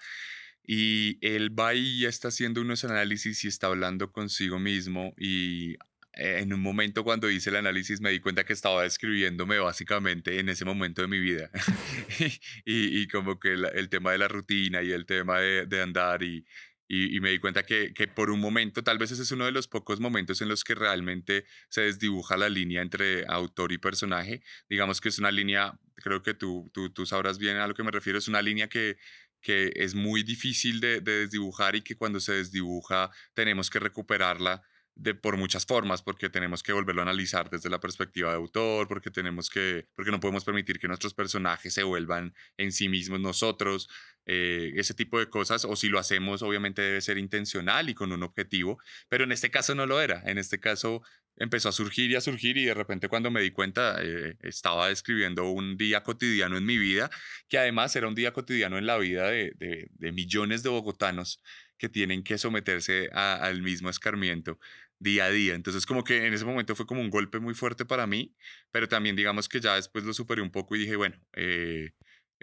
y 0.64 1.18
él 1.22 1.58
va 1.58 1.74
y 1.74 2.06
está 2.06 2.30
haciendo 2.30 2.62
unos 2.62 2.84
análisis 2.84 3.44
y 3.44 3.48
está 3.48 3.68
hablando 3.68 4.12
consigo 4.12 4.60
mismo 4.60 5.14
y 5.18 5.76
en 6.16 6.54
un 6.54 6.62
momento 6.62 7.04
cuando 7.04 7.30
hice 7.30 7.50
el 7.50 7.56
análisis 7.56 8.00
me 8.00 8.12
di 8.12 8.20
cuenta 8.20 8.44
que 8.46 8.54
estaba 8.54 8.84
describiéndome 8.84 9.58
básicamente 9.60 10.40
en 10.40 10.50
ese 10.50 10.66
momento 10.66 11.02
de 11.02 11.08
mi 11.08 11.20
vida. 11.20 11.50
y, 12.66 13.02
y, 13.02 13.08
como 13.08 13.40
que 13.40 13.54
el 13.54 13.90
tema 13.90 14.12
de 14.12 14.20
la 14.20 14.28
rutina 14.28 14.84
y 14.84 14.92
el 14.92 15.06
tema 15.06 15.40
de, 15.40 15.66
de 15.66 15.82
andar 15.82 16.22
y, 16.22 16.46
y, 16.88 17.16
y, 17.16 17.20
me 17.20 17.32
di 17.32 17.40
cuenta 17.40 17.64
que, 17.64 17.94
que, 17.94 18.08
por 18.08 18.30
un 18.30 18.40
momento, 18.40 18.84
tal 18.84 19.00
vez 19.00 19.12
ese 19.12 19.24
es 19.24 19.32
uno 19.32 19.46
de 19.46 19.52
los 19.52 19.68
pocos 19.68 20.00
momentos 20.00 20.42
en 20.42 20.50
los 20.50 20.64
que 20.64 20.76
realmente 20.76 21.46
se 21.70 21.82
desdibuja 21.82 22.38
la 22.38 22.50
línea 22.50 22.82
entre 22.82 23.26
autor 23.28 23.72
y 23.72 23.80
personaje. 23.80 24.44
Digamos 24.70 25.02
que 25.02 25.10
es 25.10 25.18
una 25.18 25.32
línea, 25.32 25.80
creo 25.96 26.22
que 26.22 26.36
tú, 26.36 26.70
tú, 26.74 26.92
tú 26.92 27.06
sabrás 27.08 27.40
bien 27.40 27.58
a 27.58 27.68
lo 27.68 27.74
que 27.74 27.84
me 27.84 27.92
refiero, 27.92 28.20
es 28.20 28.28
una 28.28 28.42
línea 28.44 28.68
que, 28.70 28.98
que 29.42 29.72
es 29.76 29.96
muy 29.96 30.24
difícil 30.24 30.80
de, 30.80 31.02
de 31.02 31.22
desdibujar 31.22 31.76
y 31.76 31.82
que 31.82 31.96
cuando 31.96 32.20
se 32.20 32.34
desdibuja 32.34 33.10
tenemos 33.34 33.70
que 33.72 33.80
recuperarla 33.80 34.62
de, 34.96 35.16
por 35.16 35.38
muchas 35.38 35.66
formas, 35.66 36.02
porque 36.02 36.30
tenemos 36.30 36.62
que 36.64 36.74
volverlo 36.74 37.02
a 37.02 37.04
analizar 37.04 37.50
desde 37.50 37.70
la 37.70 37.80
perspectiva 37.80 38.30
de 38.30 38.36
autor, 38.36 38.88
porque 38.88 39.10
tenemos 39.10 39.50
que, 39.50 39.88
porque 39.96 40.12
no 40.12 40.20
podemos 40.20 40.44
permitir 40.44 40.80
que 40.80 40.88
nuestros 40.88 41.14
personajes 41.14 41.74
se 41.74 41.84
vuelvan 41.84 42.34
en 42.58 42.72
sí 42.72 42.90
mismos 42.90 43.20
nosotros, 43.20 43.90
eh, 44.26 44.72
ese 44.76 44.94
tipo 44.94 45.20
de 45.20 45.30
cosas, 45.30 45.66
o 45.66 45.76
si 45.76 45.90
lo 45.90 46.00
hacemos, 46.00 46.42
obviamente 46.44 46.82
debe 46.82 47.02
ser 47.02 47.18
intencional 47.18 47.90
y 47.90 47.94
con 47.94 48.12
un 48.12 48.24
objetivo, 48.24 48.80
pero 49.10 49.24
en 49.24 49.32
este 49.32 49.52
caso 49.52 49.76
no 49.76 49.86
lo 49.86 50.02
era, 50.02 50.22
en 50.26 50.38
este 50.38 50.60
caso 50.60 51.02
empezó 51.36 51.70
a 51.70 51.72
surgir 51.72 52.12
y 52.12 52.16
a 52.16 52.22
surgir 52.22 52.58
y 52.58 52.66
de 52.66 52.74
repente 52.74 53.10
cuando 53.10 53.32
me 53.32 53.42
di 53.42 53.52
cuenta 53.52 53.98
eh, 54.02 54.36
estaba 54.42 54.90
describiendo 54.90 55.50
un 55.50 55.78
día 55.78 56.04
cotidiano 56.04 56.58
en 56.58 56.66
mi 56.66 56.78
vida, 56.78 57.10
que 57.50 57.58
además 57.58 57.96
era 57.96 58.08
un 58.08 58.16
día 58.16 58.34
cotidiano 58.34 58.78
en 58.78 58.86
la 58.86 58.98
vida 58.98 59.30
de, 59.30 59.54
de, 59.58 60.12
millones 60.12 60.64
de 60.64 60.70
bogotanos 60.70 61.42
que 61.78 61.90
tienen 61.90 62.24
que 62.24 62.38
someterse 62.38 63.10
al 63.14 63.62
mismo 63.62 63.90
escarmiento 63.90 64.60
día 65.04 65.26
a 65.26 65.30
día. 65.30 65.54
Entonces 65.54 65.86
como 65.86 66.04
que 66.04 66.26
en 66.26 66.34
ese 66.34 66.46
momento 66.46 66.76
fue 66.76 66.86
como 66.86 67.02
un 67.02 67.10
golpe 67.10 67.40
muy 67.40 67.54
fuerte 67.54 67.86
para 67.86 68.08
mí, 68.08 68.36
pero 68.72 68.88
también 68.88 69.16
digamos 69.16 69.48
que 69.48 69.60
ya 69.60 69.76
después 69.76 70.04
lo 70.06 70.14
superé 70.14 70.42
un 70.42 70.52
poco 70.52 70.76
y 70.76 70.80
dije, 70.80 70.96
bueno, 70.96 71.16
eh, 71.34 71.92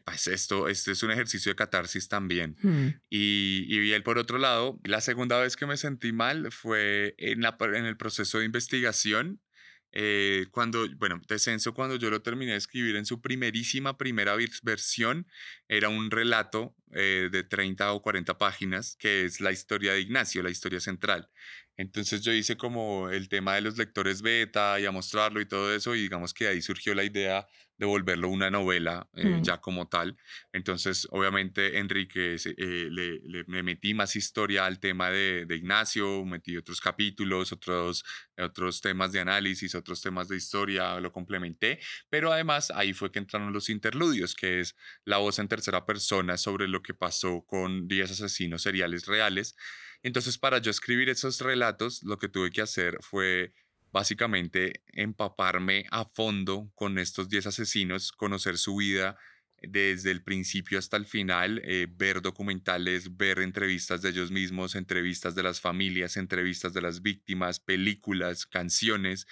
pues 0.04 0.26
esto, 0.28 0.68
este 0.68 0.92
es 0.92 1.02
un 1.02 1.10
ejercicio 1.10 1.50
de 1.50 1.56
catarsis 1.56 2.08
también. 2.08 2.56
Hmm. 2.62 2.88
Y, 3.08 3.66
y 3.68 3.92
él 3.92 4.02
por 4.02 4.18
otro 4.18 4.38
lado, 4.38 4.78
la 4.84 5.00
segunda 5.00 5.40
vez 5.40 5.56
que 5.56 5.66
me 5.66 5.76
sentí 5.76 6.12
mal 6.12 6.52
fue 6.52 7.14
en, 7.18 7.40
la, 7.40 7.56
en 7.60 7.86
el 7.86 7.96
proceso 7.96 8.38
de 8.38 8.44
investigación. 8.44 9.40
Eh, 9.92 10.46
cuando, 10.52 10.86
bueno, 10.98 11.20
Descenso, 11.28 11.74
cuando 11.74 11.96
yo 11.96 12.10
lo 12.10 12.22
terminé 12.22 12.52
de 12.52 12.58
escribir 12.58 12.94
en 12.94 13.06
su 13.06 13.20
primerísima 13.20 13.98
primera 13.98 14.36
versión, 14.62 15.26
era 15.66 15.88
un 15.88 16.12
relato 16.12 16.76
eh, 16.92 17.28
de 17.30 17.44
30 17.44 17.92
o 17.92 18.02
40 18.02 18.38
páginas, 18.38 18.96
que 18.96 19.24
es 19.24 19.40
la 19.40 19.52
historia 19.52 19.92
de 19.92 20.00
Ignacio, 20.00 20.42
la 20.42 20.50
historia 20.50 20.80
central. 20.80 21.30
Entonces 21.76 22.20
yo 22.22 22.32
hice 22.32 22.56
como 22.56 23.08
el 23.08 23.28
tema 23.28 23.54
de 23.54 23.62
los 23.62 23.78
lectores 23.78 24.20
beta 24.22 24.78
y 24.78 24.84
a 24.86 24.90
mostrarlo 24.90 25.40
y 25.40 25.46
todo 25.46 25.74
eso, 25.74 25.94
y 25.94 26.02
digamos 26.02 26.34
que 26.34 26.46
ahí 26.46 26.60
surgió 26.60 26.94
la 26.94 27.04
idea 27.04 27.46
de 27.78 27.86
volverlo 27.86 28.28
una 28.28 28.50
novela 28.50 29.08
eh, 29.16 29.38
Mm, 29.38 29.42
ya 29.42 29.58
como 29.62 29.88
tal. 29.88 30.18
Entonces, 30.52 31.08
obviamente, 31.10 31.78
Enrique, 31.78 32.34
eh, 32.36 32.88
le, 32.90 33.20
le- 33.20 33.44
le 33.48 33.62
metí 33.62 33.94
más 33.94 34.14
historia 34.16 34.66
al 34.66 34.78
tema 34.80 35.10
de, 35.10 35.46
de 35.46 35.56
Ignacio, 35.56 36.22
metí 36.26 36.56
otros 36.58 36.80
capítulos, 36.80 37.52
otros, 37.52 38.04
otros 38.36 38.82
temas 38.82 39.12
de 39.12 39.20
análisis, 39.20 39.74
otros 39.74 40.02
temas 40.02 40.28
de 40.28 40.36
historia, 40.36 41.00
lo 41.00 41.12
complementé, 41.12 41.78
pero 42.10 42.32
además 42.32 42.70
ahí 42.70 42.92
fue 42.92 43.10
que 43.10 43.18
entraron 43.18 43.52
los 43.52 43.70
interludios, 43.70 44.34
que 44.34 44.60
es 44.60 44.76
la 45.04 45.18
voz 45.18 45.38
en 45.38 45.48
tercera 45.48 45.86
persona 45.86 46.36
sobre 46.36 46.68
lo 46.68 46.79
que 46.82 46.94
pasó 46.94 47.44
con 47.46 47.88
10 47.88 48.12
asesinos 48.12 48.62
seriales 48.62 49.06
reales. 49.06 49.56
Entonces, 50.02 50.38
para 50.38 50.58
yo 50.58 50.70
escribir 50.70 51.08
esos 51.08 51.40
relatos, 51.40 52.02
lo 52.02 52.18
que 52.18 52.28
tuve 52.28 52.50
que 52.50 52.62
hacer 52.62 52.96
fue 53.00 53.52
básicamente 53.92 54.82
empaparme 54.92 55.84
a 55.90 56.04
fondo 56.04 56.70
con 56.74 56.98
estos 56.98 57.28
10 57.28 57.46
asesinos, 57.46 58.12
conocer 58.12 58.56
su 58.56 58.76
vida 58.76 59.18
desde 59.62 60.10
el 60.10 60.22
principio 60.22 60.78
hasta 60.78 60.96
el 60.96 61.04
final, 61.04 61.60
eh, 61.64 61.86
ver 61.90 62.22
documentales, 62.22 63.16
ver 63.16 63.40
entrevistas 63.40 64.00
de 64.00 64.10
ellos 64.10 64.30
mismos, 64.30 64.74
entrevistas 64.74 65.34
de 65.34 65.42
las 65.42 65.60
familias, 65.60 66.16
entrevistas 66.16 66.72
de 66.72 66.80
las 66.80 67.02
víctimas, 67.02 67.60
películas, 67.60 68.46
canciones. 68.46 69.26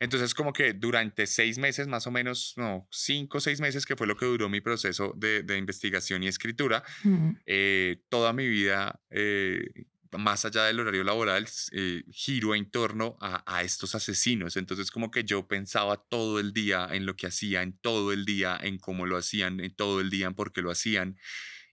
Entonces, 0.00 0.34
como 0.34 0.54
que 0.54 0.72
durante 0.72 1.26
seis 1.26 1.58
meses, 1.58 1.86
más 1.86 2.06
o 2.06 2.10
menos, 2.10 2.54
no, 2.56 2.88
cinco 2.90 3.38
o 3.38 3.40
seis 3.40 3.60
meses, 3.60 3.84
que 3.84 3.96
fue 3.96 4.06
lo 4.06 4.16
que 4.16 4.24
duró 4.24 4.48
mi 4.48 4.62
proceso 4.62 5.12
de, 5.14 5.42
de 5.42 5.58
investigación 5.58 6.22
y 6.22 6.28
escritura, 6.28 6.82
eh, 7.44 8.02
toda 8.08 8.32
mi 8.32 8.48
vida, 8.48 8.98
eh, 9.10 9.62
más 10.18 10.46
allá 10.46 10.64
del 10.64 10.80
horario 10.80 11.04
laboral, 11.04 11.46
eh, 11.72 12.02
giro 12.10 12.54
en 12.54 12.70
torno 12.70 13.18
a, 13.20 13.44
a 13.46 13.62
estos 13.62 13.94
asesinos. 13.94 14.56
Entonces, 14.56 14.90
como 14.90 15.10
que 15.10 15.22
yo 15.22 15.46
pensaba 15.46 15.98
todo 16.08 16.40
el 16.40 16.54
día 16.54 16.88
en 16.90 17.04
lo 17.04 17.14
que 17.14 17.26
hacían, 17.26 17.78
todo 17.80 18.12
el 18.12 18.24
día 18.24 18.58
en 18.60 18.78
cómo 18.78 19.04
lo 19.04 19.18
hacían, 19.18 19.60
en 19.60 19.74
todo 19.76 20.00
el 20.00 20.08
día 20.08 20.28
en 20.28 20.34
por 20.34 20.50
qué 20.52 20.62
lo 20.62 20.70
hacían. 20.70 21.18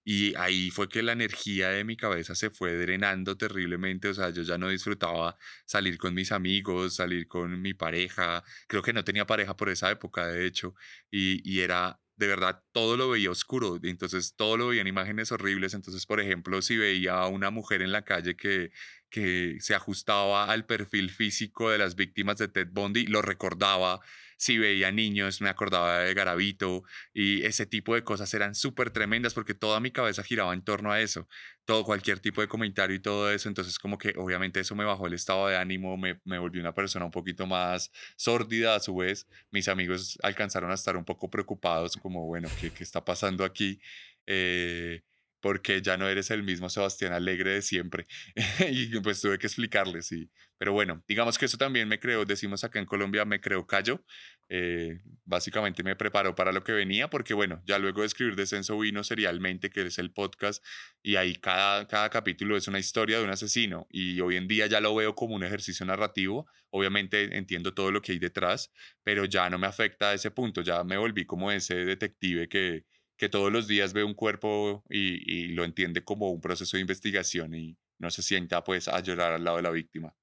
Y 0.09 0.33
ahí 0.37 0.71
fue 0.71 0.87
que 0.87 1.03
la 1.03 1.11
energía 1.11 1.67
de 1.67 1.83
mi 1.83 1.97
cabeza 1.97 2.33
se 2.33 2.49
fue 2.49 2.73
drenando 2.77 3.35
terriblemente. 3.37 4.07
O 4.07 4.13
sea, 4.13 4.29
yo 4.29 4.41
ya 4.43 4.57
no 4.57 4.69
disfrutaba 4.69 5.35
salir 5.65 5.97
con 5.97 6.13
mis 6.13 6.31
amigos, 6.31 6.95
salir 6.95 7.27
con 7.27 7.61
mi 7.61 7.73
pareja. 7.73 8.41
Creo 8.67 8.81
que 8.81 8.93
no 8.93 9.03
tenía 9.03 9.27
pareja 9.27 9.57
por 9.57 9.67
esa 9.67 9.91
época, 9.91 10.25
de 10.27 10.45
hecho. 10.45 10.75
Y, 11.11 11.41
y 11.43 11.59
era, 11.59 11.99
de 12.15 12.27
verdad, 12.27 12.63
todo 12.71 12.95
lo 12.95 13.09
veía 13.09 13.31
oscuro. 13.31 13.79
Entonces, 13.83 14.33
todo 14.37 14.55
lo 14.55 14.67
veía 14.69 14.79
en 14.79 14.87
imágenes 14.87 15.33
horribles. 15.33 15.73
Entonces, 15.73 16.05
por 16.05 16.21
ejemplo, 16.21 16.61
si 16.61 16.77
veía 16.77 17.15
a 17.15 17.27
una 17.27 17.49
mujer 17.51 17.81
en 17.81 17.91
la 17.91 18.03
calle 18.03 18.37
que, 18.37 18.71
que 19.09 19.57
se 19.59 19.75
ajustaba 19.75 20.45
al 20.45 20.65
perfil 20.65 21.09
físico 21.09 21.69
de 21.69 21.79
las 21.79 21.95
víctimas 21.97 22.37
de 22.37 22.47
Ted 22.47 22.69
Bundy, 22.71 23.07
lo 23.07 23.21
recordaba. 23.21 23.99
Si 24.37 24.57
veía 24.57 24.91
niños, 24.91 25.41
me 25.41 25.49
acordaba 25.49 25.99
de 25.99 26.13
Garavito 26.13 26.83
y 27.13 27.43
ese 27.43 27.65
tipo 27.65 27.95
de 27.95 28.03
cosas 28.03 28.33
eran 28.33 28.55
súper 28.55 28.91
tremendas 28.91 29.33
porque 29.33 29.53
toda 29.53 29.79
mi 29.79 29.91
cabeza 29.91 30.23
giraba 30.23 30.53
en 30.53 30.63
torno 30.63 30.91
a 30.91 31.01
eso, 31.01 31.27
todo, 31.65 31.83
cualquier 31.83 32.19
tipo 32.19 32.41
de 32.41 32.47
comentario 32.47 32.95
y 32.95 32.99
todo 32.99 33.31
eso, 33.31 33.49
entonces 33.49 33.77
como 33.79 33.97
que 33.97 34.13
obviamente 34.17 34.59
eso 34.59 34.75
me 34.75 34.85
bajó 34.85 35.07
el 35.07 35.13
estado 35.13 35.47
de 35.47 35.57
ánimo, 35.57 35.97
me, 35.97 36.19
me 36.23 36.39
volvió 36.39 36.61
una 36.61 36.73
persona 36.73 37.05
un 37.05 37.11
poquito 37.11 37.45
más 37.47 37.91
sórdida 38.15 38.75
a 38.75 38.79
su 38.79 38.95
vez, 38.95 39.27
mis 39.51 39.67
amigos 39.67 40.17
alcanzaron 40.23 40.71
a 40.71 40.75
estar 40.75 40.95
un 40.95 41.05
poco 41.05 41.29
preocupados 41.29 41.97
como, 41.97 42.25
bueno, 42.25 42.47
¿qué, 42.61 42.71
qué 42.71 42.83
está 42.83 43.03
pasando 43.03 43.43
aquí? 43.43 43.79
Eh, 44.25 45.01
porque 45.39 45.81
ya 45.81 45.97
no 45.97 46.07
eres 46.07 46.31
el 46.31 46.43
mismo 46.43 46.69
Sebastián 46.69 47.13
Alegre 47.13 47.51
de 47.51 47.61
siempre. 47.61 48.07
y 48.69 48.99
pues 48.99 49.21
tuve 49.21 49.37
que 49.37 49.47
explicarles, 49.47 50.07
sí. 50.07 50.29
Pero 50.57 50.73
bueno, 50.73 51.03
digamos 51.07 51.37
que 51.37 51.45
eso 51.45 51.57
también 51.57 51.87
me 51.87 51.99
creó, 51.99 52.25
decimos 52.25 52.63
acá 52.63 52.79
en 52.79 52.85
Colombia, 52.85 53.25
me 53.25 53.39
creó 53.39 53.67
callo. 53.67 54.03
Eh, 54.49 55.01
básicamente 55.25 55.83
me 55.83 55.95
preparó 55.97 56.33
para 56.33 56.53
lo 56.53 56.63
que 56.63 56.71
venía, 56.71 57.09
porque 57.09 57.33
bueno, 57.33 57.61
ya 57.65 57.77
luego 57.79 58.01
de 58.01 58.07
escribir 58.07 58.35
Descenso 58.35 58.79
Vino 58.79 59.03
serialmente, 59.03 59.69
que 59.69 59.81
es 59.81 59.97
el 59.99 60.11
podcast, 60.11 60.63
y 61.03 61.17
ahí 61.17 61.35
cada, 61.35 61.85
cada 61.87 62.09
capítulo 62.09 62.55
es 62.55 62.67
una 62.67 62.79
historia 62.79 63.17
de 63.17 63.25
un 63.25 63.29
asesino, 63.29 63.87
y 63.91 64.21
hoy 64.21 64.37
en 64.37 64.47
día 64.47 64.67
ya 64.67 64.79
lo 64.79 64.95
veo 64.95 65.15
como 65.15 65.35
un 65.35 65.43
ejercicio 65.43 65.85
narrativo, 65.85 66.47
obviamente 66.69 67.37
entiendo 67.37 67.73
todo 67.73 67.91
lo 67.91 68.01
que 68.01 68.13
hay 68.13 68.19
detrás, 68.19 68.71
pero 69.03 69.25
ya 69.25 69.49
no 69.49 69.57
me 69.57 69.67
afecta 69.67 70.11
a 70.11 70.13
ese 70.13 70.31
punto, 70.31 70.61
ya 70.61 70.83
me 70.85 70.95
volví 70.95 71.25
como 71.25 71.51
ese 71.51 71.75
detective 71.83 72.47
que, 72.47 72.85
que 73.17 73.29
todos 73.29 73.51
los 73.51 73.67
días 73.67 73.93
ve 73.93 74.03
un 74.03 74.13
cuerpo 74.13 74.83
y, 74.89 75.21
y 75.31 75.47
lo 75.49 75.63
entiende 75.65 76.03
como 76.03 76.29
un 76.31 76.41
proceso 76.41 76.77
de 76.77 76.81
investigación 76.81 77.53
y 77.55 77.77
no 77.99 78.11
se 78.11 78.21
sienta 78.23 78.63
pues 78.63 78.87
a 78.87 78.99
llorar 79.01 79.33
al 79.33 79.43
lado 79.43 79.57
de 79.57 79.63
la 79.63 79.71
víctima. 79.71 80.15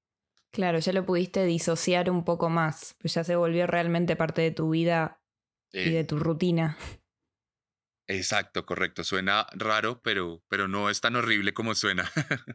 Claro, 0.51 0.79
ya 0.79 0.93
lo 0.93 1.05
pudiste 1.05 1.43
disociar 1.45 2.09
un 2.09 2.23
poco 2.23 2.49
más, 2.49 2.95
pues 2.99 3.13
ya 3.13 3.23
se 3.23 3.35
volvió 3.35 3.67
realmente 3.67 4.15
parte 4.15 4.41
de 4.41 4.51
tu 4.51 4.69
vida 4.69 5.21
y 5.81 5.91
de 5.91 6.03
Eh, 6.03 6.05
tu 6.05 6.17
rutina. 6.19 6.77
exacto, 8.07 8.65
correcto. 8.65 9.03
Suena 9.03 9.47
raro, 9.53 10.01
pero, 10.01 10.43
pero 10.47 10.67
no 10.67 10.89
es 10.89 11.01
tan 11.01 11.15
horrible 11.15 11.53
como 11.53 11.75
suena. 11.75 12.11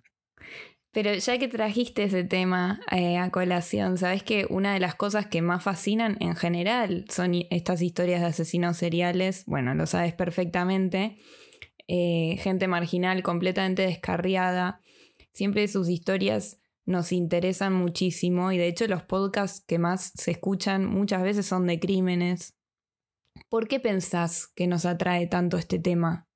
Pero 0.92 1.14
ya 1.14 1.38
que 1.38 1.46
trajiste 1.46 2.04
ese 2.04 2.24
tema 2.24 2.80
eh, 2.90 3.16
a 3.16 3.30
colación, 3.30 3.96
sabes 3.96 4.24
que 4.24 4.46
una 4.50 4.74
de 4.74 4.80
las 4.80 4.96
cosas 4.96 5.26
que 5.26 5.40
más 5.40 5.62
fascinan 5.62 6.16
en 6.20 6.34
general 6.34 7.04
son 7.08 7.32
estas 7.50 7.80
historias 7.80 8.20
de 8.20 8.26
asesinos 8.26 8.76
seriales, 8.76 9.44
bueno, 9.46 9.74
lo 9.74 9.86
sabes 9.86 10.14
perfectamente, 10.14 11.16
eh, 11.86 12.36
gente 12.38 12.66
marginal 12.66 13.22
completamente 13.22 13.82
descarriada, 13.82 14.80
siempre 15.32 15.68
sus 15.68 15.88
historias 15.88 16.60
nos 16.86 17.12
interesan 17.12 17.72
muchísimo 17.72 18.50
y 18.50 18.58
de 18.58 18.66
hecho 18.66 18.88
los 18.88 19.04
podcasts 19.04 19.64
que 19.64 19.78
más 19.78 20.10
se 20.16 20.32
escuchan 20.32 20.86
muchas 20.86 21.22
veces 21.22 21.46
son 21.46 21.68
de 21.68 21.78
crímenes. 21.78 22.56
¿Por 23.48 23.68
qué 23.68 23.78
pensás 23.78 24.48
que 24.56 24.66
nos 24.66 24.84
atrae 24.86 25.28
tanto 25.28 25.56
este 25.56 25.78
tema? 25.78 26.26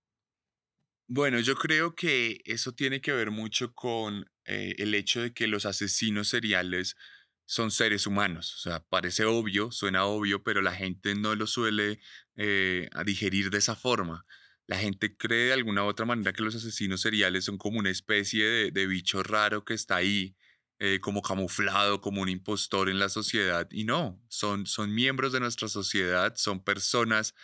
Bueno, 1.09 1.40
yo 1.40 1.55
creo 1.57 1.95
que 1.95 2.38
eso 2.45 2.73
tiene 2.73 3.01
que 3.01 3.12
ver 3.12 3.31
mucho 3.31 3.73
con 3.75 4.25
eh, 4.46 4.74
el 4.78 4.94
hecho 4.94 5.22
de 5.22 5.33
que 5.33 5.46
los 5.46 5.66
asesinos 5.66 6.28
seriales 6.28 6.96
son 7.46 7.70
seres 7.70 8.07
humanos. 8.07 8.54
O 8.57 8.59
sea, 8.59 8.80
parece 8.85 9.24
obvio, 9.24 9.70
suena 9.70 10.04
obvio, 10.07 10.42
pero 10.42 10.62
la 10.62 10.74
gente 10.74 11.14
no 11.14 11.35
lo 11.35 11.46
suele 11.46 12.00
eh, 12.37 12.88
digerir 13.04 13.50
de 13.50 13.59
esa 13.59 13.76
forma. 13.76 14.26
La 14.66 14.78
gente 14.78 15.16
cree 15.16 15.46
de 15.46 15.52
alguna 15.52 15.85
u 15.85 15.88
otra 15.88 16.07
manera 16.07 16.33
que 16.33 16.42
los 16.42 16.54
asesinos 16.54 17.02
seriales 17.02 17.44
son 17.44 17.59
como 17.59 17.78
una 17.78 17.90
especie 17.90 18.44
de, 18.44 18.70
de 18.70 18.87
bicho 18.87 19.22
raro 19.22 19.64
que 19.64 19.74
está 19.74 19.96
ahí, 19.96 20.37
eh, 20.80 21.00
como 21.00 21.22
camuflado, 21.22 22.00
como 22.00 22.22
un 22.22 22.28
impostor 22.28 22.88
en 22.88 22.98
la 22.98 23.09
sociedad. 23.09 23.68
Y 23.70 23.85
no, 23.85 24.20
son, 24.28 24.66
son 24.66 24.94
miembros 24.94 25.33
de 25.33 25.40
nuestra 25.40 25.68
sociedad, 25.68 26.35
son 26.37 26.64
personas 26.64 27.35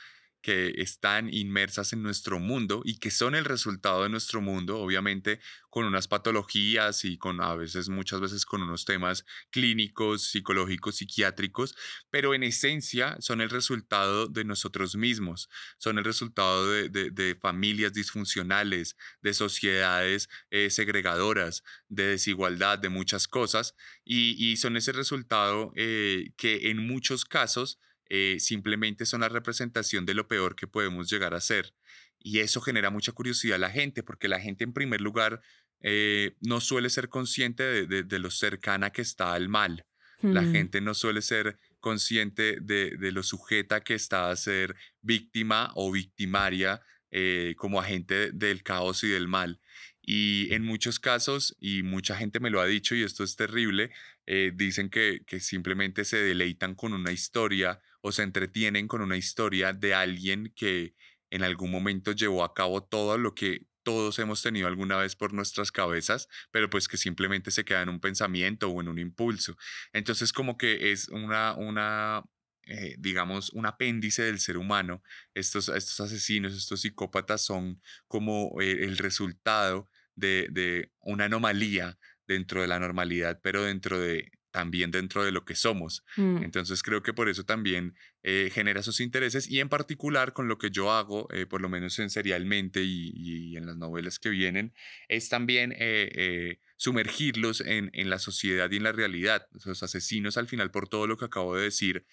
que 0.40 0.74
están 0.79 1.33
inmersas 1.33 1.92
en 1.92 2.03
nuestro 2.03 2.38
mundo 2.38 2.83
y 2.85 2.98
que 2.98 3.11
son 3.11 3.35
el 3.35 3.44
resultado 3.44 4.03
de 4.03 4.09
nuestro 4.09 4.40
mundo, 4.40 4.79
obviamente 4.79 5.40
con 5.68 5.85
unas 5.85 6.09
patologías 6.09 7.05
y 7.05 7.16
con 7.18 7.40
a 7.40 7.55
veces, 7.55 7.88
muchas 7.88 8.20
veces 8.20 8.44
con 8.44 8.62
unos 8.62 8.85
temas 8.85 9.24
clínicos, 9.50 10.22
psicológicos, 10.31 10.96
psiquiátricos, 10.96 11.74
pero 12.11 12.35
en 12.35 12.42
esencia 12.42 13.16
son 13.20 13.40
el 13.40 13.50
resultado 13.50 14.26
de 14.26 14.44
nosotros 14.44 14.96
mismos, 14.96 15.48
son 15.79 15.98
el 15.98 16.05
resultado 16.05 16.70
de, 16.70 16.88
de- 16.88 17.31
familias 17.40 17.92
disfuncionales, 17.92 18.96
de 19.22 19.35
sociedades 19.35 20.29
eh, 20.50 20.70
segregadoras, 20.70 21.62
de 21.88 22.05
desigualdad, 22.07 22.79
de 22.79 22.88
muchas 22.88 23.29
cosas, 23.29 23.74
y, 24.05 24.35
y 24.38 24.57
son 24.57 24.76
ese 24.76 24.92
resultado 24.92 25.72
eh, 25.76 26.33
que 26.37 26.70
en 26.70 26.79
muchos 26.87 27.24
casos 27.24 27.79
eh, 28.11 28.37
simplemente 28.40 29.07
son 29.07 29.23
la 29.23 29.31
representación 29.31 30.05
de 30.05 30.12
lo 30.14 30.29
peor 30.29 30.55
que 30.57 30.66
podemos 30.66 31.11
llegar 31.11 31.33
a 31.33 31.40
ser. 31.40 31.73
Y 32.18 32.40
eso 32.40 32.61
genera 32.61 32.90
mucha 32.90 33.12
curiosidad 33.12 33.55
a 33.55 33.59
la 33.59 33.70
gente, 33.70 34.03
porque 34.03 34.29
la 34.29 34.40
gente 34.40 34.64
en 34.64 34.75
primer 34.75 35.01
lugar 35.01 35.40
eh, 35.81 36.37
no 36.42 36.61
suele 36.61 36.90
ser 36.90 37.09
consciente 37.09 37.62
de, 37.62 37.87
de- 37.87 38.03
de 38.03 38.18
lo 38.18 38.31
cercana 38.31 38.90
que 38.90 39.01
está 39.01 39.33
al 39.33 39.49
mal. 39.49 39.87
La 40.23 40.42
gente 40.44 40.83
no 40.83 40.92
suele 40.92 41.23
ser 41.23 41.59
consciente 41.81 42.59
de, 42.61 42.90
de 42.99 43.11
lo 43.11 43.23
sujeta 43.23 43.81
que 43.83 43.94
está 43.94 44.31
a 44.31 44.37
ser 44.37 44.77
víctima 45.01 45.70
o 45.75 45.90
victimaria 45.90 46.83
eh, 47.11 47.55
como 47.57 47.81
agente 47.81 48.31
del 48.33 48.62
caos 48.62 49.03
y 49.03 49.09
del 49.09 49.29
mal. 49.29 49.61
Y 50.03 50.53
en 50.53 50.62
muchos 50.62 50.99
casos, 51.01 51.57
y 51.59 51.83
mucha 51.83 52.16
gente 52.16 52.38
me 52.38 52.51
lo 52.51 52.61
ha 52.61 52.66
dicho, 52.66 52.94
y 52.94 53.03
esto 53.03 53.25
es 53.25 53.35
terrible, 53.37 53.92
eh, 54.27 54.53
dicen 54.55 54.90
que, 54.90 55.23
que 55.27 55.40
simplemente 55.40 56.05
se 56.05 56.18
deleitan 56.18 56.75
con 56.75 56.92
una 56.92 57.12
historia 57.12 57.81
o 58.00 58.12
se 58.12 58.22
entretienen 58.22 58.88
con 58.88 59.00
una 59.02 59.16
historia 59.16 59.72
de 59.72 59.94
alguien 59.94 60.52
que 60.54 60.94
en 61.30 61.42
algún 61.42 61.70
momento 61.70 62.12
llevó 62.12 62.44
a 62.44 62.54
cabo 62.54 62.82
todo 62.82 63.18
lo 63.18 63.34
que 63.34 63.66
todos 63.82 64.18
hemos 64.18 64.42
tenido 64.42 64.68
alguna 64.68 64.98
vez 64.98 65.16
por 65.16 65.32
nuestras 65.32 65.72
cabezas, 65.72 66.28
pero 66.50 66.68
pues 66.68 66.88
que 66.88 66.96
simplemente 66.96 67.50
se 67.50 67.64
queda 67.64 67.82
en 67.82 67.88
un 67.88 68.00
pensamiento 68.00 68.68
o 68.68 68.80
en 68.80 68.88
un 68.88 68.98
impulso. 68.98 69.56
Entonces 69.92 70.32
como 70.32 70.58
que 70.58 70.92
es 70.92 71.08
una, 71.08 71.54
una 71.54 72.24
eh, 72.64 72.94
digamos, 72.98 73.50
un 73.50 73.66
apéndice 73.66 74.22
del 74.22 74.38
ser 74.38 74.56
humano. 74.56 75.02
Estos, 75.34 75.68
estos 75.68 76.00
asesinos, 76.00 76.54
estos 76.54 76.82
psicópatas 76.82 77.44
son 77.44 77.80
como 78.06 78.60
eh, 78.60 78.84
el 78.84 78.98
resultado 78.98 79.88
de, 80.14 80.46
de 80.50 80.92
una 81.00 81.24
anomalía 81.24 81.98
dentro 82.26 82.60
de 82.60 82.68
la 82.68 82.78
normalidad, 82.78 83.40
pero 83.42 83.64
dentro 83.64 83.98
de 83.98 84.30
también 84.50 84.90
dentro 84.90 85.24
de 85.24 85.32
lo 85.32 85.44
que 85.44 85.54
somos. 85.54 86.04
Mm. 86.16 86.42
Entonces 86.42 86.82
creo 86.82 87.02
que 87.02 87.12
por 87.12 87.28
eso 87.28 87.44
también 87.44 87.94
eh, 88.22 88.50
genera 88.52 88.82
sus 88.82 89.00
intereses 89.00 89.48
y 89.48 89.60
en 89.60 89.68
particular 89.68 90.32
con 90.32 90.48
lo 90.48 90.58
que 90.58 90.70
yo 90.70 90.92
hago, 90.92 91.28
eh, 91.32 91.46
por 91.46 91.60
lo 91.60 91.68
menos 91.68 91.98
en 91.98 92.10
serialmente 92.10 92.82
y, 92.82 93.12
y 93.14 93.56
en 93.56 93.66
las 93.66 93.76
novelas 93.76 94.18
que 94.18 94.28
vienen, 94.28 94.72
es 95.08 95.28
también 95.28 95.74
eh, 95.76 96.58
sumergirlos 96.76 97.60
en, 97.60 97.90
en, 97.92 98.10
la 98.10 98.18
sociedad 98.18 98.70
y 98.70 98.76
en 98.76 98.84
la 98.84 98.92
realidad. 98.92 99.46
Los 99.64 99.82
asesinos 99.82 100.36
al 100.36 100.48
final, 100.48 100.70
por 100.70 100.88
todo 100.88 101.06
lo 101.06 101.16
que 101.16 101.26
acabo 101.26 101.56
de 101.56 101.64
decir, 101.64 102.06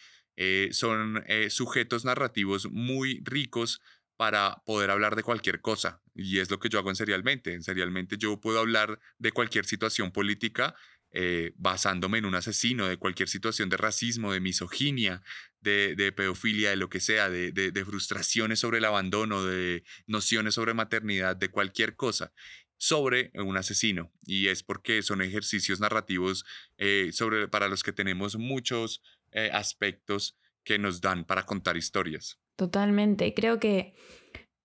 son 0.70 1.24
sujetos 1.50 2.06
narrativos 2.06 2.70
muy 2.70 3.22
ricos 3.24 3.82
para 4.18 4.64
poder 4.66 4.90
hablar 4.90 5.16
de 5.16 5.24
cualquier 5.24 5.62
cosa. 5.62 6.02
Y 6.16 6.40
es 6.40 6.50
lo 6.50 6.60
que 6.60 6.70
yo 6.70 6.80
hago 6.80 6.90
en 6.90 6.96
Serialmente. 6.96 7.54
En 7.54 7.62
Serialmente 7.62 8.18
yo 8.18 8.42
puedo 8.42 8.60
hablar 8.60 9.00
de 9.20 9.32
cualquier 9.32 9.66
situación 9.66 10.12
política 10.12 10.76
eh, 11.12 11.54
basándome 11.56 12.18
en 12.18 12.26
un 12.26 12.36
asesino, 12.36 12.88
de 12.88 12.98
cualquier 12.98 13.30
situación 13.30 13.70
de 13.70 13.78
racismo, 13.78 14.34
de 14.34 14.40
misoginia, 14.40 15.22
de, 15.62 16.14
pedofilia, 16.16 16.70
de 16.70 16.78
lo 16.78 16.90
que 16.90 17.00
sea, 17.00 17.30
de, 17.30 17.52
de, 17.52 17.86
frustraciones 17.86 18.60
sobre 18.60 18.78
el 18.78 18.86
abandono, 18.86 19.44
de 19.44 19.84
nociones 20.06 20.54
sobre 20.54 20.74
maternidad, 20.74 21.36
de 21.36 21.50
cualquier 21.50 21.96
cosa 21.96 22.32
sobre 22.78 23.32
un 23.34 23.58
asesino. 23.58 24.12
Y 24.26 24.48
es 24.48 24.64
porque 24.64 25.02
son 25.02 25.22
ejercicios 25.22 25.80
narrativos 25.80 26.46
eh, 26.78 27.10
sobre, 27.12 27.48
para 27.48 27.68
los 27.68 27.84
que 27.84 27.92
tenemos 27.92 28.38
muchos 28.38 29.02
eh, 29.32 29.50
aspectos 29.52 30.38
que 30.64 30.80
nos 30.80 31.02
dan 31.02 31.26
para 31.26 31.46
contar 31.46 31.78
historias. 31.78 32.40
Totalmente. 32.56 33.34
Creo 33.34 33.60
que 33.60 33.96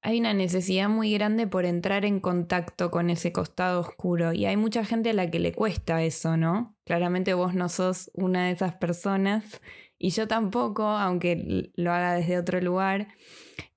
hay 0.02 0.18
una 0.18 0.34
necesidad 0.34 0.88
muy 0.88 1.12
grande 1.12 1.46
por 1.46 1.64
entrar 1.64 2.04
en 2.04 2.18
contacto 2.18 2.90
con 2.90 3.08
ese 3.08 3.32
costado 3.32 3.80
oscuro 3.80 4.32
y 4.32 4.46
hay 4.46 4.56
mucha 4.56 4.84
gente 4.84 5.10
a 5.10 5.12
la 5.14 5.30
que 5.30 5.38
le 5.38 5.52
cuesta 5.52 6.02
eso, 6.02 6.36
¿no? 6.36 6.76
Claramente 6.84 7.34
vos 7.34 7.54
no 7.54 7.68
sos 7.68 8.10
una 8.12 8.46
de 8.46 8.52
esas 8.52 8.74
personas 8.74 9.60
y 9.98 10.10
yo 10.10 10.26
tampoco, 10.26 10.82
aunque 10.82 11.70
lo 11.76 11.92
haga 11.92 12.14
desde 12.14 12.36
otro 12.36 12.60
lugar, 12.60 13.06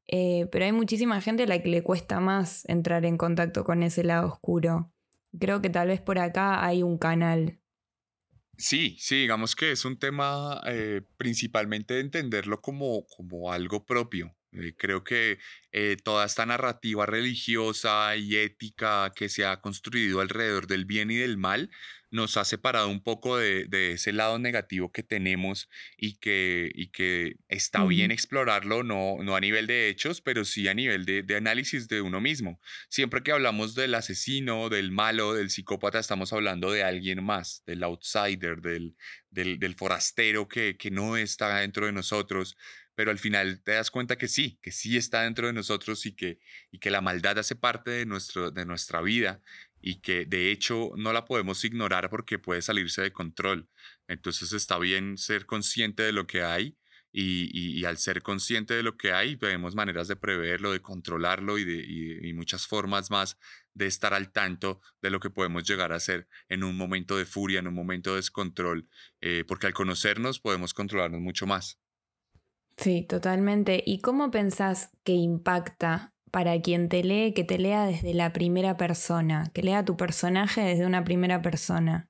eh, 0.07 0.47
pero 0.51 0.65
hay 0.65 0.71
muchísima 0.71 1.21
gente 1.21 1.43
a 1.43 1.47
la 1.47 1.61
que 1.61 1.69
le 1.69 1.83
cuesta 1.83 2.19
más 2.19 2.67
entrar 2.67 3.05
en 3.05 3.17
contacto 3.17 3.63
con 3.63 3.83
ese 3.83 4.03
lado 4.03 4.27
oscuro. 4.27 4.91
Creo 5.39 5.61
que 5.61 5.69
tal 5.69 5.89
vez 5.89 6.01
por 6.01 6.17
acá 6.17 6.65
hay 6.65 6.81
un 6.81 6.97
canal. 6.97 7.59
Sí, 8.57 8.95
sí, 8.99 9.21
digamos 9.21 9.55
que 9.55 9.71
es 9.71 9.85
un 9.85 9.99
tema 9.99 10.61
eh, 10.65 11.01
principalmente 11.17 11.95
de 11.95 11.99
entenderlo 11.99 12.61
como, 12.61 13.05
como 13.05 13.51
algo 13.51 13.85
propio, 13.85 14.35
creo 14.77 15.03
que 15.03 15.39
eh, 15.71 15.97
toda 16.03 16.25
esta 16.25 16.45
narrativa 16.45 17.05
religiosa 17.05 18.15
y 18.15 18.37
ética 18.37 19.11
que 19.15 19.29
se 19.29 19.45
ha 19.45 19.61
construido 19.61 20.21
alrededor 20.21 20.67
del 20.67 20.85
bien 20.85 21.11
y 21.11 21.15
del 21.15 21.37
mal 21.37 21.69
nos 22.15 22.37
ha 22.37 22.45
separado 22.45 22.87
un 22.87 23.03
poco 23.03 23.37
de, 23.37 23.67
ese 23.93 24.13
lado 24.13 24.39
negativo 24.39 24.91
que 24.91 25.03
tenemos 25.03 25.69
y 25.97 26.15
que, 26.17 26.71
y 26.73 26.87
que 26.87 27.35
está 27.49 27.83
bien 27.85 28.11
explorarlo, 28.11 28.83
no, 28.83 29.17
no 29.21 29.35
a 29.35 29.41
nivel 29.41 29.67
de 29.67 29.89
hechos, 29.89 30.21
pero 30.21 30.45
sí 30.45 30.67
a 30.67 30.73
nivel 30.73 31.05
de, 31.05 31.35
análisis 31.35 31.87
de 31.87 32.01
uno 32.01 32.21
mismo. 32.21 32.59
Siempre 32.89 33.21
que 33.21 33.31
hablamos 33.31 33.75
del 33.75 33.95
asesino, 33.95 34.69
del 34.69 34.91
malo, 34.91 35.33
del 35.33 35.49
psicópata, 35.49 35.99
estamos 35.99 36.31
hablando 36.31 36.71
de 36.71 36.83
alguien 36.83 37.23
más, 37.23 37.63
del 37.65 37.83
outsider, 37.83 38.61
del, 38.61 38.95
del, 39.29 39.75
forastero 39.75 40.47
que, 40.47 40.77
que 40.77 40.91
no 40.91 41.17
está 41.17 41.57
dentro 41.59 41.85
de 41.85 41.91
nosotros 41.91 42.55
pero 42.95 43.11
al 43.11 43.19
final 43.19 43.61
te 43.63 43.73
das 43.73 43.91
cuenta 43.91 44.17
que 44.17 44.27
sí, 44.27 44.57
que 44.61 44.71
sí 44.71 44.97
está 44.97 45.23
dentro 45.23 45.47
de 45.47 45.53
nosotros 45.53 46.05
y 46.05 46.13
que, 46.13 46.39
y 46.71 46.79
que 46.79 46.89
la 46.89 47.01
maldad 47.01 47.37
hace 47.37 47.55
parte 47.55 47.91
de, 47.91 48.05
nuestro, 48.05 48.51
de 48.51 48.65
nuestra 48.65 49.01
vida 49.01 49.41
y 49.81 50.01
que 50.01 50.25
de 50.25 50.51
hecho 50.51 50.91
no 50.97 51.13
la 51.13 51.25
podemos 51.25 51.63
ignorar 51.63 52.09
porque 52.09 52.39
puede 52.39 52.61
salirse 52.61 53.01
de 53.01 53.11
control. 53.11 53.69
Entonces 54.07 54.53
está 54.53 54.79
bien 54.79 55.17
ser 55.17 55.45
consciente 55.45 56.03
de 56.03 56.11
lo 56.13 56.25
que 56.25 56.43
hay 56.43 56.77
y, 57.17 57.49
y, 57.53 57.85
al 57.85 57.97
ser 57.97 58.21
consciente 58.21 58.73
de 58.73 58.83
lo 58.83 58.97
que 58.97 59.13
hay, 59.13 59.35
vemos 59.35 59.73
maneras 59.73 60.09
de 60.09 60.17
preverlo, 60.17 60.73
de 60.73 60.81
controlarlo 60.81 61.57
y, 61.57 61.63
de, 61.63 61.81
y, 62.27 62.33
muchas 62.33 62.67
formas 62.67 63.09
más 63.09 63.37
de 63.73 63.85
estar 63.85 64.13
al 64.13 64.33
tanto 64.33 64.81
de 65.01 65.11
lo 65.11 65.21
que 65.21 65.29
podemos 65.29 65.63
llegar 65.63 65.93
a 65.93 65.95
hacer 65.95 66.27
en 66.49 66.65
un 66.65 66.75
momento 66.75 67.15
de 67.17 67.25
furia, 67.25 67.59
en 67.59 67.67
un 67.67 67.73
momento 67.73 68.09
de 68.09 68.17
descontrol, 68.17 68.89
eh, 69.21 69.45
porque 69.47 69.67
al 69.67 69.73
conocernos 69.73 70.41
podemos 70.41 70.73
controlarnos 70.73 71.21
mucho 71.21 71.47
más. 71.47 71.79
Sí, 72.77 73.05
totalmente. 73.07 73.81
¿Y 73.85 73.99
cómo 73.99 74.31
pensás 74.31 74.91
que 75.03 75.13
impacta 75.13 76.13
para 76.31 76.61
quien 76.61 76.89
te 76.89 77.03
lee, 77.03 77.33
que 77.33 77.43
te 77.43 77.57
lea 77.57 77.85
desde 77.85 78.13
la 78.13 78.33
primera 78.33 78.75
persona, 78.75 79.49
que 79.53 79.63
lea 79.63 79.85
tu 79.85 79.95
personaje 79.95 80.61
desde 80.61 80.85
una 80.85 81.03
primera 81.03 81.41
persona? 81.41 82.09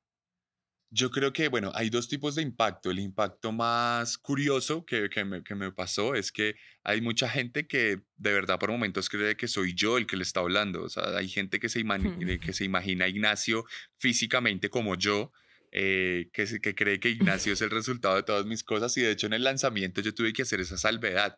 Yo 0.90 1.12
creo 1.12 1.34
que, 1.34 1.50
bueno, 1.50 1.72
hay 1.76 1.90
dos 1.90 2.08
tipos 2.08 2.36
de 2.36 2.42
impacto. 2.42 2.90
El 2.90 3.00
impacto 3.00 3.52
más 3.52 4.18
curioso 4.18 4.86
que, 4.86 5.10
que, 5.10 5.26
me, 5.26 5.44
que, 5.44 5.54
me, 5.54 5.72
pasó 5.72 6.16
es 6.16 6.32
que 6.32 6.56
hay 6.84 7.02
mucha 7.02 7.28
gente 7.28 7.68
que 7.68 8.02
de 8.16 8.34
verdad 8.34 8.60
por 8.60 8.72
momentos 8.72 9.10
cree 9.10 9.36
que 9.36 9.48
soy 9.48 9.74
yo 9.76 9.98
el 9.98 10.08
que 10.08 10.16
le 10.16 10.24
está 10.24 10.40
hablando. 10.40 10.84
O 10.84 10.90
sea, 10.90 11.18
hay 11.18 11.28
gente 11.28 11.60
que 11.60 11.70
se, 11.70 11.84
que 12.42 12.54
se 12.54 12.64
imagina 12.64 13.06
a 13.06 13.10
Ignacio 13.10 13.66
físicamente 13.98 14.70
como 14.70 14.96
yo 14.96 15.32
eh, 15.78 16.30
que, 16.32 16.46
que 16.62 16.74
cree 16.74 17.02
que 17.02 17.10
Ignacio 17.10 17.52
es 17.52 17.62
el 17.62 17.70
resultado 17.70 18.16
de 18.16 18.24
todas 18.24 18.46
mis 18.46 18.64
cosas 18.64 18.96
y 18.96 19.02
de 19.02 19.12
hecho 19.12 19.28
en 19.28 19.34
el 19.34 19.44
lanzamiento 19.44 20.00
yo 20.02 20.14
tuve 20.14 20.32
que 20.32 20.44
hacer 20.44 20.62
esa 20.62 20.78
salvedad. 20.78 21.38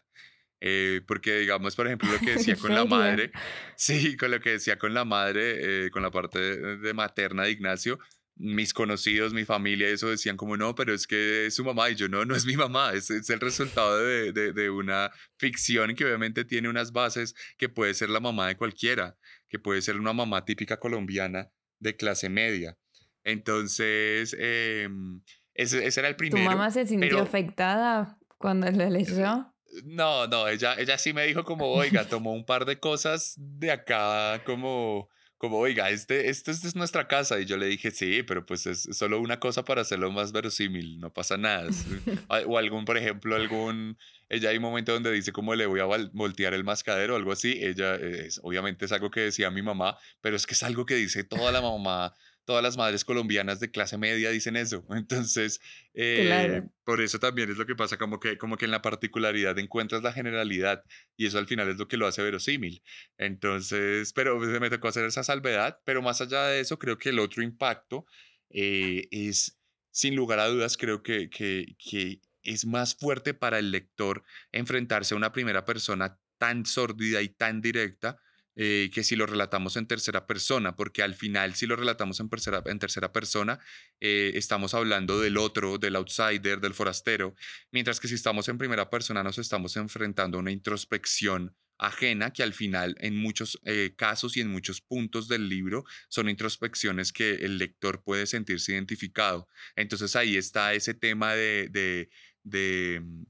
Eh, 0.60 1.02
porque 1.08 1.40
digamos, 1.40 1.76
por 1.76 1.88
ejemplo, 1.88 2.12
lo 2.12 2.20
que 2.20 2.32
decía 2.38 2.56
con 2.56 2.74
la 2.74 2.86
madre, 2.86 3.32
sí, 3.76 4.16
con 4.16 4.32
lo 4.32 4.40
que 4.40 4.52
decía 4.52 4.78
con 4.78 4.94
la 4.94 5.06
madre, 5.06 5.86
eh, 5.86 5.92
con 5.92 6.04
la 6.04 6.12
parte 6.12 6.40
de, 6.78 6.94
materna 6.94 7.44
de 7.44 7.52
Ignacio, 7.52 8.00
mis 8.36 8.74
conocidos, 8.74 9.34
mi 9.34 9.46
familia, 9.46 9.88
eso 9.90 10.10
decían 10.10 10.38
como, 10.38 10.56
no, 10.58 10.76
pero 10.76 10.94
es 10.94 11.08
que 11.08 11.48
es 11.48 11.56
su 11.56 11.64
mamá 11.64 11.90
y 11.90 11.96
yo 11.96 12.08
no, 12.08 12.26
no 12.26 12.36
es 12.36 12.46
mi 12.46 12.56
mamá, 12.58 12.94
es, 12.94 13.10
es 13.10 13.30
el 13.32 13.40
resultado 13.40 14.00
de, 14.00 14.32
de, 14.34 14.54
de, 14.54 14.70
una 14.70 15.12
ficción 15.38 15.96
que 15.96 16.06
obviamente 16.06 16.46
tiene 16.46 16.70
unas 16.70 16.92
bases 16.92 17.34
que 17.58 17.70
puede 17.70 17.94
ser 17.96 18.10
la 18.10 18.20
mamá 18.20 18.48
de 18.48 18.58
cualquiera, 18.58 19.18
que 19.50 19.60
puede 19.60 19.82
ser 19.82 19.98
una 20.00 20.14
mamá 20.14 20.46
típica 20.46 20.78
colombiana 20.80 21.50
de 21.80 21.96
clase 21.96 22.30
media. 22.30 22.78
Entonces, 23.28 24.34
em, 24.40 25.22
ese, 25.54 25.86
era 25.86 26.08
el 26.08 26.16
primero. 26.16 26.42
¿Tu 26.42 26.50
mamá 26.50 26.72
se 26.72 26.88
sintió 26.88 27.20
afectada 27.20 28.18
cuando 28.38 28.72
lo 28.72 28.90
leyó? 28.90 29.54
No, 29.84 30.28
no, 30.28 30.48
ella, 30.48 30.76
ella 30.80 30.98
sí 30.98 31.12
me 31.12 31.28
dijo 31.28 31.44
como, 31.44 31.66
oiga, 31.66 32.08
tomó 32.08 32.32
un 32.32 32.46
par 32.46 32.64
de 32.64 32.80
cosas 32.80 33.34
de 33.38 33.72
acá, 33.72 34.42
como, 34.46 35.10
como, 35.38 35.58
oiga, 35.58 35.90
este, 35.90 36.30
este, 36.30 36.52
es 36.52 36.74
nuestra 36.78 37.10
casa. 37.10 37.38
Y 37.42 37.46
yo 37.46 37.58
le 37.58 37.66
dije, 37.66 37.92
sí, 37.92 38.24
pero 38.24 38.46
pues 38.46 38.66
es 38.66 38.88
solo 38.94 39.20
una 39.20 39.42
cosa 39.42 39.66
para 39.66 39.82
hacerlo 39.82 40.10
más 40.10 40.32
verosímil, 40.32 40.98
no 41.02 41.12
pasa 41.12 41.36
nada. 41.36 41.68
o 42.48 42.58
algún, 42.58 42.86
por 42.86 42.98
ejemplo, 42.98 43.36
algún, 43.36 43.98
ella 44.30 44.52
hay 44.52 44.56
un 44.56 44.64
momento 44.64 44.94
donde 44.94 45.12
dice 45.12 45.34
como 45.34 45.54
le 45.54 45.66
voy 45.66 45.82
a 45.82 45.86
voltear 46.14 46.54
el 46.54 46.64
mascadero 46.64 47.16
o 47.16 47.18
algo 47.18 47.34
así. 47.34 47.60
Ella, 47.62 47.96
es, 47.96 48.40
obviamente 48.42 48.86
es 48.86 48.94
algo 48.94 49.12
que 49.12 49.20
decía 49.20 49.52
mi 49.52 49.62
mamá, 49.62 49.98
pero 50.22 50.38
es 50.38 50.48
que 50.48 50.54
es 50.54 50.64
algo 50.64 50.86
que 50.86 50.96
dice 50.96 51.26
toda 51.26 51.52
la 51.52 51.60
mamá 51.60 52.14
todas 52.48 52.64
las 52.64 52.78
madres 52.78 53.04
colombianas 53.04 53.60
de 53.60 53.70
clase 53.70 53.98
media 53.98 54.32
dicen 54.32 54.56
eso. 54.56 54.86
Entonces, 54.96 55.60
eh, 55.94 56.64
por 56.86 57.02
eso 57.02 57.20
también 57.20 57.52
es 57.52 57.58
lo 57.58 57.66
que 57.66 57.76
pasa, 57.76 57.98
como 57.98 58.22
que, 58.22 58.38
como 58.38 58.56
que 58.56 58.64
en 58.64 58.72
la 58.72 58.82
particularidad 58.82 59.60
encuentras 59.60 60.02
la 60.02 60.14
generalidad 60.14 60.82
y 61.18 61.26
eso 61.26 61.40
al 61.40 61.46
final 61.46 61.68
es 61.68 61.78
lo 61.78 61.90
que 61.90 61.98
lo 61.98 62.08
hace 62.08 62.24
verosímil. 62.24 62.82
Entonces, 63.18 64.14
pero 64.14 64.38
pues, 64.38 64.50
me 64.62 64.70
tocó 64.70 64.88
hacer 64.88 65.04
esa 65.04 65.24
salvedad, 65.24 65.80
pero 65.84 66.02
más 66.02 66.22
allá 66.22 66.46
de 66.46 66.62
eso, 66.62 66.80
creo 66.80 66.98
que 66.98 67.10
el 67.10 67.20
otro 67.20 67.44
impacto 67.44 68.06
eh, 68.50 69.10
es, 69.12 69.60
sin 69.92 70.16
lugar 70.16 70.40
a 70.40 70.48
dudas, 70.48 70.78
creo 70.78 71.04
que, 71.04 71.30
que, 71.30 71.76
que 71.78 72.22
es 72.44 72.66
más 72.66 72.96
fuerte 72.96 73.34
para 73.34 73.60
el 73.60 73.72
lector 73.72 74.24
enfrentarse 74.54 75.14
a 75.14 75.18
una 75.18 75.34
primera 75.34 75.66
persona 75.66 76.18
tan 76.38 76.66
sórdida 76.66 77.22
y 77.22 77.28
tan 77.28 77.60
directa 77.60 78.22
eh, 78.60 78.90
que 78.92 79.04
si 79.04 79.16
lo 79.16 79.28
relatamos 79.28 79.78
en 79.78 79.86
tercera 79.86 80.26
persona, 80.26 80.76
porque 80.76 81.04
al 81.04 81.14
final 81.14 81.54
si 81.54 81.68
lo 81.68 81.76
relatamos 81.76 82.20
en 82.20 82.28
tercera, 82.28 82.64
en 82.66 82.80
tercera 82.80 83.14
persona, 83.14 83.60
eh, 84.00 84.32
estamos 84.34 84.74
hablando 84.74 85.22
del 85.22 85.38
otro, 85.38 85.78
del 85.78 85.96
outsider, 85.96 86.60
del 86.60 86.74
forastero, 86.74 87.36
mientras 87.72 88.00
que 88.00 88.08
si 88.08 88.16
estamos 88.16 88.50
en 88.50 88.58
primera 88.58 88.90
persona 88.90 89.22
nos 89.22 89.38
estamos 89.38 89.78
enfrentando 89.78 90.40
a 90.40 90.42
una 90.42 90.52
introspección 90.52 91.56
ajena 91.78 92.34
que 92.34 92.42
al 92.42 92.52
final 92.54 92.96
en 93.00 93.16
muchos 93.16 93.60
eh, 93.64 93.94
casos 93.96 94.36
y 94.36 94.42
en 94.42 94.50
muchos 94.50 94.82
puntos 94.82 95.28
del 95.28 95.48
libro 95.50 95.84
son 96.10 96.28
introspecciones 96.28 97.14
que 97.14 97.36
el 97.36 97.60
lector 97.60 98.02
puede 98.02 98.26
sentirse 98.26 98.72
identificado. 98.72 99.48
Entonces 99.76 100.16
ahí 100.16 100.36
está 100.36 100.74
ese 100.74 100.96
tema 100.96 101.36
de, 101.36 101.70
de, 101.70 102.10
de 102.42 103.02
mm, 103.04 103.24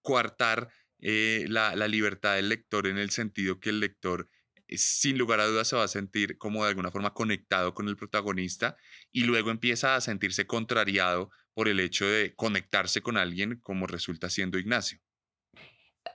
coartar 0.00 0.70
la, 0.98 1.74
la 1.74 1.88
libertad 1.88 2.36
del 2.36 2.48
lector 2.48 2.86
en 2.86 2.96
el 2.96 3.10
sentido 3.10 3.58
que 3.58 3.70
el 3.70 3.80
lector 3.80 4.30
sin 4.78 5.18
lugar 5.18 5.40
a 5.40 5.46
dudas 5.46 5.68
se 5.68 5.76
va 5.76 5.84
a 5.84 5.88
sentir 5.88 6.38
como 6.38 6.64
de 6.64 6.70
alguna 6.70 6.90
forma 6.90 7.14
conectado 7.14 7.74
con 7.74 7.88
el 7.88 7.96
protagonista 7.96 8.76
y 9.10 9.24
luego 9.24 9.50
empieza 9.50 9.94
a 9.96 10.00
sentirse 10.00 10.46
contrariado 10.46 11.30
por 11.54 11.68
el 11.68 11.80
hecho 11.80 12.06
de 12.06 12.34
conectarse 12.34 13.02
con 13.02 13.16
alguien 13.16 13.60
como 13.62 13.86
resulta 13.86 14.30
siendo 14.30 14.58
Ignacio. 14.58 14.98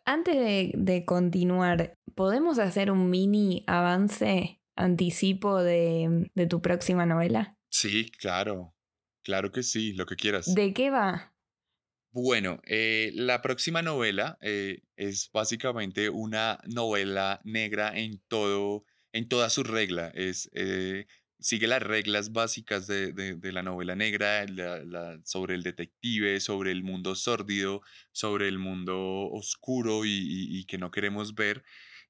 Antes 0.06 0.72
de, 0.74 1.06
continuar, 1.06 1.94
¿podemos 2.16 2.60
hacer 2.60 2.92
un 2.92 3.10
mini 3.10 3.64
avance, 3.68 4.62
anticipo 4.76 5.62
de, 5.62 6.30
de 6.34 6.48
tu 6.48 6.62
próxima 6.62 7.06
novela? 7.06 7.56
Sí, 7.70 8.12
claro, 8.12 8.74
claro 9.24 9.52
que 9.52 9.64
sí, 9.64 9.94
lo 9.94 10.06
que 10.06 10.16
quieras. 10.16 10.54
¿De 10.54 10.74
qué 10.74 10.90
va? 10.90 11.34
Bueno, 12.20 12.60
eh, 12.66 13.12
la 13.14 13.44
próxima 13.44 13.84
novela 13.84 14.40
eh, 14.42 14.82
es 14.96 15.30
básicamente 15.32 16.10
una 16.10 16.60
novela 16.66 17.40
negra 17.44 17.96
en 17.96 18.20
todo, 18.28 18.86
en 19.14 19.30
toda 19.30 19.52
su 19.52 19.62
regla. 19.62 20.12
Es, 20.16 20.50
eh, 20.56 21.06
sigue 21.40 21.68
las 21.68 21.84
reglas 21.84 22.32
básicas 22.32 22.88
de, 22.88 23.38
la 23.44 23.62
novela 23.62 23.96
negra, 23.96 24.48
sobre 25.26 25.54
el 25.54 25.62
detective, 25.62 26.40
sobre 26.40 26.72
el 26.72 26.82
mundo 26.82 27.14
sórdido, 27.14 27.84
sobre 28.14 28.48
el 28.48 28.58
mundo 28.58 28.98
oscuro 29.30 30.02
y 30.04 30.66
que 30.66 30.80
no 30.80 30.90
queremos 30.90 31.36
ver. 31.36 31.64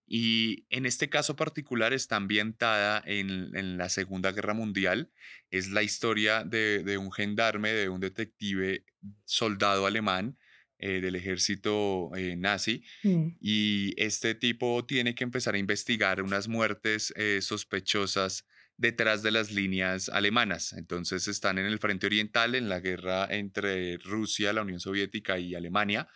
Y 0.07 0.65
en 0.69 0.85
este 0.85 1.09
caso 1.09 1.35
particular 1.35 1.91
está 1.91 2.15
ambientada 2.15 3.03
en, 3.05 3.77
la 3.77 3.89
Segunda 3.89 4.31
Guerra 4.31 4.53
Mundial. 4.53 5.11
Es 5.51 5.69
la 5.69 5.83
historia 5.83 6.45
de, 6.45 6.97
un 6.97 7.11
gendarme, 7.11 7.71
de 7.71 7.89
un 7.89 7.99
detective 7.99 8.85
soldado 9.25 9.85
alemán 9.85 10.37
eh, 10.79 11.01
del 11.01 11.15
ejército 11.17 12.09
eh, 12.15 12.37
nazi. 12.37 12.83
Mm. 13.03 13.27
Y 13.41 13.93
este 14.01 14.33
tipo 14.33 14.85
tiene 14.85 15.13
que 15.13 15.25
empezar 15.25 15.55
a 15.55 15.59
investigar 15.59 16.21
unas 16.21 16.47
muertes 16.47 17.13
eh, 17.17 17.39
sospechosas 17.41 18.45
detrás 18.77 19.23
de 19.23 19.31
las 19.31 19.51
líneas 19.51 20.07
alemanas. 20.07 20.71
Entonces 20.71 21.27
están 21.27 21.57
en 21.57 21.65
el 21.65 21.79
frente 21.79 22.05
oriental, 22.05 22.55
en 22.55 22.69
la 22.69 22.79
guerra 22.79 23.27
entre 23.29 23.97
Rusia, 23.97 24.53
la 24.53 24.61
Unión 24.61 24.79
Soviética 24.79 25.37
y 25.37 25.53
Alemania 25.53 26.07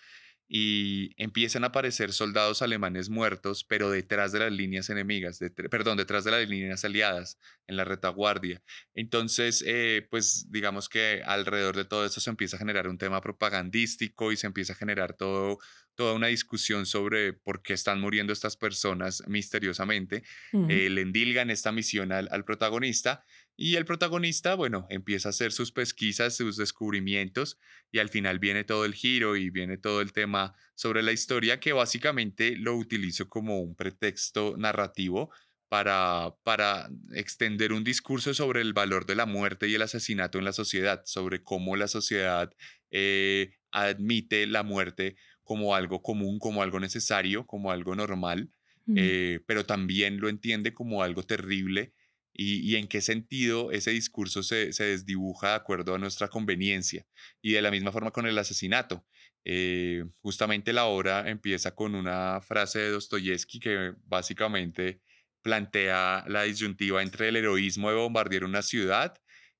y 0.53 1.13
empiezan 1.15 1.63
a 1.63 1.67
aparecer 1.67 2.11
soldados 2.11 2.61
alemanes 2.61 3.09
muertos, 3.09 3.63
pero 3.63 3.89
detrás 3.89 4.33
de 4.33 4.39
las 4.39 4.51
líneas 4.51 4.89
enemigas, 4.89 5.39
perdón, 5.69 5.95
detrás 5.95 6.25
de 6.25 6.31
las 6.31 6.49
líneas 6.49 6.83
aliadas, 6.83 7.39
en 7.67 7.77
la 7.77 7.85
retaguardia. 7.85 8.61
Entonces, 8.93 9.63
eh, 9.65 10.05
pues 10.09 10.51
digamos 10.51 10.89
que 10.89 11.21
alrededor 11.25 11.77
de 11.77 11.85
todo 11.85 12.05
eso 12.05 12.19
se 12.19 12.29
empieza 12.29 12.57
a 12.57 12.59
generar 12.59 12.89
un 12.89 12.97
tema 12.97 13.21
propagandístico 13.21 14.33
y 14.33 14.35
se 14.35 14.45
empieza 14.45 14.73
a 14.73 14.75
generar 14.75 15.13
todo, 15.13 15.59
toda 15.95 16.15
una 16.15 16.27
discusión 16.27 16.85
sobre 16.85 17.31
por 17.31 17.61
qué 17.61 17.71
están 17.71 18.01
muriendo 18.01 18.33
estas 18.33 18.57
personas 18.57 19.23
misteriosamente. 19.27 20.21
Eh, 20.67 20.89
le 20.89 20.99
endilgan 20.99 21.49
esta 21.49 21.71
misión 21.71 22.11
al, 22.11 22.27
al 22.29 22.43
protagonista 22.43 23.23
y 23.57 23.75
el 23.75 23.85
protagonista, 23.85 24.55
bueno, 24.55 24.87
empieza 24.89 25.29
a 25.29 25.31
hacer 25.31 25.51
sus 25.51 25.71
pesquisas, 25.71 26.35
sus 26.35 26.57
descubrimientos 26.57 27.59
y 27.91 27.99
al 27.99 28.09
final 28.09 28.39
viene 28.39 28.63
todo 28.63 28.85
el 28.85 28.93
giro 28.93 29.35
y 29.35 29.49
viene 29.49 29.77
todo 29.77 30.01
el 30.01 30.13
tema 30.13 30.55
sobre 30.75 31.03
la 31.03 31.11
historia 31.11 31.59
que 31.59 31.73
básicamente 31.73 32.55
lo 32.55 32.75
utilizo 32.75 33.29
como 33.29 33.59
un 33.59 33.75
pretexto 33.75 34.55
narrativo 34.57 35.31
para, 35.69 36.35
para 36.43 36.89
extender 37.13 37.71
un 37.71 37.83
discurso 37.83 38.33
sobre 38.33 38.61
el 38.61 38.73
valor 38.73 39.05
de 39.05 39.15
la 39.15 39.25
muerte 39.25 39.67
y 39.67 39.75
el 39.75 39.81
asesinato 39.83 40.37
en 40.37 40.45
la 40.45 40.53
sociedad, 40.53 41.03
sobre 41.05 41.43
cómo 41.43 41.75
la 41.75 41.87
sociedad 41.87 42.51
eh, 42.89 43.53
admite 43.71 44.47
la 44.47 44.63
muerte 44.63 45.15
como 45.43 45.75
algo 45.75 46.01
común, 46.01 46.39
como 46.39 46.61
algo 46.61 46.79
necesario, 46.79 47.45
como 47.45 47.71
algo 47.71 47.95
normal, 47.95 48.49
eh, 48.95 49.39
pero 49.45 49.65
también 49.65 50.19
lo 50.19 50.27
entiende 50.27 50.73
como 50.73 51.03
algo 51.03 51.23
terrible 51.23 51.93
y, 52.33 52.75
en 52.75 52.87
qué 52.87 53.01
sentido 53.01 53.71
ese 53.71 53.91
discurso 53.91 54.41
se, 54.43 54.71
desdibuja 54.71 55.49
de 55.49 55.55
acuerdo 55.55 55.95
a 55.95 55.97
nuestra 55.97 56.27
conveniencia. 56.27 57.05
Y 57.41 57.53
de 57.53 57.61
la 57.61 57.71
misma 57.71 57.91
forma 57.91 58.11
con 58.11 58.25
el 58.25 58.37
asesinato. 58.37 59.05
Eh, 59.43 60.05
justamente 60.21 60.71
la 60.71 60.85
obra 60.85 61.29
empieza 61.29 61.73
con 61.73 61.95
una 61.95 62.41
frase 62.41 62.79
de 62.79 62.91
Dostoyevsky 62.91 63.59
que 63.59 63.93
básicamente 64.05 65.01
plantea 65.41 66.23
la 66.27 66.43
disyuntiva 66.43 67.01
entre 67.01 67.29
el 67.29 67.35
heroísmo 67.35 67.89
de 67.89 67.95
bombardear 67.95 68.43
una 68.43 68.61
ciudad 68.61 69.15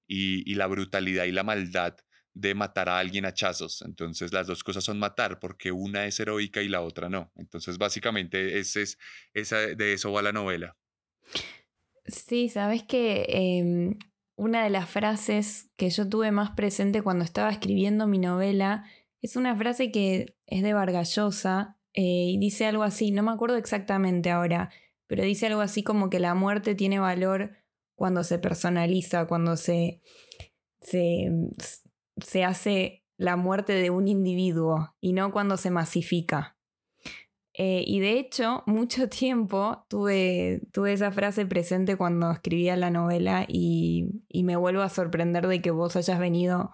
y, 0.07 0.53
la 0.55 0.67
brutalidad 0.67 1.25
y 1.25 1.31
la 1.31 1.43
maldad 1.43 1.95
de 2.33 2.53
matar 2.55 2.89
a 2.89 2.99
alguien 2.99 3.25
a 3.25 3.33
chazos. 3.33 3.81
Entonces 3.81 4.31
las 4.33 4.47
dos 4.47 4.63
cosas 4.63 4.83
son 4.83 4.99
matar 4.99 5.39
porque 5.39 5.71
una 5.71 6.05
es 6.05 6.19
heroica 6.19 6.61
y 6.61 6.67
la 6.67 6.81
otra 6.81 7.09
no. 7.09 7.31
Entonces 7.35 7.77
básicamente 7.77 8.59
ese 8.59 8.83
es, 8.83 8.97
esa, 9.33 9.57
de 9.57 9.93
eso 9.93 10.11
va 10.11 10.21
la 10.21 10.31
novela. 10.31 10.77
Sí, 12.05 12.49
sabes 12.49 12.83
que 12.83 13.25
em, 13.29 13.97
una 14.35 14.63
de 14.63 14.69
las 14.69 14.89
frases 14.89 15.71
que 15.77 15.89
yo 15.89 16.09
tuve 16.09 16.31
más 16.31 16.51
presente 16.51 17.01
cuando 17.01 17.23
estaba 17.23 17.49
escribiendo 17.49 18.07
mi 18.07 18.17
novela 18.17 18.85
es 19.21 19.35
una 19.35 19.55
frase 19.55 19.91
que 19.91 20.35
es 20.47 20.63
de 20.63 20.73
Vargallosa 20.73 21.77
eh, 21.93 22.01
y 22.01 22.37
dice 22.39 22.65
algo 22.65 22.83
así, 22.83 23.11
no 23.11 23.21
me 23.23 23.31
acuerdo 23.31 23.57
exactamente 23.57 24.31
ahora, 24.31 24.71
pero 25.07 25.23
dice 25.23 25.47
algo 25.47 25.61
así 25.61 25.83
como 25.83 26.09
que 26.09 26.19
la 26.19 26.33
muerte 26.33 26.73
tiene 26.73 26.99
valor 26.99 27.57
cuando 27.95 28.23
se 28.23 28.39
personaliza, 28.39 29.27
cuando 29.27 29.57
se, 29.57 30.01
se, 30.79 31.29
se 32.17 32.43
hace 32.43 33.05
la 33.17 33.35
muerte 33.35 33.73
de 33.73 33.91
un 33.91 34.07
individuo 34.07 34.95
y 34.99 35.13
no 35.13 35.31
cuando 35.31 35.57
se 35.57 35.69
masifica. 35.69 36.57
Eh, 37.63 37.83
y 37.85 37.99
de 37.99 38.17
hecho, 38.17 38.63
mucho 38.65 39.07
tiempo 39.09 39.85
tuve, 39.87 40.61
tuve 40.71 40.93
esa 40.93 41.11
frase 41.11 41.45
presente 41.45 41.95
cuando 41.95 42.31
escribía 42.31 42.75
la 42.75 42.89
novela 42.89 43.45
y, 43.47 44.23
me 44.33 44.55
vuelvo 44.55 44.81
a 44.81 44.89
sorprender 44.89 45.45
de 45.45 45.61
que 45.61 45.69
vos 45.69 45.95
hayas 45.95 46.17
venido 46.17 46.71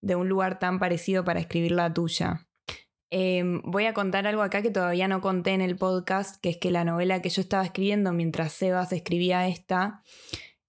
de 0.00 0.14
un 0.14 0.28
lugar 0.28 0.60
tan 0.60 0.78
parecido 0.78 1.24
para 1.24 1.40
escribir 1.40 1.72
la 1.72 1.92
tuya. 1.92 2.46
Em, 3.10 3.62
voy 3.64 3.86
a 3.86 3.94
contar 3.94 4.28
algo 4.28 4.42
acá 4.42 4.62
que 4.62 4.70
todavía 4.70 5.08
no 5.08 5.20
conté 5.20 5.54
en 5.54 5.60
el 5.60 5.74
podcast, 5.74 6.40
que 6.40 6.50
es 6.50 6.56
que 6.56 6.70
la 6.70 6.84
novela 6.84 7.20
que 7.20 7.28
yo 7.28 7.42
estaba 7.42 7.64
escribiendo 7.64 8.12
mientras 8.12 8.52
Sebas 8.52 8.92
escribía 8.92 9.48
esta, 9.48 10.04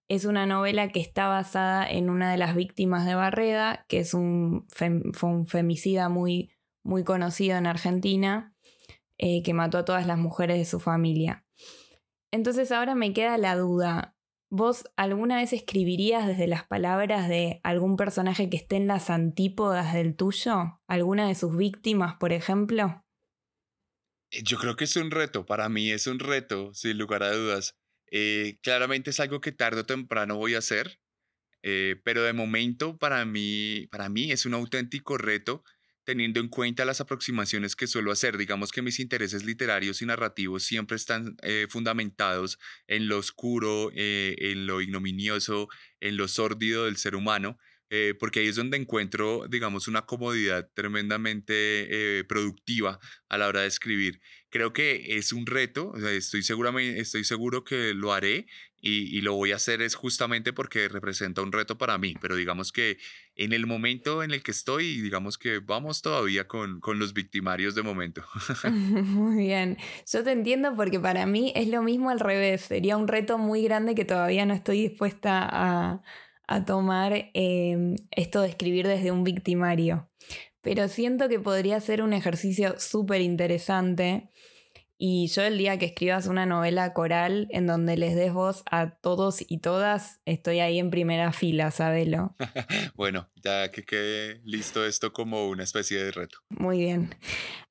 es 0.07 0.25
una 0.25 0.47
novela 0.47 0.89
que 0.89 0.99
está 0.99 1.27
basada 1.27 1.87
en 1.87 2.09
una 2.09 2.31
de 2.31 2.37
las 2.37 2.55
víctimas 2.55 3.05
de 3.05 3.13
Barreda, 3.13 3.85
que 3.87 3.99
es 3.99 4.15
un, 4.15 4.65
fue 4.69 5.29
un 5.29 5.45
femicida 5.45 6.09
muy, 6.09 6.49
muy 6.81 7.03
conocido 7.03 7.55
en 7.57 7.67
Argentina 7.67 8.52
eh, 9.25 9.41
que 9.41 9.53
mató 9.53 9.77
a 9.77 9.86
todas 9.86 10.05
las 10.05 10.17
mujeres 10.17 10.57
de 10.57 10.65
su 10.65 10.81
familia. 10.81 11.45
Entonces 12.29 12.73
ahora 12.73 12.93
me 12.93 13.13
queda 13.13 13.38
la 13.38 13.55
duda. 13.55 14.17
¿Vos 14.49 14.83
alguna 14.97 15.38
vez 15.38 15.53
escribirías 15.53 16.27
desde 16.27 16.45
las 16.45 16.67
palabras 16.67 17.29
de 17.29 17.62
algún 17.63 17.95
personaje 17.95 18.49
que 18.49 18.57
esté 18.57 18.75
en 18.75 18.88
las 18.88 19.09
antípodas 19.09 19.93
del 19.93 20.17
tuyo? 20.17 20.81
¿Alguna 20.88 21.25
de 21.29 21.36
sus 21.36 21.55
víctimas, 21.55 22.15
por 22.19 22.33
ejemplo? 22.33 23.05
Eh, 24.29 24.43
yo 24.43 24.57
creo 24.57 24.75
que 24.75 24.83
es 24.83 24.95
un 24.97 25.09
reto, 25.09 25.45
para 25.45 25.69
mí 25.69 25.89
es 25.89 26.05
un 26.05 26.19
reto, 26.19 26.73
sin 26.73 26.97
lugar 26.97 27.23
a 27.23 27.31
dudas. 27.31 27.77
Eh, 28.12 28.59
claramente 28.62 29.12
es 29.12 29.21
algo 29.21 29.39
que 29.39 29.53
tarde 29.53 29.79
o 29.79 29.86
temprano 29.86 30.36
voy 30.36 30.55
a 30.55 30.57
hacer, 30.57 30.99
pero 31.62 32.23
de 32.23 32.33
momento 32.33 32.97
para 32.97 33.23
mí, 33.23 33.88
para 33.89 34.09
mí 34.09 34.33
es 34.33 34.45
un 34.45 34.53
auténtico 34.53 35.17
reto 35.17 35.63
teniendo 36.03 36.39
en 36.39 36.47
cuenta 36.47 36.85
las 36.85 37.01
aproximaciones 37.01 37.75
que 37.75 37.87
suelo 37.87 38.11
hacer. 38.11 38.37
Digamos 38.37 38.71
que 38.71 38.81
mis 38.81 38.99
intereses 38.99 39.45
literarios 39.45 40.01
y 40.01 40.05
narrativos 40.05 40.63
siempre 40.63 40.97
están 40.97 41.35
eh, 41.41 41.67
fundamentados 41.69 42.59
en 42.87 43.07
lo 43.07 43.17
oscuro, 43.17 43.91
eh, 43.95 44.35
en 44.39 44.65
lo 44.67 44.81
ignominioso, 44.81 45.67
en 45.99 46.17
lo 46.17 46.27
sórdido 46.27 46.85
del 46.85 46.97
ser 46.97 47.15
humano. 47.15 47.57
Eh, 47.89 48.15
porque 48.19 48.39
ahí 48.39 48.47
es 48.47 48.55
donde 48.55 48.77
encuentro, 48.77 49.45
digamos, 49.47 49.87
una 49.87 50.07
comodidad 50.07 50.67
tremendamente 50.73 52.25
productiva 52.27 52.99
a 53.29 53.37
la 53.37 53.47
hora 53.47 53.61
de 53.61 53.67
escribir. 53.67 54.19
Creo 54.49 54.73
que 54.73 55.17
es 55.17 55.31
un 55.31 55.45
reto, 55.45 55.93
estoy, 56.07 56.41
seguramente, 56.41 56.99
estoy 56.99 57.23
seguro 57.23 57.63
que 57.63 57.93
lo 57.93 58.11
haré 58.11 58.47
y, 58.85 59.21
lo 59.21 59.35
voy 59.35 59.53
a 59.53 59.55
hacer 59.55 59.81
es 59.81 59.95
justamente 59.95 60.51
porque 60.51 60.89
representa 60.89 61.41
un 61.41 61.53
reto 61.53 61.77
para 61.77 61.97
mí, 61.97 62.15
pero 62.19 62.35
digamos 62.35 62.73
que 62.73 62.97
en 63.35 63.53
el 63.53 63.65
momento 63.65 64.23
en 64.23 64.31
el 64.31 64.43
que 64.43 64.51
estoy, 64.51 64.99
digamos 64.99 65.37
que 65.37 65.59
vamos 65.59 66.01
todavía 66.01 66.49
con, 66.49 66.81
con 66.81 66.99
los 66.99 67.13
victimarios 67.13 67.75
de 67.75 67.81
momento. 67.81 68.25
Muy 68.69 69.45
bien, 69.45 69.77
yo 70.11 70.23
te 70.25 70.33
entiendo 70.33 70.75
porque 70.75 70.99
para 70.99 71.25
mí 71.25 71.53
es 71.55 71.69
lo 71.69 71.81
mismo 71.81 72.09
al 72.09 72.19
revés, 72.19 72.61
sería 72.61 72.97
un 72.97 73.07
reto 73.07 73.37
muy 73.37 73.63
grande 73.63 73.95
que 73.95 74.03
todavía 74.03 74.45
no 74.45 74.53
estoy 74.53 74.81
dispuesta 74.81 75.47
a, 75.49 76.01
a 76.47 76.65
tomar 76.65 77.31
em, 77.33 77.95
esto 78.11 78.41
de 78.41 78.49
escribir 78.49 78.85
desde 78.85 79.11
un 79.11 79.23
victimario, 79.23 80.09
pero 80.59 80.89
siento 80.89 81.29
que 81.29 81.39
podría 81.39 81.79
ser 81.79 82.01
un 82.01 82.11
ejercicio 82.11 82.77
súper 82.79 83.21
interesante 83.21 84.29
Y 85.05 85.27
yo 85.27 85.41
el 85.41 85.57
día 85.57 85.77
que 85.77 85.87
escribas 85.87 86.27
una 86.27 86.45
novela 86.45 86.93
coral 86.93 87.49
en 87.49 87.67
donde 87.67 87.97
les 87.97 88.15
des 88.15 88.31
voz 88.31 88.63
a 88.71 88.91
todos 88.91 89.43
y 89.45 89.57
todas, 89.57 90.21
estoy 90.23 90.61
ahí 90.61 90.79
en 90.79 90.91
primera 90.91 91.33
fila, 91.33 91.71
sabelo. 91.71 92.37
bueno, 92.95 93.27
ya 93.43 93.69
que 93.69 93.83
quede 93.83 94.39
listo 94.45 94.85
esto 94.85 95.11
como 95.11 95.49
una 95.49 95.63
especie 95.63 96.01
de 96.01 96.11
reto. 96.13 96.37
Muy 96.47 96.77
bien. 96.77 97.13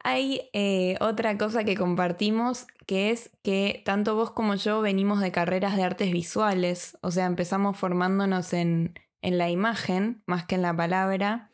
Hay 0.04 0.50
eh, 0.52 0.96
otra 1.00 1.38
cosa 1.38 1.64
que 1.64 1.74
compartimos, 1.74 2.66
que 2.86 3.08
es 3.12 3.30
que 3.42 3.80
tanto 3.82 4.14
vos 4.14 4.32
como 4.32 4.54
yo 4.56 4.82
venimos 4.82 5.22
de 5.22 5.32
carreras 5.32 5.74
de 5.74 5.84
artes 5.84 6.12
visuales, 6.12 6.98
o 7.00 7.10
sea, 7.10 7.24
empezamos 7.24 7.78
formándonos 7.78 8.52
en, 8.52 8.92
en 9.22 9.38
la 9.38 9.48
imagen 9.48 10.22
más 10.26 10.44
que 10.44 10.56
en 10.56 10.60
la 10.60 10.76
palabra, 10.76 11.50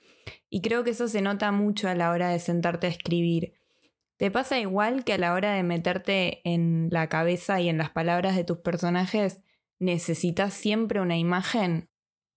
y 0.50 0.60
creo 0.60 0.82
que 0.82 0.90
eso 0.90 1.06
se 1.06 1.22
nota 1.22 1.52
mucho 1.52 1.88
a 1.88 1.94
la 1.94 2.10
hora 2.10 2.30
de 2.30 2.40
sentarte 2.40 2.88
a 2.88 2.90
escribir 2.90 3.57
¿Te 4.18 4.32
pasa 4.32 4.58
igual 4.58 5.04
que 5.04 5.12
a 5.12 5.18
la 5.18 5.32
hora 5.32 5.54
de 5.54 5.62
meterte 5.62 6.40
en 6.44 6.88
la 6.90 7.08
cabeza 7.08 7.60
y 7.60 7.68
en 7.68 7.78
las 7.78 7.90
palabras 7.90 8.34
de 8.34 8.42
tus 8.42 8.58
personajes, 8.58 9.42
necesitas 9.78 10.54
siempre 10.54 11.00
una 11.00 11.16
imagen? 11.16 11.88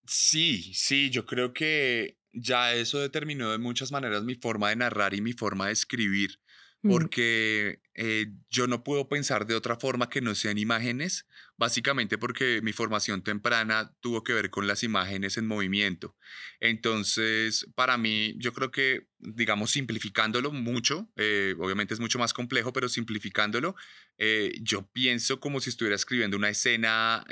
Sí, 0.05 0.73
sí, 0.75 1.09
yo 1.09 1.25
creo 1.25 1.53
que 1.53 2.19
ya 2.33 2.75
eso 2.75 2.99
determinó 2.99 3.51
de 3.51 3.57
muchas 3.57 3.91
maneras 3.91 4.23
mi 4.23 4.35
forma 4.35 4.69
de 4.69 4.75
narrar 4.75 5.15
y 5.15 5.21
mi 5.21 5.33
forma 5.33 5.67
de 5.67 5.73
escribir, 5.73 6.39
mm. 6.83 6.91
porque 6.91 7.81
eh, 7.93 8.27
yo 8.49 8.67
no 8.67 8.83
puedo 8.83 9.09
pensar 9.09 9.45
de 9.45 9.55
otra 9.55 9.75
forma 9.75 10.09
que 10.09 10.21
no 10.21 10.33
sean 10.33 10.57
imágenes, 10.57 11.27
básicamente 11.57 12.17
porque 12.17 12.61
mi 12.63 12.71
formación 12.71 13.21
temprana 13.21 13.93
tuvo 13.99 14.23
que 14.23 14.33
ver 14.33 14.49
con 14.49 14.65
las 14.65 14.83
imágenes 14.83 15.37
en 15.37 15.45
movimiento. 15.45 16.15
Entonces, 16.59 17.67
para 17.75 17.97
mí, 17.97 18.33
yo 18.37 18.53
creo 18.53 18.71
que, 18.71 19.07
digamos, 19.19 19.71
simplificándolo 19.71 20.51
mucho, 20.51 21.11
eh, 21.17 21.55
obviamente 21.59 21.93
es 21.93 21.99
mucho 21.99 22.17
más 22.17 22.33
complejo, 22.33 22.71
pero 22.71 22.87
simplificándolo, 22.87 23.75
eh, 24.17 24.53
yo 24.61 24.89
pienso 24.91 25.39
como 25.39 25.59
si 25.59 25.69
estuviera 25.69 25.95
escribiendo 25.95 26.37
una 26.37 26.49
escena 26.49 27.25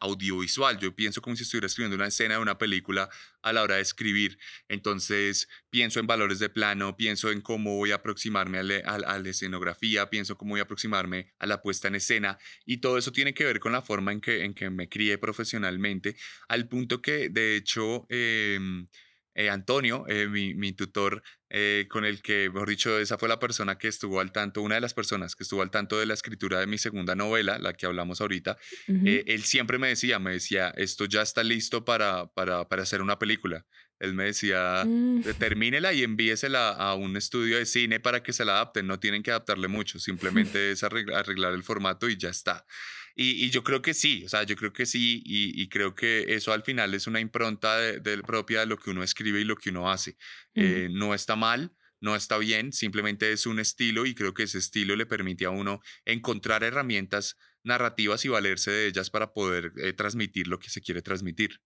audiovisual, 0.00 0.78
yo 0.78 0.94
pienso 0.94 1.20
como 1.22 1.34
si 1.34 1.42
estuviera 1.42 1.66
escribiendo 1.66 1.96
una 1.96 2.08
escena 2.08 2.34
de 2.34 2.40
una 2.40 2.58
película 2.58 3.08
a 3.42 3.52
la 3.52 3.62
hora 3.62 3.76
de 3.76 3.82
escribir. 3.82 4.38
Entonces, 4.68 5.48
pienso 5.70 5.98
en 6.00 6.06
valores 6.06 6.38
de 6.38 6.48
plano, 6.48 6.96
pienso 6.96 7.30
en 7.30 7.40
cómo 7.40 7.76
voy 7.76 7.92
a 7.92 7.96
aproximarme 7.96 8.58
a 8.58 8.62
la 9.18 9.28
escenografía 9.28 9.95
pienso 10.10 10.36
cómo 10.36 10.50
voy 10.50 10.60
a 10.60 10.64
aproximarme 10.64 11.32
a 11.38 11.46
la 11.46 11.62
puesta 11.62 11.88
en 11.88 11.94
escena 11.94 12.38
y 12.64 12.78
todo 12.78 12.98
eso 12.98 13.12
tiene 13.12 13.32
que 13.32 13.44
ver 13.44 13.58
con 13.58 13.72
la 13.72 13.82
forma 13.82 14.12
en 14.12 14.20
que, 14.20 14.44
en 14.44 14.54
que 14.54 14.68
me 14.68 14.88
crié 14.88 15.18
profesionalmente, 15.18 16.16
al 16.48 16.68
punto 16.68 17.00
que 17.00 17.28
de 17.30 17.56
hecho... 17.56 18.06
Em, 18.08 18.86
eh, 19.38 19.50
Antonio, 19.50 20.06
eh, 20.08 20.28
mi, 20.28 20.72
tutor, 20.72 21.22
eh, 21.50 21.86
con 21.90 22.06
el 22.06 22.22
que, 22.22 22.48
mejor 22.48 22.70
dicho, 22.70 22.98
esa 22.98 23.18
fue 23.18 23.28
la 23.28 23.38
persona 23.38 23.76
que 23.76 23.86
estuvo 23.86 24.18
al 24.20 24.32
tanto, 24.32 24.62
una 24.62 24.76
de 24.76 24.80
las 24.80 24.94
personas 24.94 25.36
que 25.36 25.42
estuvo 25.42 25.60
al 25.60 25.70
tanto 25.70 25.98
de 25.98 26.06
la 26.06 26.14
escritura 26.14 26.58
de 26.58 26.66
mi 26.66 26.78
segunda 26.78 27.14
novela, 27.14 27.58
la 27.58 27.74
que 27.74 27.84
hablamos 27.84 28.22
ahorita, 28.22 28.56
él 28.88 29.44
siempre 29.44 29.76
me 29.76 29.88
decía, 29.88 30.18
me 30.18 30.32
decía, 30.32 30.72
esto 30.78 31.04
ya 31.04 31.20
está 31.20 31.44
listo 31.44 31.84
para, 31.84 32.28
para, 32.28 32.66
para 32.66 32.82
hacer 32.82 33.02
una 33.02 33.18
película. 33.18 33.66
Él 33.98 34.14
me 34.14 34.24
decía, 34.24 34.84
mm. 34.86 35.22
termínela 35.38 35.92
y 35.92 36.02
envíesela 36.02 36.70
a 36.70 36.94
un 36.94 37.16
estudio 37.16 37.56
de 37.58 37.66
cine 37.66 38.00
para 38.00 38.22
que 38.22 38.32
se 38.32 38.44
la 38.44 38.54
adapten. 38.54 38.86
No 38.86 39.00
tienen 39.00 39.22
que 39.22 39.30
adaptarle 39.30 39.68
mucho, 39.68 39.98
simplemente 39.98 40.72
es 40.72 40.82
arreglar, 40.82 41.54
el 41.54 41.62
formato 41.62 42.08
y 42.08 42.16
ya 42.16 42.28
está. 42.28 42.64
Y, 43.18 43.48
yo 43.48 43.64
creo 43.64 43.80
que 43.80 43.94
sí, 43.94 44.24
o 44.26 44.28
sea, 44.28 44.42
yo 44.42 44.56
creo 44.56 44.74
que 44.74 44.84
sí, 44.84 45.22
y, 45.24 45.68
creo 45.68 45.94
que 45.94 46.34
eso 46.34 46.52
al 46.52 46.62
final 46.62 46.92
es 46.92 47.06
una 47.06 47.20
impronta 47.20 47.78
de, 47.78 48.18
propia 48.18 48.60
de 48.60 48.66
lo 48.66 48.76
que 48.76 48.90
uno 48.90 49.02
escribe 49.02 49.40
y 49.40 49.44
lo 49.44 49.56
que 49.56 49.70
uno 49.70 49.90
hace. 49.90 50.18
Eh, 50.54 50.88
no 50.90 51.14
está 51.14 51.34
mal, 51.34 51.72
no 52.00 52.14
está 52.14 52.36
bien, 52.36 52.72
simplemente 52.72 53.32
es 53.32 53.46
un 53.46 53.58
estilo 53.58 54.04
y 54.04 54.14
creo 54.14 54.34
que 54.34 54.42
ese 54.42 54.58
estilo 54.58 54.96
le 54.96 55.06
permite 55.06 55.46
a 55.46 55.50
uno 55.50 55.80
encontrar 56.04 56.62
herramientas 56.62 57.36
narrativas 57.64 58.24
y 58.24 58.28
valerse 58.28 58.70
de 58.70 58.86
ellas 58.86 59.10
para 59.10 59.32
poder 59.32 59.72
eh, 59.78 59.92
transmitir 59.92 60.46
lo 60.46 60.58
que 60.58 60.70
se 60.70 60.80
quiere 60.80 61.02
transmitir. 61.02 61.60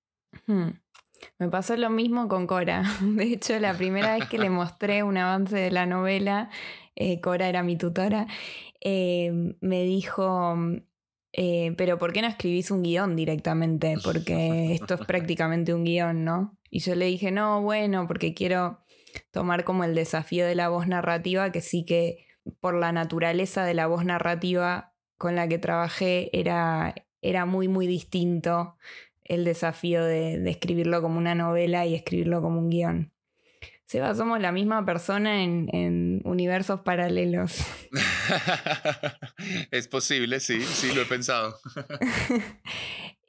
Me 1.38 1.48
pasó 1.48 1.76
lo 1.76 1.90
mismo 1.90 2.28
con 2.28 2.46
Cora. 2.46 2.82
De 3.00 3.24
hecho, 3.24 3.58
la 3.58 3.74
primera 3.74 4.16
vez 4.16 4.28
que 4.28 4.38
le 4.38 4.50
mostré 4.50 5.02
un 5.02 5.16
avance 5.16 5.56
de 5.56 5.70
la 5.70 5.86
novela, 5.86 6.50
eh, 6.96 7.20
Cora 7.20 7.48
era 7.48 7.62
mi 7.62 7.76
tutora, 7.76 8.26
eh, 8.80 9.54
me 9.60 9.84
dijo, 9.84 10.56
eh, 11.32 11.74
pero 11.76 11.98
¿por 11.98 12.12
qué 12.12 12.22
no 12.22 12.28
escribís 12.28 12.70
un 12.70 12.82
guion 12.82 13.16
directamente? 13.16 13.96
Porque 14.02 14.72
esto 14.74 14.94
es 14.94 15.06
prácticamente 15.06 15.74
un 15.74 15.84
guion, 15.84 16.24
¿no? 16.24 16.56
Y 16.70 16.80
yo 16.80 16.94
le 16.94 17.06
dije, 17.06 17.30
no, 17.30 17.62
bueno, 17.62 18.06
porque 18.06 18.34
quiero 18.34 18.80
tomar 19.30 19.64
como 19.64 19.84
el 19.84 19.94
desafío 19.94 20.46
de 20.46 20.54
la 20.54 20.68
voz 20.68 20.86
narrativa, 20.86 21.50
que 21.52 21.60
sí 21.60 21.84
que 21.84 22.26
por 22.60 22.74
la 22.74 22.92
naturaleza 22.92 23.64
de 23.64 23.74
la 23.74 23.86
voz 23.86 24.04
narrativa 24.04 24.94
con 25.18 25.36
la 25.36 25.48
que 25.48 25.58
trabajé 25.58 26.30
era, 26.32 26.94
era 27.20 27.44
muy, 27.44 27.68
muy 27.68 27.86
distinto 27.86 28.76
el 29.30 29.44
desafío 29.44 30.04
de, 30.04 30.50
escribirlo 30.50 31.00
como 31.00 31.16
una 31.16 31.36
novela 31.36 31.86
y 31.86 31.94
escribirlo 31.94 32.42
como 32.42 32.58
un 32.58 32.68
guion. 32.68 33.12
Seba, 33.86 34.12
somos 34.14 34.40
la 34.40 34.50
misma 34.50 34.84
persona 34.84 35.44
en, 35.44 36.20
universos 36.24 36.80
paralelos. 36.80 37.58
es 39.70 39.86
posible, 39.86 40.40
sí, 40.40 40.60
sí, 40.62 40.92
lo 40.92 41.02
he 41.02 41.06
pensado. 41.06 41.56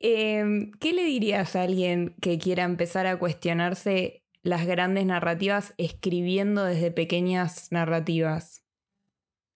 Em, 0.03 0.71
¿Qué 0.79 0.93
le 0.93 1.03
dirías 1.03 1.55
a 1.55 1.61
alguien 1.61 2.15
que 2.19 2.39
quiera 2.39 2.63
empezar 2.63 3.05
a 3.05 3.19
cuestionarse 3.19 4.23
las 4.41 4.65
grandes 4.65 5.05
narrativas 5.05 5.75
escribiendo 5.77 6.63
desde 6.63 6.89
pequeñas 6.89 7.71
narrativas? 7.71 8.63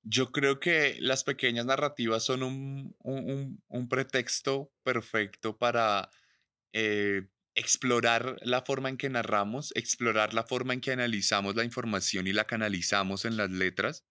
Yo 0.03 0.31
creo 0.31 0.59
que 0.59 0.97
las 0.99 1.23
pequeñas 1.23 1.65
narrativas 1.65 2.23
son 2.23 2.43
un 2.43 3.89
pretexto 3.89 4.71
perfecto 4.83 5.57
para 5.57 6.11
eh, 6.77 7.21
explorar 7.55 8.37
la 8.41 8.61
forma 8.63 8.89
en 8.89 8.97
que 8.97 9.09
narramos, 9.09 9.71
explorar 9.75 10.33
la 10.33 10.43
forma 10.43 10.73
en 10.73 10.81
que 10.81 10.91
analizamos 10.91 11.55
la 11.55 11.63
información 11.63 12.27
y 12.27 12.33
la 12.33 12.47
canalizamos 12.47 13.23
en 13.23 13.37
las 13.37 13.49
letras 13.49 14.05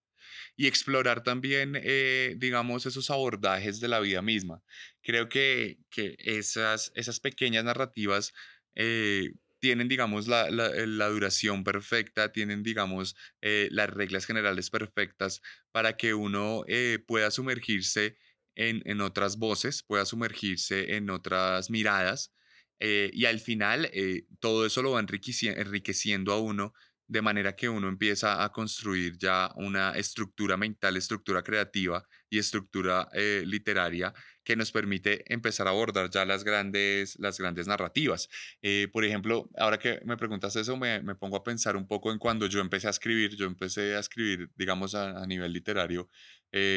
y 0.57 0.65
explorar 0.65 1.21
también, 1.21 1.73
eh, 1.75 2.33
digamos, 2.39 2.87
esos 2.87 3.11
abordajes 3.11 3.79
de 3.81 3.87
la 3.87 3.99
vida 3.99 4.23
misma. 4.23 4.63
Creo 5.03 5.29
que, 5.29 5.77
que 5.91 6.15
esas, 6.17 6.91
esas 6.95 7.19
pequeñas 7.19 7.63
narrativas 7.65 8.33
eh, 8.73 9.33
tienen, 9.59 9.89
digamos, 9.89 10.27
la, 10.27 10.49
la, 10.49 11.09
duración 11.09 11.63
perfecta, 11.63 12.31
tienen, 12.31 12.63
digamos, 12.63 13.15
las 13.41 13.91
reglas 13.91 14.25
generales 14.25 14.71
perfectas 14.71 15.41
para 15.71 15.97
que 15.97 16.15
uno 16.15 16.63
pueda 17.07 17.29
sumergirse 17.29 18.17
en, 18.55 18.81
en 18.85 19.01
otras 19.01 19.37
voces, 19.37 19.83
pueda 19.83 20.05
sumergirse 20.05 20.95
en 20.95 21.11
otras 21.11 21.69
miradas 21.69 22.34
eh, 22.79 23.09
y 23.13 23.25
al 23.25 23.39
final 23.39 23.89
eh, 23.93 24.25
todo 24.39 24.65
eso 24.65 24.81
lo 24.81 24.91
va 24.91 24.99
enriqueciendo 24.99 26.33
a 26.33 26.39
uno 26.39 26.73
de 27.07 27.21
manera 27.21 27.55
que 27.55 27.69
uno 27.69 27.87
empieza 27.87 28.43
a 28.43 28.51
construir 28.51 29.15
ya 29.19 29.51
una 29.57 29.91
estructura 29.91 30.57
mental, 30.57 30.97
estructura 30.97 31.43
creativa 31.43 32.03
y 32.31 32.39
estructura 32.39 33.07
eh, 33.13 33.43
literaria 33.45 34.11
que 34.43 34.55
nos 34.55 34.71
permite 34.71 35.31
empezar 35.31 35.67
a 35.67 35.69
abordar 35.69 36.09
ya 36.09 36.25
las 36.25 36.43
grandes, 36.43 37.15
las 37.19 37.37
grandes 37.39 37.67
narrativas. 37.67 38.27
por 38.91 39.05
ejemplo, 39.05 39.49
ahora 39.57 39.77
que 39.77 39.99
me 40.05 40.17
preguntas 40.17 40.55
eso, 40.55 40.77
me, 40.77 41.01
me, 41.01 41.15
pongo 41.15 41.37
a 41.37 41.43
pensar 41.43 41.75
un 41.75 41.87
poco 41.87 42.11
en 42.11 42.19
cuando 42.19 42.47
yo 42.47 42.59
empecé 42.59 42.87
a 42.87 42.91
escribir. 42.91 43.35
Yo 43.35 43.45
empecé 43.45 43.95
a 43.95 43.99
escribir, 43.99 44.49
digamos, 44.55 44.95
a, 44.95 45.21
a 45.21 45.27
nivel 45.27 45.53
literario, 45.53 46.09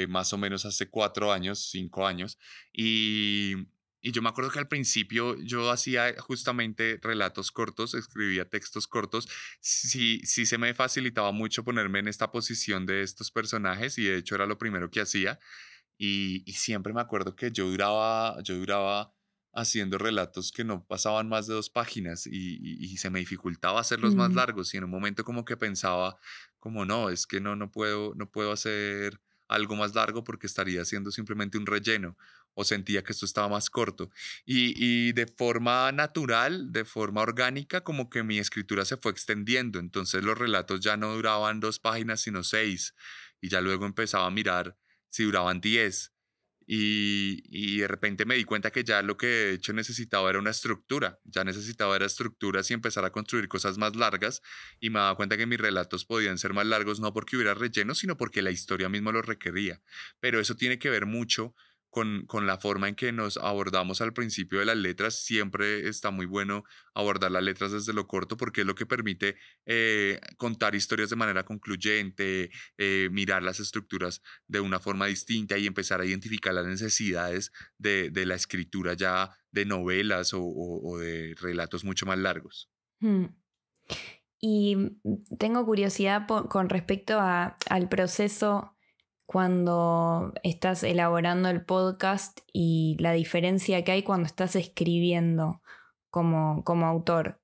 más 0.08 0.32
o 0.32 0.38
menos 0.38 0.64
hace 0.64 0.88
cuatro 0.88 1.32
años, 1.32 1.70
cinco 1.70 2.06
años, 2.06 2.38
y 2.72 3.54
y 4.00 4.12
yo 4.12 4.22
me 4.22 4.28
acuerdo 4.28 4.50
que 4.50 4.60
al 4.60 4.68
principio 4.68 5.36
yo 5.42 5.70
hacía 5.70 6.14
justamente 6.20 6.98
relatos 7.02 7.50
cortos, 7.50 7.94
escribía 7.94 8.48
textos 8.48 8.86
cortos. 8.86 9.28
Sí, 9.60 10.20
sí 10.24 10.46
se 10.46 10.56
me 10.56 10.72
facilitaba 10.74 11.32
mucho 11.32 11.64
ponerme 11.64 11.98
en 11.98 12.08
esta 12.08 12.30
posición 12.30 12.86
de 12.86 13.02
estos 13.02 13.30
personajes 13.32 13.98
y 13.98 14.04
de 14.04 14.18
hecho 14.18 14.36
era 14.36 14.46
lo 14.46 14.56
primero 14.58 14.90
que 14.90 15.00
hacía. 15.00 15.40
Y, 15.98 16.44
siempre 16.52 16.92
me 16.92 17.00
acuerdo 17.00 17.34
que 17.34 17.50
yo 17.50 17.68
duraba, 17.68 18.40
yo 18.44 18.56
duraba 18.56 19.12
haciendo 19.52 19.98
relatos 19.98 20.52
que 20.52 20.62
no 20.62 20.86
pasaban 20.86 21.28
más 21.28 21.48
de 21.48 21.54
dos 21.54 21.70
páginas 21.70 22.26
y, 22.26 22.96
se 22.98 23.10
me 23.10 23.18
dificultaba 23.18 23.80
hacerlos 23.80 24.14
más 24.14 24.32
largos 24.32 24.74
y 24.74 24.76
en 24.76 24.84
un 24.84 24.90
momento 24.90 25.24
como 25.24 25.44
que 25.44 25.56
pensaba 25.56 26.16
como 26.60 26.84
no, 26.84 27.10
es 27.10 27.26
que 27.26 27.40
no, 27.40 27.56
no 27.56 27.70
puedo, 27.72 28.14
no 28.14 28.30
puedo 28.30 28.52
hacer 28.52 29.20
algo 29.48 29.74
más 29.76 29.94
largo 29.94 30.22
porque 30.24 30.46
estaría 30.46 30.82
haciendo 30.82 31.10
simplemente 31.10 31.58
un 31.58 31.66
relleno 31.66 32.16
o 32.60 32.64
sentía 32.64 33.04
que 33.04 33.12
esto 33.12 33.24
estaba 33.24 33.48
más 33.48 33.70
corto. 33.70 34.10
Y, 34.44 35.12
de 35.12 35.26
forma 35.28 35.92
natural, 35.92 36.72
de 36.72 36.84
forma 36.84 37.20
orgánica, 37.20 37.82
como 37.82 38.10
que 38.10 38.24
mi 38.24 38.40
escritura 38.40 38.84
se 38.84 38.96
fue 38.96 39.12
extendiendo. 39.12 39.78
Entonces 39.78 40.24
los 40.24 40.36
relatos 40.36 40.80
ya 40.80 40.96
no 40.96 41.14
duraban 41.14 41.60
dos 41.60 41.78
páginas, 41.78 42.20
sino 42.20 42.42
seis. 42.42 42.96
Y 43.40 43.48
ya 43.48 43.60
luego 43.60 43.86
empezaba 43.86 44.26
a 44.26 44.30
mirar 44.30 44.76
si 45.08 45.22
duraban 45.22 45.60
diez. 45.60 46.12
Y, 46.66 47.44
y, 47.44 47.78
de 47.78 47.86
repente 47.86 48.24
me 48.24 48.34
di 48.34 48.42
cuenta 48.42 48.72
que 48.72 48.82
ya 48.82 49.02
lo 49.02 49.16
que 49.16 49.28
de 49.28 49.52
hecho 49.54 49.72
necesitaba 49.72 50.28
era 50.28 50.40
una 50.40 50.50
estructura, 50.50 51.20
ya 51.24 51.44
necesitaba 51.44 51.94
era 51.96 52.06
estructuras 52.06 52.70
y 52.70 52.74
empezar 52.74 53.04
a 53.04 53.12
construir 53.12 53.48
cosas 53.48 53.78
más 53.78 53.96
largas 53.96 54.42
y 54.78 54.90
me 54.90 54.98
daba 54.98 55.14
cuenta 55.14 55.38
que 55.38 55.46
mis 55.46 55.58
relatos 55.58 56.04
podían 56.04 56.36
ser 56.36 56.52
más 56.52 56.66
largos 56.66 57.00
no 57.00 57.14
porque 57.14 57.36
hubiera 57.36 57.54
relleno, 57.54 57.94
sino 57.94 58.18
porque 58.18 58.42
la 58.42 58.50
historia 58.50 58.90
misma 58.90 59.12
lo 59.12 59.22
requería. 59.22 59.80
Pero 60.20 60.40
eso 60.40 60.56
tiene 60.56 60.78
que 60.78 60.90
ver 60.90 61.06
mucho 61.06 61.54
con, 62.26 62.46
la 62.46 62.58
forma 62.58 62.88
en 62.88 62.94
que 62.94 63.12
nos 63.12 63.36
abordamos 63.36 64.00
al 64.00 64.12
principio 64.12 64.58
de 64.60 64.66
las 64.66 64.76
letras. 64.76 65.16
Siempre 65.16 65.88
está 65.88 66.10
muy 66.10 66.26
bueno 66.26 66.64
abordar 66.94 67.30
las 67.30 67.42
letras 67.42 67.72
desde 67.72 67.92
lo 67.92 68.06
corto 68.06 68.36
porque 68.36 68.60
es 68.60 68.66
lo 68.66 68.74
que 68.74 68.86
permite 68.86 69.36
eh, 69.66 70.20
contar 70.36 70.74
historias 70.74 71.10
de 71.10 71.16
manera 71.16 71.44
concluyente, 71.44 72.50
eh, 72.76 73.08
mirar 73.10 73.42
las 73.42 73.60
estructuras 73.60 74.22
de 74.46 74.60
una 74.60 74.78
forma 74.78 75.06
distinta 75.06 75.58
y 75.58 75.66
empezar 75.66 76.00
a 76.00 76.04
identificar 76.04 76.54
las 76.54 76.66
necesidades 76.66 77.52
de, 77.78 78.10
la 78.26 78.34
escritura 78.34 78.94
ya 78.94 79.30
de 79.50 79.64
novelas 79.64 80.32
o, 80.34 80.98
de 80.98 81.34
relatos 81.40 81.84
mucho 81.84 82.06
más 82.06 82.18
largos. 82.18 82.70
Hmm. 83.00 83.26
Y 84.40 84.76
mm, 84.76 85.36
tengo 85.38 85.64
curiosidad 85.64 86.26
con 86.26 86.68
respecto 86.68 87.18
a, 87.18 87.56
al 87.68 87.88
proceso 87.88 88.77
cuando 89.28 90.32
estás 90.42 90.82
elaborando 90.82 91.50
el 91.50 91.62
podcast 91.62 92.40
y 92.50 92.96
la 92.98 93.12
diferencia 93.12 93.84
que 93.84 93.92
hay 93.92 94.02
cuando 94.02 94.24
estás 94.24 94.56
escribiendo 94.56 95.60
como, 96.08 96.64
como 96.64 96.86
autor. 96.86 97.38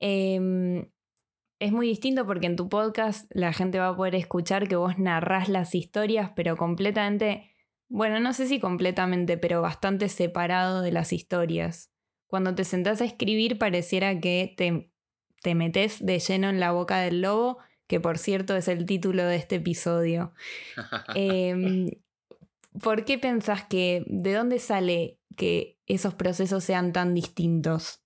Em, 0.00 0.90
es 1.60 1.70
muy 1.70 1.86
distinto 1.86 2.26
porque 2.26 2.48
en 2.48 2.56
tu 2.56 2.68
podcast 2.68 3.30
la 3.32 3.52
gente 3.52 3.78
va 3.78 3.90
a 3.90 3.96
poder 3.96 4.16
escuchar 4.16 4.66
que 4.66 4.74
vos 4.74 4.98
narrás 4.98 5.48
las 5.48 5.76
historias, 5.76 6.32
pero 6.34 6.56
completamente, 6.56 7.54
bueno, 7.88 8.18
no 8.18 8.32
sé 8.32 8.48
si 8.48 8.58
completamente, 8.58 9.38
pero 9.38 9.62
bastante 9.62 10.08
separado 10.08 10.82
de 10.82 10.90
las 10.90 11.12
historias. 11.12 11.92
Cuando 12.26 12.52
te 12.56 12.64
sentás 12.64 13.00
a 13.00 13.04
escribir 13.04 13.58
pareciera 13.58 14.18
que 14.18 14.54
te, 14.56 14.90
te 15.40 15.54
metes 15.54 16.04
de 16.04 16.18
lleno 16.18 16.48
en 16.48 16.58
la 16.58 16.72
boca 16.72 16.98
del 16.98 17.22
lobo 17.22 17.58
que 17.92 18.00
por 18.00 18.16
cierto 18.16 18.56
es 18.56 18.68
el 18.68 18.86
título 18.86 19.22
de 19.22 19.36
este 19.36 19.56
episodio. 19.56 20.32
Em, 21.14 21.90
¿Por 22.80 23.04
qué 23.04 23.18
pensás 23.18 23.66
que, 23.66 24.02
de 24.06 24.32
dónde 24.32 24.60
sale 24.60 25.18
que 25.36 25.78
esos 25.84 26.14
procesos 26.14 26.64
sean 26.64 26.94
tan 26.94 27.12
distintos? 27.12 28.00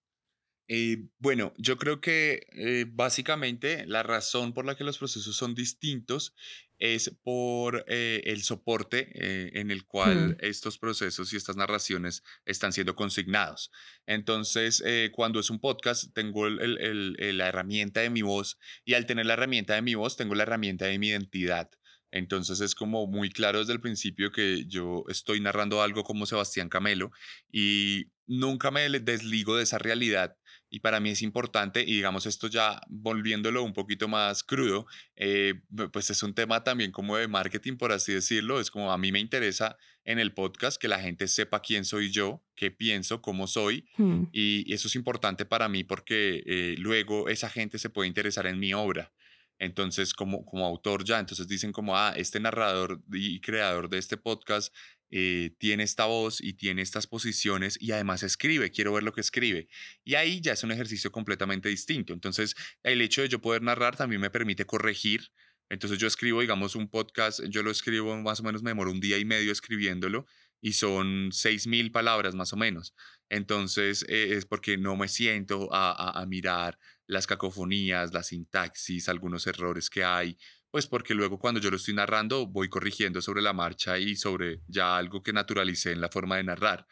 Eh, 0.67 1.07
bueno, 1.19 1.53
yo 1.57 1.77
creo 1.77 2.01
que 2.01 2.49
eh, 2.57 2.87
básicamente 2.89 3.87
la 3.87 4.03
razón 4.03 4.55
por 4.55 4.65
la 4.67 4.75
que 4.75 4.83
los 4.83 4.99
procesos 4.99 5.37
son 5.37 5.55
distintos 5.55 6.35
es 6.79 7.17
por 7.23 7.85
eh, 7.89 8.23
el 8.25 8.43
soporte 8.43 9.11
en 9.59 9.71
el 9.71 9.85
cual 9.85 10.31
hmm. 10.31 10.37
estos 10.41 10.79
procesos 10.79 11.33
y 11.33 11.37
estas 11.37 11.57
narraciones 11.57 12.23
están 12.45 12.73
siendo 12.73 12.95
consignados. 12.95 13.71
Entonces, 14.07 14.83
cuando 15.13 15.41
es 15.41 15.51
un 15.51 15.61
podcast, 15.61 16.13
tengo 16.15 16.49
la 16.49 17.49
herramienta 17.49 18.01
de 18.01 18.11
mi 18.11 18.23
voz 18.23 18.59
y 18.85 18.95
al 18.95 19.07
tener 19.07 19.27
la 19.27 19.35
herramienta 19.35 19.75
de 19.75 19.83
mi 19.83 19.95
voz, 19.95 20.17
tengo 20.17 20.35
la 20.35 20.45
herramienta 20.45 20.87
de 20.87 20.99
mi 20.99 21.09
identidad. 21.09 21.71
Entonces 22.17 22.61
es 22.61 22.75
como 22.75 23.07
muy 23.07 23.31
claro 23.31 23.59
desde 23.59 23.73
el 23.73 23.81
principio 23.81 24.31
que 24.33 24.65
yo 24.67 25.05
estoy 25.09 25.41
narrando 25.41 25.83
algo 25.83 26.05
como 26.05 26.27
Sebastián 26.27 26.69
Camelo 26.69 27.11
y 27.53 28.07
nunca 28.27 28.71
me 28.71 28.89
desligo 28.89 29.57
de 29.57 29.65
esa 29.65 29.79
realidad 29.79 30.37
y 30.71 30.81
para 30.81 31.01
mí 31.01 31.11
es 31.11 31.23
importante, 31.23 31.83
y 31.83 31.95
digamos 31.95 32.27
esto 32.27 32.49
ya 32.49 32.81
volviéndolo 32.89 33.63
un 33.63 33.73
poquito 33.73 34.09
más 34.09 34.43
crudo, 34.43 34.87
eh, 35.17 35.55
pues 35.93 36.11
es 36.11 36.23
un 36.23 36.35
tema 36.35 36.65
también 36.65 36.93
como 36.93 37.17
de 37.17 37.29
marketing, 37.29 37.77
por 37.77 37.93
así 37.93 38.13
decirlo, 38.13 38.61
es 38.61 38.71
como 38.71 38.93
a 38.93 38.99
mí 38.99 39.13
me 39.13 39.21
interesa 39.21 39.77
en 40.05 40.19
el 40.19 40.33
podcast 40.33 40.81
que 40.81 40.89
la 40.89 41.01
gente 41.01 41.29
sepa 41.29 41.61
quién 41.61 41.85
soy 41.85 42.11
yo, 42.11 42.43
qué 42.55 42.71
pienso, 42.71 43.21
cómo 43.23 43.47
soy, 43.47 43.89
hmm. 43.97 44.25
y, 44.33 44.73
eso 44.73 44.89
es 44.89 44.95
importante 44.97 45.45
para 45.45 45.69
mí 45.69 45.85
porque 45.85 46.43
eh, 46.47 46.75
luego 46.79 47.29
esa 47.29 47.49
gente 47.49 47.79
se 47.79 47.91
puede 47.91 48.09
interesar 48.09 48.47
en 48.47 48.59
mi 48.59 48.75
obra. 48.75 49.13
Entonces, 49.59 50.13
como, 50.13 50.45
como 50.45 50.67
autor 50.67 51.05
ya, 51.05 51.19
entonces 51.19 51.49
dicen 51.49 51.73
como, 51.73 51.97
ah, 51.97 52.13
este 52.17 52.41
narrador 52.41 53.03
y 53.13 53.41
creador 53.41 53.89
de 53.89 53.99
este 53.99 54.17
podcast 54.17 54.75
eh, 55.11 55.53
tiene 55.59 55.85
esta 55.85 56.07
voz 56.07 56.41
y 56.43 56.55
tiene 56.55 56.83
estas 56.83 57.07
posiciones 57.07 57.79
y 57.81 57.93
además 57.93 58.23
escribe, 58.23 58.71
quiero 58.71 58.93
ver 58.93 59.03
lo 59.03 59.13
que 59.13 59.21
escribe. 59.21 59.69
Y 60.05 60.15
ahí 60.15 60.41
ya 60.41 60.53
es 60.53 60.65
un 60.65 60.73
ejercicio 60.73 61.13
completamente 61.13 61.69
distinto. 61.69 62.13
Entonces, 62.13 62.55
el 62.83 63.01
hecho 63.01 63.23
de 63.23 63.29
yo 63.29 63.41
poder 63.41 63.63
narrar 63.63 63.97
también 63.97 64.21
me 64.21 64.31
permite 64.31 64.67
corregir. 64.67 65.31
Entonces 65.69 65.99
yo 65.99 66.07
escribo, 66.07 66.41
digamos, 66.41 66.77
un 66.77 66.89
podcast, 66.89 67.41
yo 67.49 67.63
lo 67.63 67.71
escribo 67.71 68.17
más 68.23 68.41
o 68.41 68.43
menos, 68.45 68.63
me 68.63 68.71
demoro 68.71 68.91
un 68.91 69.01
día 69.01 69.19
y 69.19 69.25
medio 69.25 69.51
escribiéndolo 69.51 70.27
y 70.61 70.73
son 70.73 71.31
seis 71.33 71.67
mil 71.67 71.93
palabras 71.93 72.35
más 72.35 72.53
o 72.53 72.57
menos. 72.57 72.95
Entonces 73.29 74.05
eh, 74.09 74.35
es 74.37 74.47
porque 74.47 74.79
no 74.79 74.97
me 74.97 75.09
siento 75.09 75.69
a, 75.73 76.21
a 76.21 76.27
mirar 76.27 76.79
las 77.07 77.27
cacofonías, 77.27 78.13
la 78.13 78.23
sintaxis, 78.23 79.09
algunos 79.09 79.47
errores 79.47 79.91
que 79.91 80.05
hay, 80.05 80.39
pues 80.71 80.87
porque 80.87 81.15
luego 81.15 81.39
cuando 81.39 81.61
yo 81.61 81.71
lo 81.71 81.77
estoy 81.77 81.95
narrando 81.95 82.47
voy 82.47 82.69
corrigiendo 82.69 83.23
sobre 83.23 83.43
la 83.43 83.53
marcha 83.53 83.99
y 83.99 84.17
sobre 84.17 84.61
ya 84.67 84.97
algo 84.97 85.23
que 85.23 85.33
naturalicé 85.33 85.93
en 85.93 86.01
la 86.01 86.09
forma 86.09 86.37
de 86.37 86.45
narrar. 86.45 86.87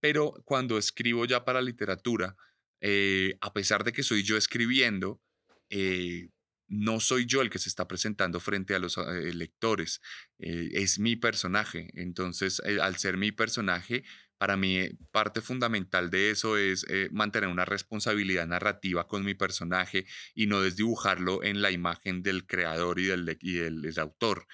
Pero 0.00 0.32
cuando 0.44 0.78
escribo 0.78 1.24
ya 1.26 1.44
para 1.44 1.60
literatura, 1.60 2.36
eh, 2.80 3.36
a 3.40 3.52
pesar 3.52 3.84
de 3.84 3.92
que 3.92 4.02
soy 4.02 4.22
yo 4.22 4.36
escribiendo, 4.36 5.20
eh, 5.68 6.28
no 6.68 7.00
soy 7.00 7.26
yo 7.26 7.40
el 7.40 7.50
que 7.50 7.58
se 7.58 7.68
está 7.68 7.88
presentando 7.88 8.40
frente 8.40 8.74
a 8.74 8.78
los 8.78 8.98
eh, 8.98 9.32
lectores, 9.34 10.00
es 10.38 10.98
mi 10.98 11.16
personaje. 11.16 11.88
Entonces, 11.94 12.60
al 12.60 12.96
ser 12.96 13.16
mi 13.16 13.32
personaje, 13.32 14.04
para 14.38 14.56
mí 14.56 14.88
parte 15.10 15.40
fundamental 15.40 16.10
de 16.10 16.30
eso 16.30 16.56
es 16.56 16.86
eh, 16.88 17.08
mantener 17.12 17.50
una 17.50 17.64
responsabilidad 17.64 18.46
narrativa 18.46 19.08
con 19.08 19.24
mi 19.24 19.34
personaje 19.34 20.06
y 20.34 20.46
no 20.46 20.62
desdibujarlo 20.62 21.42
en 21.42 21.60
la 21.60 21.72
imagen 21.72 22.22
del 22.22 22.46
creador 22.46 23.00
y 23.00 23.06
del, 23.06 23.36
y 23.40 23.54
del, 23.54 23.98
autor. 23.98 24.46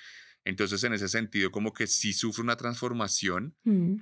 Entonces, 0.45 0.83
en 0.85 0.95
ese 0.95 1.09
sentido, 1.09 1.51
como 1.51 1.75
que 1.75 1.87
sí 1.87 2.15
sufre 2.15 2.43
una 2.43 2.57
transformación. 2.57 3.57
Mm. 3.65 3.97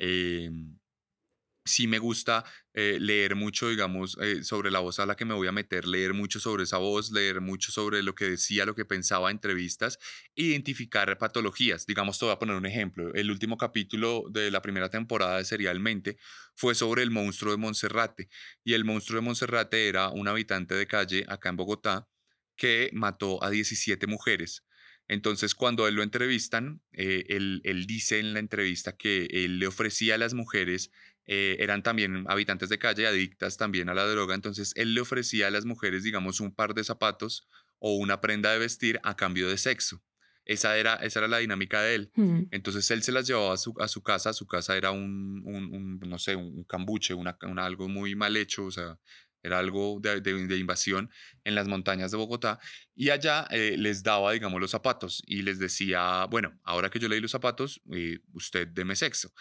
Sí 1.65 1.87
me 1.87 2.01
gusta 2.01 2.45
eh, 2.75 2.99
leer 3.01 3.37
mucho, 3.37 3.69
digamos, 3.69 4.19
eh, 4.21 4.43
sobre 4.43 4.71
la 4.73 4.81
voz 4.81 4.99
a 4.99 5.07
la 5.07 5.15
que 5.15 5.25
me 5.25 5.35
voy 5.35 5.47
a 5.47 5.53
meter, 5.53 5.87
leer 5.87 6.13
mucho 6.13 6.41
sobre 6.41 6.65
esa 6.65 6.79
voz, 6.79 7.13
leer 7.13 7.41
mucho 7.41 7.71
sobre 7.71 8.03
lo 8.03 8.17
que 8.17 8.31
decía, 8.31 8.67
lo 8.67 8.75
que 8.75 8.85
pensaba, 8.85 9.31
entrevistas, 9.31 9.99
identificar 10.35 11.17
patologías. 11.19 11.87
Digamos, 11.87 12.19
te 12.19 12.25
voy 12.25 12.35
a 12.35 12.39
poner 12.41 12.57
un 12.57 12.67
ejemplo. 12.67 13.15
El 13.15 13.31
último 13.31 13.57
capítulo 13.57 14.25
de 14.31 14.51
la 14.51 14.61
primera 14.61 14.91
temporada 14.91 15.37
de 15.39 15.45
Serialmente 15.45 16.17
fue 16.57 16.75
sobre 16.75 17.05
el 17.05 17.13
monstruo 17.13 17.53
de 17.53 17.59
Monserrate. 17.59 18.29
Y 18.65 18.73
el 18.75 18.85
monstruo 18.85 19.21
de 19.21 19.27
Monserrate 19.27 19.87
era 19.87 20.09
un 20.09 20.27
habitante 20.27 20.75
de 20.75 20.89
calle 20.89 21.25
acá 21.29 21.49
en 21.51 21.57
Bogotá 21.57 22.09
que 22.57 22.91
mató 22.93 23.43
a 23.45 23.51
17 23.51 24.07
mujeres. 24.09 24.65
Entonces, 25.09 25.55
cuando 25.55 25.87
él 25.89 25.95
lo 25.97 26.03
entrevistan, 26.03 26.81
eh, 26.93 27.25
él, 27.29 27.61
él, 27.65 27.87
dice 27.87 28.19
en 28.19 28.33
la 28.33 28.39
entrevista 28.39 28.97
que 28.97 29.27
él 29.31 29.59
le 29.59 29.67
ofrecía 29.67 30.15
a 30.15 30.19
las 30.19 30.33
mujeres 30.33 30.91
eh, 31.27 31.57
eran 31.61 31.83
también 31.83 32.25
habitantes 32.29 32.69
de 32.69 32.79
calle, 32.79 33.07
adictas 33.07 33.57
también 33.57 33.89
a 33.89 33.95
la 33.95 34.07
droga, 34.07 34.35
entonces 34.35 34.73
él 34.77 34.95
le 34.95 35.01
ofrecía 35.01 35.47
a 35.47 35.51
las 35.51 35.65
mujeres, 35.65 36.03
digamos, 36.03 36.41
un 36.41 36.55
par 36.55 36.75
de 36.75 36.85
zapatos 36.85 37.49
o 37.79 37.97
una 37.97 38.21
prenda 38.21 38.53
de 38.53 38.59
vestir 38.59 39.01
a 39.03 39.17
cambio 39.17 39.49
de 39.49 39.59
sexo. 39.59 40.03
Esa 40.45 40.77
era, 40.77 40.97
esa 40.97 41.21
era 41.21 41.29
la 41.29 41.39
dinámica 41.39 41.83
de 41.83 41.95
él. 41.95 42.11
Mm. 42.17 42.43
Entonces 42.51 42.91
él 42.91 43.03
se 43.03 43.13
las 43.13 43.27
llevaba 43.27 43.55
a 43.55 43.57
su, 43.57 43.75
a 43.79 43.87
su 43.87 44.03
casa, 44.03 44.33
su 44.33 44.47
casa 44.47 44.77
era 44.77 44.91
un, 44.91 45.43
un, 45.45 46.01
no 46.01 46.19
sé, 46.19 46.35
un 46.35 46.65
cambuche, 46.65 47.15
una, 47.15 47.37
algo 47.59 47.89
muy 47.89 48.17
mal 48.17 48.37
hecho, 48.37 48.65
o 48.65 48.71
sea, 48.71 48.99
era 49.43 49.59
algo 49.59 49.99
de, 50.01 50.21
de, 50.21 50.59
invasión 50.59 51.11
en 51.45 51.55
las 51.55 51.67
montañas 51.67 52.13
de 52.13 52.17
Bogotá, 52.17 52.61
y 52.95 53.11
allá 53.11 53.47
eh, 53.51 53.77
les 53.77 54.03
daba, 54.03 54.33
digamos, 54.33 54.61
los 54.61 54.71
zapatos 54.71 55.23
y 55.27 55.43
les 55.43 55.59
decía, 55.59 56.27
bueno, 56.27 56.59
ahora 56.63 56.91
que 56.91 57.01
yo 57.01 57.09
leí 57.09 57.21
los 57.21 57.33
zapatos, 57.33 57.81
eh, 57.93 58.21
usted 58.33 58.69
deme 58.69 58.95
sexo. 58.95 59.33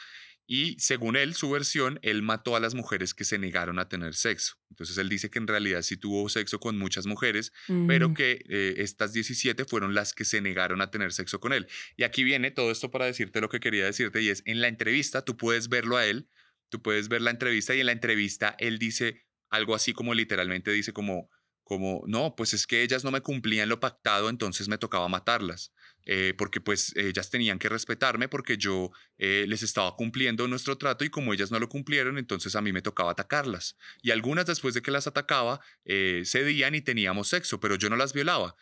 Y 0.48 0.78
según 0.80 1.16
él, 1.16 1.34
su 1.34 1.50
versión, 1.50 2.00
él 2.02 2.22
mató 2.22 2.56
a 2.56 2.60
las 2.60 2.76
mujeres 2.76 3.14
que 3.14 3.24
se 3.24 3.38
negaron 3.38 3.80
a 3.80 3.88
tener 3.88 4.16
sexo. 4.16 4.56
Entonces 4.70 4.98
él 4.98 5.08
dice 5.08 5.30
que 5.30 5.40
en 5.40 5.48
realidad 5.48 5.82
sí 5.82 5.96
tuvo 5.96 6.28
sexo 6.28 6.60
con 6.60 6.78
muchas 6.78 7.06
mujeres, 7.06 7.54
pero 7.88 8.10
mm. 8.10 8.14
que 8.14 8.44
eh, 8.50 8.76
estas 8.78 9.14
17 9.14 9.64
fueron 9.66 9.94
las 9.94 10.14
que 10.14 10.26
se 10.26 10.42
negaron 10.42 10.82
a 10.82 10.92
tener 10.92 11.14
sexo 11.14 11.40
con 11.40 11.54
él. 11.54 11.68
Y 11.96 12.04
aquí 12.04 12.24
viene 12.24 12.52
todo 12.52 12.70
esto 12.72 12.92
para 12.92 13.06
decirte 13.06 13.40
lo 13.40 13.50
que 13.50 13.60
quería 13.60 13.86
decirte 13.86 14.22
y 14.22 14.30
es, 14.30 14.44
en 14.46 14.60
la 14.62 14.68
entrevista 14.68 15.24
tú 15.24 15.38
puedes 15.38 15.70
verlo 15.70 15.98
a 15.98 16.06
él, 16.06 16.28
tú 16.70 16.82
puedes 16.82 17.08
ver 17.08 17.22
la 17.22 17.32
entrevista 17.32 17.74
y 17.74 17.80
en 17.80 17.86
la 17.86 17.92
entrevista 17.94 18.56
él 18.60 18.78
dice 18.78 19.26
algo 19.50 19.76
así 19.76 19.94
como 19.94 20.14
literalmente 20.14 20.72
dice 20.72 20.94
como, 20.94 21.30
como, 21.64 22.04
no, 22.08 22.36
pues 22.36 22.54
es 22.54 22.68
que 22.68 22.82
ellas 22.82 23.04
no 23.04 23.12
me 23.12 23.22
cumplían 23.22 23.70
lo 23.70 23.80
pactado, 23.80 24.30
entonces 24.30 24.68
me 24.68 24.78
tocaba 24.78 25.08
matarlas. 25.08 25.72
Eh, 26.06 26.34
porque 26.38 26.60
pues 26.60 26.96
ellas 26.96 27.30
tenían 27.30 27.60
que 27.60 27.70
respetarme 27.70 28.28
porque 28.28 28.58
yo 28.58 28.92
eh, 29.20 29.46
les 29.48 29.62
estaba 29.62 29.96
cumpliendo 29.96 30.48
nuestro 30.48 30.78
trato 30.78 31.06
y 31.06 31.10
como 31.10 31.34
ellas 31.34 31.52
no 31.52 31.60
lo 31.60 31.70
cumplieron, 31.70 32.18
entonces 32.18 32.56
a 32.56 32.62
mí 32.62 32.74
me 32.74 32.82
tocaba 32.82 33.12
atacarlas. 33.12 33.78
Y 34.02 34.12
algunas 34.12 34.46
después 34.46 34.74
de 34.74 34.82
que 34.82 34.92
las 34.92 35.08
atacaba 35.08 35.62
eh, 35.86 36.24
cedían 36.26 36.76
y 36.76 36.82
teníamos 36.82 37.28
sexo, 37.28 37.60
pero 37.60 37.76
yo 37.76 37.90
no 37.90 37.96
las 37.96 38.14
violaba 38.14 38.56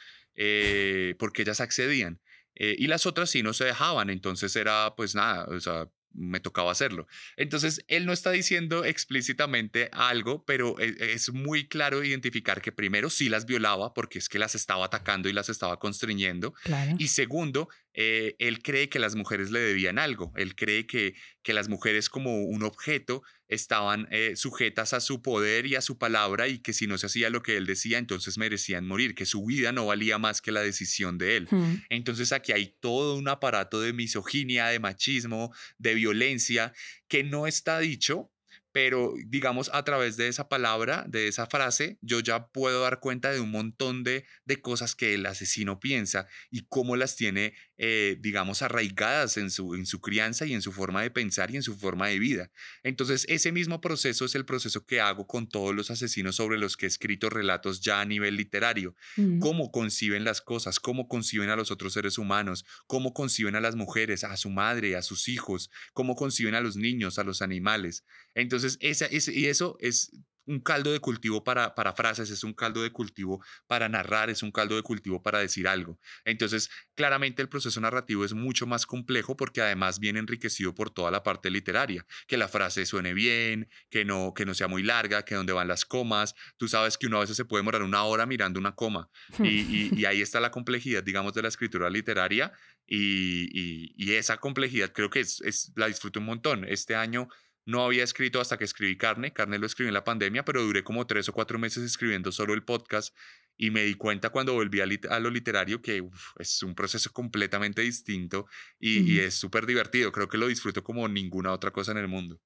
porque 1.17 1.41
ellas 1.41 1.59
accedían. 1.59 2.21
y 2.55 2.87
las 2.87 3.05
otras 3.05 3.29
sí 3.29 3.43
no 3.43 3.51
se 3.51 3.65
dejaban, 3.65 4.09
entonces 4.09 4.55
era 4.55 4.93
pues 4.95 5.13
nada, 5.13 5.45
o 5.49 5.59
sea, 5.59 5.89
me 6.14 6.39
tocaba 6.39 6.72
hacerlo. 6.72 7.07
Entonces, 7.38 7.84
él 7.88 8.05
no 8.05 8.14
está 8.14 8.32
diciendo 8.32 8.86
explícitamente 8.86 9.89
algo, 9.91 10.43
pero 10.45 10.80
e, 10.80 11.14
es, 11.14 11.32
muy 11.32 11.68
claro 11.68 12.03
identificar 12.03 12.62
que 12.62 12.72
primero 12.72 13.10
sí 13.10 13.30
las 13.30 13.45
violaba 13.45 13.93
porque 13.93 14.20
es 14.20 14.30
que 14.30 14.39
las 14.39 14.55
estaba 14.55 14.86
atacando 14.86 15.30
y 15.30 15.34
las 15.34 15.49
estaba 15.49 15.80
constriñendo. 15.80 16.53
Y 16.97 17.07
segundo, 17.10 17.70
eh, 17.93 18.35
él 18.39 18.61
cree 18.61 18.89
que 18.89 18.99
las 18.99 19.15
mujeres 19.15 19.51
le 19.51 19.59
debían 19.59 19.99
algo. 19.99 20.31
Él 20.35 20.55
cree 20.55 20.85
que, 20.85 21.15
que 21.41 21.53
las 21.53 21.69
mujeres 21.69 22.09
como 22.09 22.43
un 22.43 22.63
objeto 22.63 23.23
estaban 23.47 24.07
eh, 24.11 24.35
sujetas 24.35 24.93
a 24.93 24.99
su 24.99 25.21
poder 25.21 25.65
y 25.65 25.75
a 25.75 25.81
su 25.81 25.97
palabra 25.97 26.47
y 26.47 26.59
que 26.59 26.71
si 26.71 26.85
no 26.85 26.97
se 26.97 27.07
hacía 27.07 27.29
lo 27.29 27.41
que 27.41 27.57
él 27.57 27.65
decía, 27.65 27.97
entonces 27.97 28.37
merecían 28.37 28.87
morir, 28.87 29.15
que 29.15 29.25
su 29.25 29.43
vida 29.43 29.71
no 29.71 29.87
valía 29.87 30.19
más 30.19 30.41
que 30.41 30.51
la 30.51 30.61
decisión 30.61 31.17
de 31.17 31.37
él. 31.37 31.47
Hmm. 31.49 31.81
Entonces 31.89 32.31
aquí 32.31 32.51
hay 32.51 32.75
todo 32.79 33.15
un 33.15 33.27
aparato 33.27 33.81
de 33.81 33.91
misoginia, 33.91 34.67
de 34.67 34.79
machismo, 34.79 35.53
de 35.79 35.95
violencia 35.95 36.73
que 37.07 37.23
no 37.23 37.47
está 37.47 37.79
dicho, 37.79 38.31
pero 38.72 39.13
digamos 39.26 39.70
a 39.74 39.84
través 39.84 40.15
de 40.17 40.28
esa 40.28 40.47
palabra, 40.47 41.05
de 41.07 41.28
esa 41.28 41.47
frase, 41.47 41.97
yo 42.01 42.20
ya 42.20 42.47
puedo 42.47 42.82
dar 42.82 42.99
cuenta 42.99 43.32
de 43.32 43.39
un 43.39 43.51
montón 43.51 44.03
de, 44.03 44.26
de 44.45 44.61
cosas 44.61 44.95
que 44.95 45.15
el 45.15 45.26
asesino 45.26 45.80
piensa 45.80 46.28
y 46.51 46.65
cómo 46.67 46.95
las 46.95 47.15
tiene, 47.15 47.53
eh, 47.78 48.17
digamos, 48.20 48.61
arraigadas 48.61 49.38
en 49.38 49.49
su, 49.49 49.76
en 49.76 49.86
su 49.86 50.01
crianza 50.01 50.45
y 50.45 50.53
en 50.53 50.61
su 50.61 50.72
forma 50.72 51.01
de 51.01 51.09
pensar 51.09 51.51
y 51.51 51.55
en 51.55 51.63
su 51.63 51.76
forma 51.76 52.07
de 52.07 52.20
vida. 52.20 52.51
Entonces, 52.84 53.26
ese 53.28 53.51
mismo 53.51 53.82
proceso 53.82 54.26
es 54.26 54.36
el 54.36 54.45
proceso 54.45 54.86
que 54.86 55.01
hago 55.01 55.26
con 55.26 55.49
todos 55.49 55.74
los 55.74 55.89
asesinos 55.89 56.36
sobre 56.36 56.57
los 56.57 56.78
que 56.78 56.86
he 56.86 56.89
escrito 56.89 57.30
relatos 57.30 57.82
ya 57.82 58.01
a 58.01 58.05
nivel 58.05 58.36
literario. 58.36 58.95
Mm. 59.17 59.39
Cómo 59.39 59.72
conciben 59.72 60.24
las 60.24 60.41
cosas, 60.41 60.80
cómo 60.80 61.07
conciben 61.07 61.49
a 61.49 61.55
los 61.55 61.72
otros 61.72 61.93
seres 61.93 62.17
humanos, 62.17 62.65
cómo 62.86 63.13
conciben 63.13 63.55
a 63.55 63.61
las 63.61 63.76
mujeres, 63.76 64.24
a 64.24 64.38
su 64.38 64.49
madre, 64.49 64.95
a 64.95 65.01
sus 65.01 65.28
hijos, 65.28 65.72
cómo 65.93 66.15
conciben 66.15 66.55
a 66.55 66.61
los 66.61 66.76
niños, 66.76 67.17
a 67.17 67.24
los 67.24 67.41
animales. 67.41 68.05
Entonces, 68.36 68.59
entonces, 68.60 68.78
esa, 68.82 69.07
y 69.12 69.45
eso 69.45 69.78
es 69.80 70.12
un 70.49 70.60
caldo 70.60 70.91
de 70.91 70.99
cultivo 70.99 71.43
para, 71.43 71.76
para 71.76 71.93
frases, 71.93 72.32
es 72.32 72.43
un 72.43 72.53
caldo 72.53 72.82
de 72.82 72.91
cultivo 72.91 73.43
para 73.68 73.88
narrar, 73.88 74.32
es 74.32 74.41
un 74.41 74.51
caldo 74.51 74.76
de 74.76 74.82
cultivo 74.82 75.22
para 75.22 75.38
decir 75.38 75.68
algo. 75.68 75.99
Entonces, 76.26 76.72
claramente 76.95 77.43
el 77.43 77.49
proceso 77.49 77.80
narrativo 77.80 78.26
es 78.26 78.34
mucho 78.34 78.66
más 78.66 78.88
complejo 78.88 79.38
porque 79.38 79.62
además 79.62 79.99
viene 79.99 80.18
enriquecido 80.18 80.74
por 80.74 80.89
toda 80.89 81.12
la 81.12 81.22
parte 81.22 81.51
literaria, 81.51 82.03
que 82.28 82.36
la 82.36 82.47
frase 82.47 82.88
suene 82.88 83.14
bien, 83.14 83.70
que 83.91 84.05
no, 84.05 84.34
que 84.34 84.43
no 84.45 84.55
sea 84.55 84.68
muy 84.68 84.82
larga, 84.82 85.24
que 85.24 85.36
donde 85.36 85.53
van 85.53 85.68
las 85.68 85.86
comas. 85.86 86.34
Tú 86.57 86.68
sabes 86.68 86.97
que 86.97 87.05
uno 87.05 87.18
a 87.18 87.22
veces 87.22 87.38
se 87.38 87.45
puede 87.45 87.62
demorar 87.62 87.84
una 87.84 88.03
hora 88.03 88.26
mirando 88.26 88.60
una 88.60 88.74
coma 88.74 89.12
y, 89.38 89.95
y, 89.95 90.05
ahí 90.05 90.22
está 90.22 90.39
la 90.39 90.49
complejidad, 90.49 91.03
digamos, 91.03 91.34
de 91.36 91.43
la 91.43 91.49
escritura 91.49 91.91
literaria 91.91 92.51
y, 92.88 93.93
y 93.95 94.14
esa 94.14 94.38
complejidad 94.38 94.91
creo 94.93 95.12
que 95.12 95.20
es, 95.20 95.41
es, 95.41 95.72
la 95.76 95.86
disfruto 95.86 96.20
un 96.20 96.26
montón. 96.26 96.66
Este 96.66 96.95
año 96.95 97.30
no 97.70 97.86
había 97.86 98.03
escrito 98.03 98.41
hasta 98.41 98.57
que 98.57 98.63
escribí 98.63 98.97
Carne. 98.97 99.32
Carne 99.32 99.59
lo 99.59 99.67
escribí 99.67 99.89
en 99.89 99.93
la 99.93 100.03
pandemia, 100.03 100.43
pero 100.43 100.63
duré 100.63 100.84
como 100.84 101.05
tres 101.05 101.30
o 101.30 101.34
cuatro 101.34 101.59
meses 101.59 101.84
escribiendo 101.84 102.32
solo 102.32 102.55
el 102.55 102.63
podcast 102.63 103.15
y 103.57 103.70
me 103.70 103.84
di 103.84 103.93
cuenta 103.93 104.32
cuando 104.32 104.53
volví 104.53 104.80
a, 104.82 105.20
lo 105.20 105.30
literario 105.30 105.80
que 105.82 106.03
es 106.39 106.63
un 106.63 106.74
proceso 106.74 107.11
completamente 107.13 107.84
distinto 107.84 108.47
y, 108.80 109.20
es 109.20 109.36
súper 109.36 109.67
divertido. 109.67 110.11
Creo 110.11 110.28
que 110.28 110.39
lo 110.39 110.47
disfruto 110.47 110.84
como 110.84 111.07
ninguna 111.07 111.51
otra 111.51 111.70
cosa 111.70 111.91
en 111.91 111.99
el 111.99 112.07
mundo. 112.07 112.39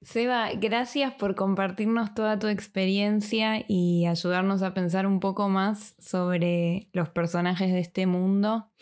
Seba, 0.00 0.50
gracias 0.54 1.12
por 1.14 1.36
compartirnos 1.36 2.14
toda 2.14 2.38
tu 2.38 2.48
experiencia 2.48 3.64
y 3.68 4.06
ayudarnos 4.06 4.62
a 4.62 4.74
pensar 4.74 5.06
un 5.06 5.20
poco 5.20 5.48
más 5.48 5.94
sobre 5.98 6.88
los 6.92 7.10
personajes 7.10 7.72
de 7.72 7.80
este 7.80 8.06
mundo. 8.06 8.72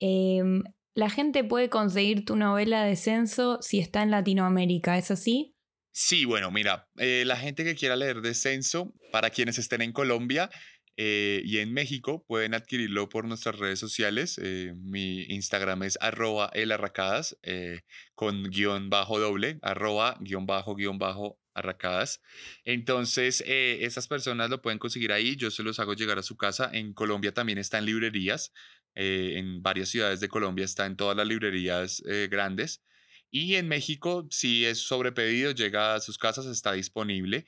Em, 0.00 0.64
la 0.94 1.10
gente 1.10 1.42
puede 1.44 1.68
conseguir 1.68 2.24
tu 2.24 2.36
novela 2.36 2.84
de 2.84 2.90
Descenso 2.90 3.58
si 3.60 3.80
está 3.80 4.02
en 4.02 4.10
Latinoamérica, 4.10 4.96
¿es 4.96 5.10
así? 5.10 5.54
Sí, 5.92 6.24
bueno, 6.24 6.50
mira, 6.50 6.88
eh, 6.98 7.24
la 7.26 7.36
gente 7.36 7.64
que 7.64 7.74
quiera 7.74 7.96
leer 7.96 8.20
Descenso, 8.20 8.92
para 9.12 9.30
quienes 9.30 9.58
estén 9.58 9.82
en 9.82 9.92
Colombia 9.92 10.50
eh, 10.96 11.42
y 11.44 11.58
en 11.58 11.72
México, 11.72 12.24
pueden 12.26 12.54
adquirirlo 12.54 13.08
por 13.08 13.26
nuestras 13.26 13.58
redes 13.58 13.78
sociales. 13.78 14.40
Eh, 14.42 14.72
mi 14.76 15.22
Instagram 15.24 15.82
es 15.84 15.98
arroba 16.00 16.50
elarracadas 16.52 17.36
con 18.14 18.44
guion 18.44 18.90
bajo 18.90 19.18
doble, 19.20 19.58
arroba 19.62 20.16
guion 20.20 20.46
bajo 20.46 20.74
guion 20.74 20.98
bajo 20.98 21.38
arracadas. 21.54 22.20
Entonces, 22.64 23.44
esas 23.46 24.08
personas 24.08 24.50
lo 24.50 24.60
pueden 24.62 24.80
conseguir 24.80 25.12
ahí, 25.12 25.36
yo 25.36 25.52
se 25.52 25.62
los 25.62 25.78
hago 25.78 25.94
llegar 25.94 26.18
a 26.18 26.24
su 26.24 26.36
casa. 26.36 26.70
En 26.72 26.92
Colombia 26.92 27.32
también 27.32 27.58
está 27.58 27.78
en 27.78 27.86
librerías. 27.86 28.52
Eh, 28.94 29.38
en 29.38 29.62
varias 29.62 29.88
ciudades 29.88 30.20
de 30.20 30.28
Colombia, 30.28 30.64
está 30.64 30.86
en 30.86 30.96
todas 30.96 31.16
las 31.16 31.26
librerías 31.26 32.02
eh, 32.08 32.28
grandes. 32.30 32.82
Y 33.30 33.56
en 33.56 33.66
México, 33.66 34.26
si 34.30 34.64
es 34.64 34.78
sobre 34.78 35.10
pedido, 35.10 35.50
llega 35.50 35.94
a 35.94 36.00
sus 36.00 36.18
casas, 36.18 36.46
está 36.46 36.72
disponible. 36.72 37.46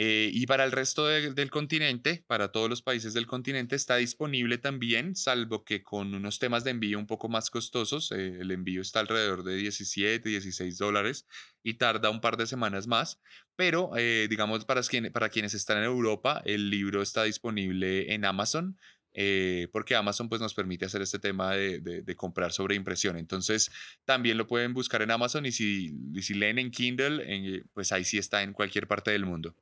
Eh, 0.00 0.30
y 0.32 0.46
para 0.46 0.64
el 0.64 0.70
resto 0.70 1.06
del 1.08 1.50
continente, 1.50 2.24
para 2.28 2.52
todos 2.52 2.70
los 2.70 2.82
países 2.82 3.14
del 3.14 3.26
continente, 3.26 3.74
está 3.74 3.96
disponible 3.96 4.56
también, 4.56 5.16
salvo 5.16 5.64
que 5.64 5.82
con 5.82 6.14
unos 6.14 6.38
temas 6.38 6.62
de 6.62 6.70
envío 6.70 7.00
un 7.00 7.08
poco 7.08 7.28
más 7.28 7.50
costosos. 7.50 8.12
el 8.12 8.50
envío 8.52 8.80
está 8.80 9.00
alrededor 9.00 9.42
de 9.42 9.56
17, 9.56 10.26
16 10.28 10.78
dólares 10.78 11.26
y 11.64 11.74
tarda 11.74 12.10
un 12.10 12.20
par 12.20 12.36
de 12.36 12.46
semanas 12.46 12.86
más. 12.86 13.20
Pero, 13.56 13.90
digamos, 14.30 14.64
para, 14.64 14.82
para 15.12 15.30
quienes 15.30 15.52
están 15.52 15.78
en 15.78 15.84
Europa, 15.84 16.42
el 16.44 16.70
libro 16.70 17.02
está 17.02 17.24
disponible 17.24 18.14
en 18.14 18.24
Amazon 18.24 18.78
eh, 19.20 19.66
porque 19.72 19.96
Amazon 19.96 20.28
pues, 20.28 20.40
nos 20.40 20.54
permite 20.54 20.84
hacer 20.84 21.02
este 21.02 21.18
tema 21.18 21.52
de, 21.52 22.14
comprar 22.16 22.52
sobre 22.52 22.76
impresión. 22.76 23.16
Entonces, 23.16 23.68
también 24.04 24.38
lo 24.38 24.46
pueden 24.46 24.74
buscar 24.74 25.02
en 25.02 25.10
Amazon 25.10 25.44
y 25.44 25.50
si, 25.50 25.92
si 26.22 26.34
leen 26.34 26.60
en 26.60 26.70
Kindle, 26.70 27.64
pues 27.74 27.90
ahí 27.90 28.04
sí 28.04 28.16
está 28.16 28.44
en 28.44 28.52
cualquier 28.52 28.86
parte 28.86 29.10
del 29.10 29.26
mundo. 29.26 29.56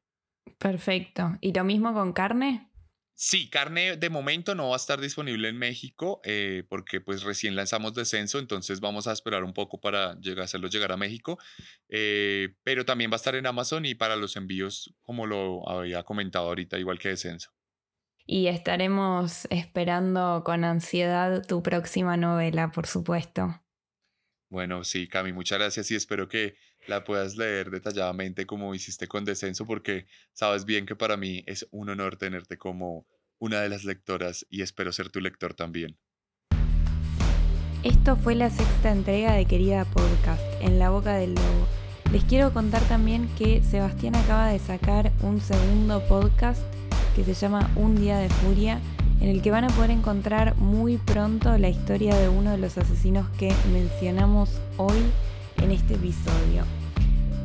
Perfecto. 0.58 1.38
¿Y 1.40 1.54
lo 1.54 1.64
mismo 1.64 1.94
con 1.94 2.12
carne? 2.12 2.70
Sí, 3.14 3.48
carne 3.48 3.96
de 3.96 4.10
momento 4.10 4.54
no 4.54 4.68
va 4.68 4.74
a 4.74 4.76
estar 4.76 5.00
disponible 5.00 5.48
en 5.48 5.56
México 5.56 6.20
eh, 6.22 6.64
porque 6.68 7.00
pues 7.00 7.22
recién 7.22 7.56
lanzamos 7.56 7.94
descenso, 7.94 8.38
entonces 8.38 8.80
vamos 8.80 9.06
a 9.06 9.12
esperar 9.12 9.42
un 9.42 9.54
poco 9.54 9.80
para 9.80 10.20
llegar, 10.20 10.44
hacerlo 10.44 10.68
llegar 10.68 10.92
a 10.92 10.98
México, 10.98 11.38
eh, 11.88 12.56
pero 12.62 12.84
también 12.84 13.10
va 13.10 13.14
a 13.14 13.16
estar 13.16 13.34
en 13.34 13.46
Amazon 13.46 13.86
y 13.86 13.94
para 13.94 14.16
los 14.16 14.36
envíos, 14.36 14.94
como 15.00 15.26
lo 15.26 15.66
había 15.66 16.02
comentado 16.02 16.48
ahorita, 16.48 16.78
igual 16.78 16.98
que 16.98 17.08
descenso 17.08 17.55
y 18.26 18.48
estaremos 18.48 19.46
esperando 19.50 20.42
con 20.44 20.64
ansiedad 20.64 21.46
tu 21.46 21.62
próxima 21.62 22.16
novela, 22.16 22.72
por 22.72 22.86
supuesto. 22.86 23.62
Bueno, 24.48 24.84
sí, 24.84 25.08
Cami, 25.08 25.32
muchas 25.32 25.58
gracias 25.58 25.90
y 25.90 25.94
espero 25.94 26.28
que 26.28 26.56
la 26.86 27.04
puedas 27.04 27.36
leer 27.36 27.70
detalladamente 27.70 28.46
como 28.46 28.74
hiciste 28.74 29.08
con 29.08 29.24
Descenso, 29.24 29.66
porque 29.66 30.06
sabes 30.32 30.64
bien 30.64 30.86
que 30.86 30.96
para 30.96 31.16
mí 31.16 31.42
es 31.46 31.66
un 31.70 31.88
honor 31.88 32.16
tenerte 32.16 32.58
como 32.58 33.06
una 33.38 33.60
de 33.60 33.68
las 33.68 33.84
lectoras 33.84 34.46
y 34.48 34.62
espero 34.62 34.92
ser 34.92 35.10
tu 35.10 35.20
lector 35.20 35.54
también. 35.54 35.98
Esto 37.82 38.16
fue 38.16 38.34
la 38.34 38.50
sexta 38.50 38.90
entrega 38.90 39.34
de 39.34 39.44
Querida 39.44 39.84
Podcast, 39.84 40.42
En 40.60 40.78
la 40.78 40.90
Boca 40.90 41.16
del 41.16 41.34
Lobo. 41.34 41.68
Les 42.12 42.24
quiero 42.24 42.52
contar 42.52 42.82
también 42.88 43.28
que 43.36 43.62
Sebastián 43.62 44.16
acaba 44.16 44.48
de 44.48 44.58
sacar 44.58 45.12
un 45.22 45.40
segundo 45.40 46.00
podcast 46.08 46.62
que 47.16 47.24
se 47.24 47.32
llama 47.34 47.70
Un 47.76 47.96
Día 47.96 48.18
de 48.18 48.28
Furia, 48.28 48.78
en 49.20 49.30
el 49.30 49.40
que 49.40 49.50
van 49.50 49.64
a 49.64 49.68
poder 49.68 49.90
encontrar 49.90 50.54
muy 50.56 50.98
pronto 50.98 51.56
la 51.56 51.70
historia 51.70 52.14
de 52.14 52.28
uno 52.28 52.50
de 52.50 52.58
los 52.58 52.76
asesinos 52.76 53.26
que 53.38 53.54
mencionamos 53.72 54.60
hoy 54.76 54.98
en 55.62 55.72
este 55.72 55.94
episodio. 55.94 56.64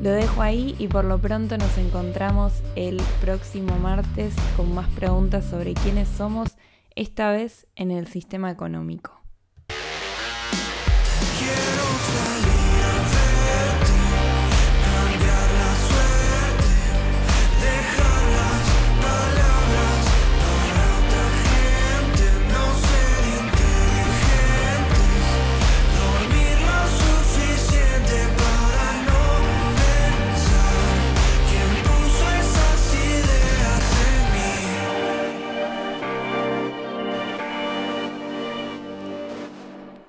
Lo 0.01 0.11
dejo 0.11 0.41
ahí 0.41 0.75
y 0.77 0.87
por 0.87 1.05
lo 1.05 1.19
pronto 1.19 1.57
nos 1.57 1.77
encontramos 1.77 2.51
el 2.75 3.01
próximo 3.21 3.77
martes 3.77 4.33
con 4.57 4.75
más 4.75 4.89
preguntas 4.89 5.45
sobre 5.45 5.73
quiénes 5.73 6.09
somos, 6.09 6.57
esta 6.95 7.31
vez 7.31 7.65
en 7.77 7.91
el 7.91 8.07
sistema 8.07 8.51
económico. 8.51 9.21